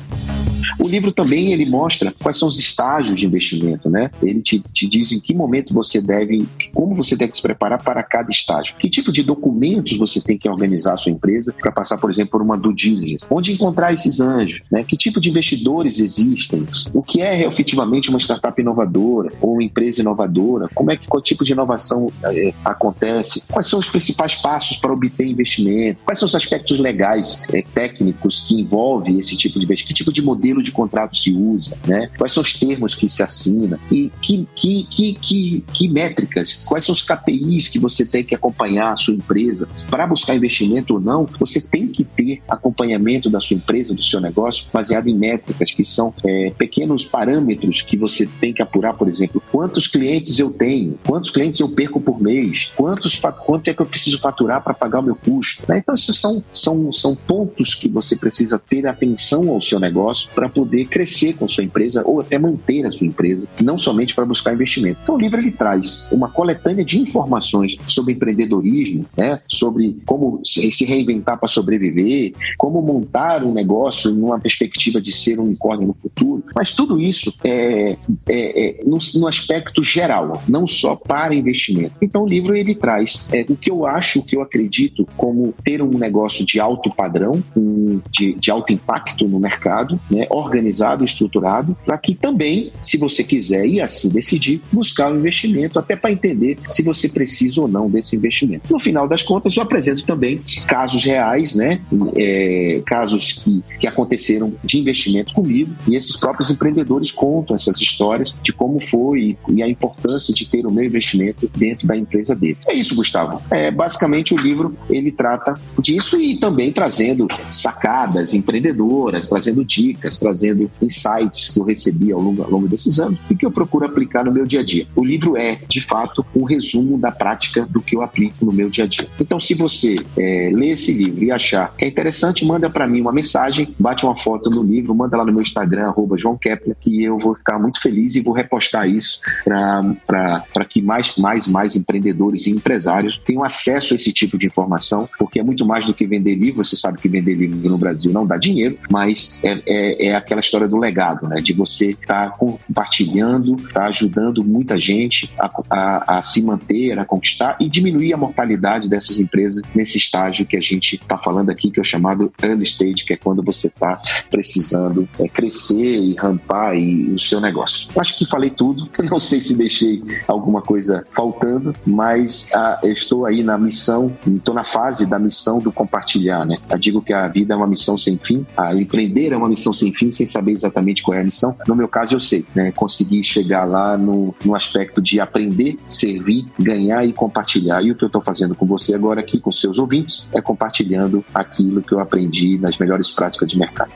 O 0.79 0.89
livro 0.89 1.13
também 1.13 1.53
ele 1.53 1.67
mostra 1.67 2.15
quais 2.23 2.39
são 2.39 2.49
os 2.49 2.59
estágios 2.59 3.19
de 3.19 3.27
investimento, 3.27 3.89
né? 3.89 4.11
Ele 4.23 4.41
te, 4.41 4.63
te 4.73 4.87
diz 4.87 5.13
em 5.13 5.21
que 5.21 5.35
momento 5.35 5.73
você 5.73 6.01
deve, 6.01 6.47
como 6.73 6.95
você 6.95 7.17
deve 7.17 7.35
se 7.35 7.43
preparar 7.43 7.83
para 7.83 8.03
cada 8.03 8.31
estágio. 8.31 8.77
Que 8.77 8.89
tipo 8.89 9.13
de 9.13 9.23
documentos 9.23 9.97
você 9.97 10.21
tem 10.21 10.39
que 10.39 10.49
organizar 10.49 10.95
a 10.95 10.97
sua 10.97 11.13
empresa 11.13 11.53
para 11.53 11.73
passar, 11.73 11.99
por 11.99 12.11
exemplo, 12.11 12.33
por 12.33 12.43
uma 12.43 12.57
due 12.57 12.75
diligence? 12.75 13.27
Onde 13.31 13.53
encontrar 13.53 13.93
esses 13.93 14.21
anjos? 14.21 14.63
Né? 14.71 14.85
Que 14.85 14.97
tipo 14.97 15.21
de 15.21 15.31
investidores 15.31 15.99
existem? 15.99 16.67
O 16.93 17.03
que 17.03 17.21
é 17.21 17.47
efetivamente 17.47 18.11
uma 18.11 18.19
startup 18.19 18.61
inovadora 18.61 19.33
ou 19.41 19.55
uma 19.55 19.65
empresa 19.65 20.01
inovadora? 20.01 20.69
Como 20.75 20.91
é 20.91 20.97
que 20.97 21.07
qual 21.07 21.23
tipo 21.23 21.45
de 21.45 21.53
inovação 21.53 22.13
é, 22.25 22.53
acontece? 22.65 23.43
Quais 23.49 23.67
são 23.67 23.79
os 23.79 23.89
principais 23.89 24.35
passos 24.35 24.79
para 24.79 24.93
obter 24.93 25.27
investimento? 25.27 26.01
Quais 26.05 26.19
são 26.19 26.27
os 26.27 26.35
aspectos 26.35 26.79
legais, 26.79 27.43
é, 27.53 27.63
técnicos 27.63 28.45
que 28.47 28.61
envolvem 28.61 29.19
esse 29.19 29.37
tipo 29.37 29.59
de 29.59 29.65
investimento? 29.65 29.89
Que 29.89 29.95
tipo 29.95 30.13
de 30.13 30.23
modelo 30.23 30.56
de 30.63 30.73
contrato 30.73 31.17
se 31.17 31.33
usa, 31.33 31.77
né? 31.87 32.11
quais 32.19 32.33
são 32.33 32.43
os 32.43 32.55
termos 32.55 32.95
que 32.95 33.09
se 33.09 33.23
assina 33.23 33.79
e 33.91 34.11
que, 34.21 34.47
que, 34.55 34.85
que, 34.85 35.15
que, 35.15 35.65
que 35.73 35.89
métricas, 35.89 36.65
quais 36.67 36.85
são 36.85 36.93
os 36.93 37.03
KPIs 37.03 37.69
que 37.69 37.79
você 37.79 38.05
tem 38.05 38.25
que 38.25 38.35
acompanhar 38.35 38.93
a 38.93 38.97
sua 38.97 39.15
empresa. 39.15 39.69
Para 39.91 40.07
buscar 40.07 40.35
investimento 40.35 40.95
ou 40.95 41.01
não, 41.01 41.27
você 41.39 41.61
tem 41.61 41.89
que 41.89 42.05
ter 42.05 42.43
acompanhamento 42.49 43.29
da 43.31 43.41
sua 43.41 43.57
empresa, 43.57 43.95
do 43.95 44.03
seu 44.03 44.21
negócio, 44.21 44.69
baseado 44.73 45.09
em 45.09 45.15
métricas, 45.15 45.71
que 45.71 45.85
são 45.85 46.15
é, 46.25 46.53
pequenos 46.57 47.05
parâmetros 47.05 47.83
que 47.83 47.97
você 47.97 48.27
tem 48.41 48.53
que 48.53 48.63
apurar, 48.63 48.95
por 48.95 49.09
exemplo, 49.09 49.43
quantos 49.51 49.87
clientes 49.87 50.39
eu 50.39 50.53
tenho, 50.53 50.99
quantos 51.07 51.31
clientes 51.31 51.61
eu 51.61 51.69
perco 51.69 52.01
por 52.01 52.21
mês, 52.21 52.71
quantos, 52.77 53.21
quanto 53.45 53.69
é 53.69 53.75
que 53.75 53.81
eu 53.81 53.87
preciso 53.87 54.19
faturar 54.19 54.63
para 54.63 54.75
pagar 54.75 55.01
o 55.01 55.03
meu 55.03 55.15
custo. 55.15 55.65
Né? 55.69 55.79
Então, 55.79 55.95
esses 55.95 56.17
são, 56.19 56.43
são, 56.53 56.93
são 56.93 57.15
pontos 57.15 57.75
que 57.75 57.89
você 57.89 58.17
precisa 58.17 58.59
ter 58.59 58.87
atenção 58.87 59.51
ao 59.51 59.61
seu 59.61 59.79
negócio 59.79 60.29
para 60.35 60.46
poder 60.49 60.87
crescer 60.87 61.35
com 61.35 61.49
sua 61.49 61.65
empresa 61.65 62.03
ou 62.07 62.21
até 62.21 62.39
manter 62.39 62.87
a 62.87 62.91
sua 62.91 63.07
empresa, 63.07 63.49
não 63.63 63.79
somente 63.79 64.15
para 64.15 64.25
buscar 64.25 64.53
investimento. 64.53 65.01
Então, 65.03 65.17
o 65.17 65.21
livro 65.21 65.41
ele 65.41 65.51
traz 65.51 66.09
uma 66.11 66.29
coletânea 66.29 66.85
de 66.85 66.99
informações 66.99 67.79
sobre 67.87 68.15
empreendedorismo, 68.15 69.07
né? 69.17 69.41
sobre 69.49 69.97
como 70.05 70.41
se 70.45 70.85
reinventar 70.85 71.39
para 71.39 71.49
sobreviver, 71.49 72.33
como 72.57 72.83
montar 72.83 73.45
um 73.45 73.53
negócio 73.53 74.13
numa 74.13 74.39
perspectiva 74.39 75.01
de 75.01 75.13
ser 75.13 75.41
um 75.41 75.45
unicórnio 75.45 75.89
no 75.89 75.95
futuro. 75.95 76.45
Mas 76.55 76.73
tudo 76.73 77.01
isso 77.01 77.33
é, 77.45 77.97
é, 78.29 78.81
é 78.81 78.85
no, 78.85 78.99
no, 79.15 79.27
aspecto 79.27 79.83
geral, 79.83 80.43
não 80.49 80.67
só 80.67 80.97
para 80.97 81.35
investimento. 81.35 81.95
Então, 82.01 82.23
o 82.23 82.29
livro 82.29 82.57
ele 82.57 82.75
traz 82.75 83.29
é, 83.33 83.45
o 83.49 83.57
que 83.57 83.71
eu 83.71 83.87
acho, 83.87 84.21
o 84.21 84.25
que 84.25 84.37
eu 84.37 84.43
acredito 84.43 85.07
como 85.17 85.55
ter 85.65 85.83
um 85.83 85.99
negócio 85.99 86.45
de 86.45 86.61
alto 86.61 86.91
padrão, 86.91 87.43
um, 87.57 88.01
de, 88.11 88.35
de 88.35 88.51
alto 88.51 88.73
impacto 88.73 89.27
no 89.27 89.41
mercado, 89.41 89.99
né? 90.11 90.27
Organizado, 90.37 91.05
estruturado, 91.05 91.77
para 91.85 91.99
que 91.99 92.15
também, 92.15 92.73
se 92.81 92.97
você 92.97 93.25
quiser 93.25 93.67
e 93.67 93.81
assim 93.81 94.09
decidir, 94.09 94.61
buscar 94.73 95.11
um 95.13 95.19
investimento, 95.19 95.79
até 95.79 95.97
para 95.97 96.13
entender 96.13 96.59
se 96.69 96.83
você 96.83 97.09
precisa 97.09 97.61
ou 97.61 97.69
não 97.69 97.89
desse 97.89 98.17
investimento. 98.17 98.73
No 98.73 98.79
final 98.79 99.09
das 99.09 99.23
contas, 99.23 99.57
eu 99.57 99.63
apresento 99.63 100.05
também 100.05 100.41
casos 100.67 101.05
reais, 101.05 101.55
né? 101.55 101.81
É, 102.17 102.83
casos 102.87 103.33
que, 103.33 103.61
que 103.81 103.87
aconteceram 103.87 104.53
de 104.63 104.79
investimento 104.79 105.33
comigo 105.33 105.71
e 105.89 105.95
esses 105.95 106.17
próprios 106.17 106.51
empreendedores 106.51 107.11
contam 107.11 107.57
essas 107.57 107.81
histórias 107.81 108.35
de 108.43 108.53
como 108.53 108.81
foi 108.81 109.37
e 109.49 109.63
a 109.63 109.69
importância 109.69 110.33
de 110.33 110.47
ter 110.47 110.67
o 110.67 110.71
meu 110.71 110.85
investimento 110.85 111.51
dentro 111.57 111.87
da 111.87 111.97
empresa 111.97 112.35
dele. 112.35 112.59
É 112.67 112.75
isso, 112.75 112.95
Gustavo. 112.95 113.41
É, 113.51 113.71
basicamente, 113.71 114.35
o 114.35 114.37
livro 114.37 114.77
ele 114.91 115.11
trata 115.11 115.59
disso 115.79 116.21
e 116.21 116.39
também 116.39 116.73
trazendo 116.73 117.27
sacadas 117.49 118.35
empreendedoras, 118.35 119.29
trazendo 119.29 119.65
dicas, 119.65 120.19
trazendo 120.27 120.69
insights 120.83 121.51
que 121.51 121.61
eu 121.61 121.65
recebi 121.65 122.11
ao 122.11 122.21
longo, 122.21 122.43
ao 122.43 122.51
longo 122.51 122.67
desses 122.69 122.99
anos 122.99 123.19
e 123.31 123.37
que 123.37 123.47
eu 123.47 123.51
procuro 123.51 123.87
aplicar 123.87 124.25
no 124.25 124.33
meu 124.33 124.45
dia 124.45 124.61
a 124.61 124.65
dia. 124.65 124.87
O 124.97 125.05
livro 125.05 125.37
é, 125.37 125.59
de 125.69 125.81
fato, 125.81 126.27
um 126.35 126.43
resumo 126.43 126.99
da 126.99 127.13
prática 127.13 127.65
do 127.67 127.81
que 127.81 127.95
eu 127.95 128.03
aplico 128.03 128.45
no 128.45 128.53
meu 128.53 128.69
dia 128.69 128.85
a 128.85 128.87
dia. 128.89 129.07
Então, 129.21 129.39
se 129.39 129.55
você 129.55 129.97
é, 130.19 130.51
ler 130.53 130.73
esse 130.73 130.93
livro 130.93 131.25
e 131.25 131.31
achar 131.31 131.75
que 131.77 131.85
é 131.85 131.89
interessante, 131.89 132.45
manda 132.45 132.69
para 132.69 132.87
mim 132.87 133.01
uma 133.01 133.13
mensagem, 133.13 133.75
bate 133.79 134.05
uma 134.05 134.17
foto 134.17 134.51
no 134.51 134.63
livro, 134.63 134.95
manda 134.95 135.17
lá 135.17 135.25
no 135.25 135.33
meu 135.33 135.43
Instagram, 135.43 135.87
arroba 135.87 136.17
João 136.17 136.37
Kepler, 136.37 136.77
que 136.81 137.05
eu 137.05 137.19
vou 137.19 137.35
ficar 137.35 137.59
muito 137.59 137.81
feliz 137.81 138.17
e 138.17 138.21
vou 138.21 138.35
repostar 138.35 138.89
isso 138.89 139.21
para 139.45 140.65
que 140.69 140.83
mais, 140.83 141.17
mais, 141.17 141.47
mais 141.47 141.77
empreendedores 141.77 142.47
e 142.47 142.51
empresários 142.51 143.17
tenham 143.17 143.45
acesso 143.45 143.95
a 143.95 143.97
esse 143.97 144.13
tipo 144.13 144.37
de 144.37 144.47
informação, 144.47 145.09
porque 145.19 145.39
é 145.39 145.43
muito 145.43 145.65
mais 145.65 145.87
do 145.87 145.95
que 145.95 146.07
vender 146.07 146.35
livro. 146.35 146.65
Você 146.65 146.77
sabe 146.77 146.99
que 146.99 147.09
vender 147.09 147.35
livro 147.35 147.69
no 147.69 147.79
Brasil 147.79 148.13
não 148.13 148.27
dá 148.27 148.37
dinheiro, 148.37 148.79
mas 148.91 149.41
é, 149.43 149.63
é, 149.67 150.09
é 150.09 150.16
aquela 150.17 150.41
história 150.41 150.69
do 150.69 150.77
legado, 150.77 151.29
né? 151.29 151.37
De 151.37 151.53
você 151.53 151.91
estar 151.91 152.31
tá 152.31 152.37
compartilhando, 152.37 153.57
tá 153.73 153.87
ajudando 153.87 154.45
muita 154.45 154.79
gente 154.79 155.33
a, 155.39 155.51
a, 155.71 156.19
a 156.19 156.23
se 156.23 156.43
manter, 156.43 156.99
a 156.99 157.05
conquistar 157.05 157.57
e 157.61 157.69
diminuir 157.69 158.13
a 158.13 158.17
mortalidade 158.17 158.89
dessas 158.89 159.19
empresas 159.19 159.63
nesse 159.75 159.99
estágio 159.99 160.47
que 160.47 160.57
a 160.57 160.61
gente 160.61 160.97
está 160.97 161.19
falando 161.19 161.51
aqui, 161.51 161.71
que 161.71 161.79
é 161.79 161.83
o 161.83 161.85
chamado 161.85 162.33
early 162.43 162.65
stage, 162.65 163.05
que 163.05 163.13
é 163.13 163.17
quando 163.17 163.43
você 163.43 163.69
está 163.69 164.01
precisando 164.31 165.09
é, 165.19 165.29
crescer 165.29 165.99
e 165.99 166.15
rampar 166.15 166.77
e, 166.77 167.13
o 167.13 167.19
seu 167.19 167.41
negócio. 167.41 167.89
Acho 167.99 168.17
que 168.17 168.27
falei 168.27 168.51
tudo, 168.51 168.89
não 169.11 169.19
sei 169.19 169.41
se 169.41 169.57
deixei 169.57 170.03
alguma 170.27 170.63
coisa 170.63 171.05
faltando, 171.11 171.75
mas 171.87 172.53
ah, 172.55 172.81
estou 172.85 173.27
aí 173.27 173.43
na 173.43 173.59
missão, 173.59 174.15
estou 174.27 174.55
na 174.55 174.65
fase 174.65 175.07
da 175.07 175.19
missão 175.19 175.59
do 175.59 175.73
compartilhar, 175.73 176.45
né? 176.45 176.57
Eu 176.71 176.79
digo 176.79 177.03
que 177.03 177.13
a 177.13 177.29
vida 177.29 177.55
é 177.55 177.57
uma 177.57 177.67
missão 177.67 177.97
sem 177.97 178.19
fim, 178.19 178.47
a 178.57 178.75
empreender 178.75 179.33
é 179.33 179.37
uma 179.37 179.49
missão 179.49 179.73
sem 179.73 179.93
fim, 179.93 180.06
sem 180.11 180.27
saber 180.27 180.53
exatamente 180.53 181.03
qual 181.03 181.17
é 181.17 181.21
a 181.21 181.25
missão. 181.25 181.57
No 181.67 181.75
meu 181.75 181.89
caso, 181.89 182.15
eu 182.15 182.21
sei, 182.21 182.45
né? 182.55 182.73
Conseguir 182.73 183.23
chegar 183.23 183.65
lá 183.65 183.97
no, 183.97 184.35
no 184.45 184.55
aspecto 184.55 185.01
de 185.01 185.21
aprender, 185.21 185.77
servir, 185.87 186.47
ganhar 186.59 187.05
e 187.05 187.13
compartilhar. 187.13 187.83
E 187.83 187.91
o 187.91 187.95
que 187.95 188.05
eu 188.05 188.09
estou 188.09 188.21
fazendo 188.21 188.55
com 188.55 188.67
você 188.67 188.95
agora 188.95 189.21
aqui, 189.21 189.39
com 189.41 189.53
seus 189.53 189.79
ouvintes, 189.79 190.29
é 190.33 190.41
compartilhando 190.41 191.25
aquilo 191.35 191.83
que 191.83 191.93
eu 191.93 192.01
aprendi 192.01 192.59
nas 192.59 192.79
melhores 192.79 193.11
práticas 193.11 193.51
de 193.51 193.59
mercado. 193.59 193.91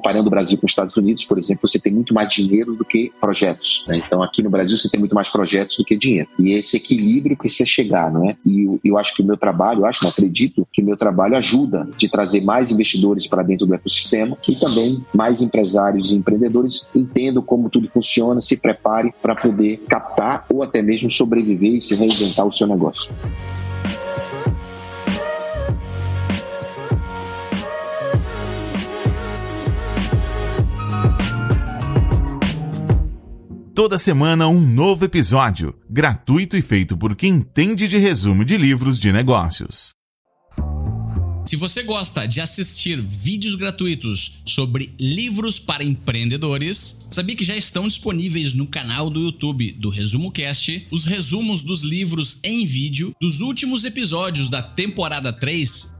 Comparando 0.00 0.28
o 0.28 0.30
Brasil 0.30 0.56
com 0.56 0.64
os 0.64 0.72
Estados 0.72 0.96
Unidos, 0.96 1.26
por 1.26 1.38
exemplo, 1.38 1.68
você 1.68 1.78
tem 1.78 1.92
muito 1.92 2.14
mais 2.14 2.32
dinheiro 2.32 2.74
do 2.74 2.84
que 2.84 3.12
projetos. 3.20 3.84
Né? 3.86 3.98
Então, 3.98 4.22
aqui 4.22 4.42
no 4.42 4.48
Brasil, 4.48 4.78
você 4.78 4.88
tem 4.88 4.98
muito 4.98 5.14
mais 5.14 5.28
projetos 5.28 5.76
do 5.76 5.84
que 5.84 5.96
dinheiro. 5.96 6.28
E 6.38 6.54
esse 6.54 6.78
equilíbrio 6.78 7.36
precisa 7.36 7.66
chegar, 7.66 8.10
não 8.10 8.28
é? 8.28 8.36
E 8.44 8.64
eu, 8.64 8.80
eu 8.82 8.98
acho 8.98 9.14
que 9.14 9.22
o 9.22 9.26
meu 9.26 9.36
trabalho, 9.36 9.80
eu 9.80 9.86
acho, 9.86 10.02
não 10.02 10.10
acredito, 10.10 10.66
que 10.72 10.80
o 10.80 10.84
meu 10.84 10.96
trabalho 10.96 11.36
ajuda 11.36 11.86
de 11.98 12.08
trazer 12.08 12.40
mais 12.40 12.70
investidores 12.70 13.26
para 13.26 13.42
dentro 13.42 13.66
do 13.66 13.74
ecossistema 13.74 14.36
e 14.48 14.54
também 14.54 15.04
mais 15.14 15.42
empresários 15.42 16.10
e 16.10 16.16
empreendedores 16.16 16.88
entendam 16.94 17.42
como 17.42 17.68
tudo 17.68 17.88
funciona, 17.90 18.40
se 18.40 18.56
preparem 18.56 19.12
para 19.20 19.34
poder 19.34 19.84
captar 19.86 20.46
ou 20.50 20.62
até 20.62 20.80
mesmo 20.80 21.10
sobreviver 21.10 21.74
e 21.74 21.80
se 21.80 21.94
reinventar 21.94 22.46
o 22.46 22.50
seu 22.50 22.66
negócio. 22.66 23.12
Toda 33.80 33.96
semana 33.96 34.46
um 34.46 34.60
novo 34.60 35.06
episódio, 35.06 35.74
gratuito 35.88 36.54
e 36.54 36.60
feito 36.60 36.98
por 36.98 37.16
quem 37.16 37.36
entende 37.36 37.88
de 37.88 37.96
resumo 37.96 38.44
de 38.44 38.58
livros 38.58 39.00
de 39.00 39.10
negócios. 39.10 39.94
Se 41.46 41.56
você 41.56 41.82
gosta 41.82 42.26
de 42.26 42.42
assistir 42.42 43.00
vídeos 43.00 43.54
gratuitos 43.54 44.42
sobre 44.44 44.94
livros 45.00 45.58
para 45.58 45.82
empreendedores, 45.82 46.98
sabia 47.08 47.34
que 47.34 47.42
já 47.42 47.56
estão 47.56 47.88
disponíveis 47.88 48.52
no 48.52 48.66
canal 48.66 49.08
do 49.08 49.18
YouTube 49.18 49.72
do 49.72 49.88
Resumo 49.88 50.30
Cast 50.30 50.86
os 50.90 51.06
resumos 51.06 51.62
dos 51.62 51.82
livros 51.82 52.38
em 52.44 52.66
vídeo 52.66 53.14
dos 53.18 53.40
últimos 53.40 53.86
episódios 53.86 54.50
da 54.50 54.62
temporada 54.62 55.32
3 55.32 55.99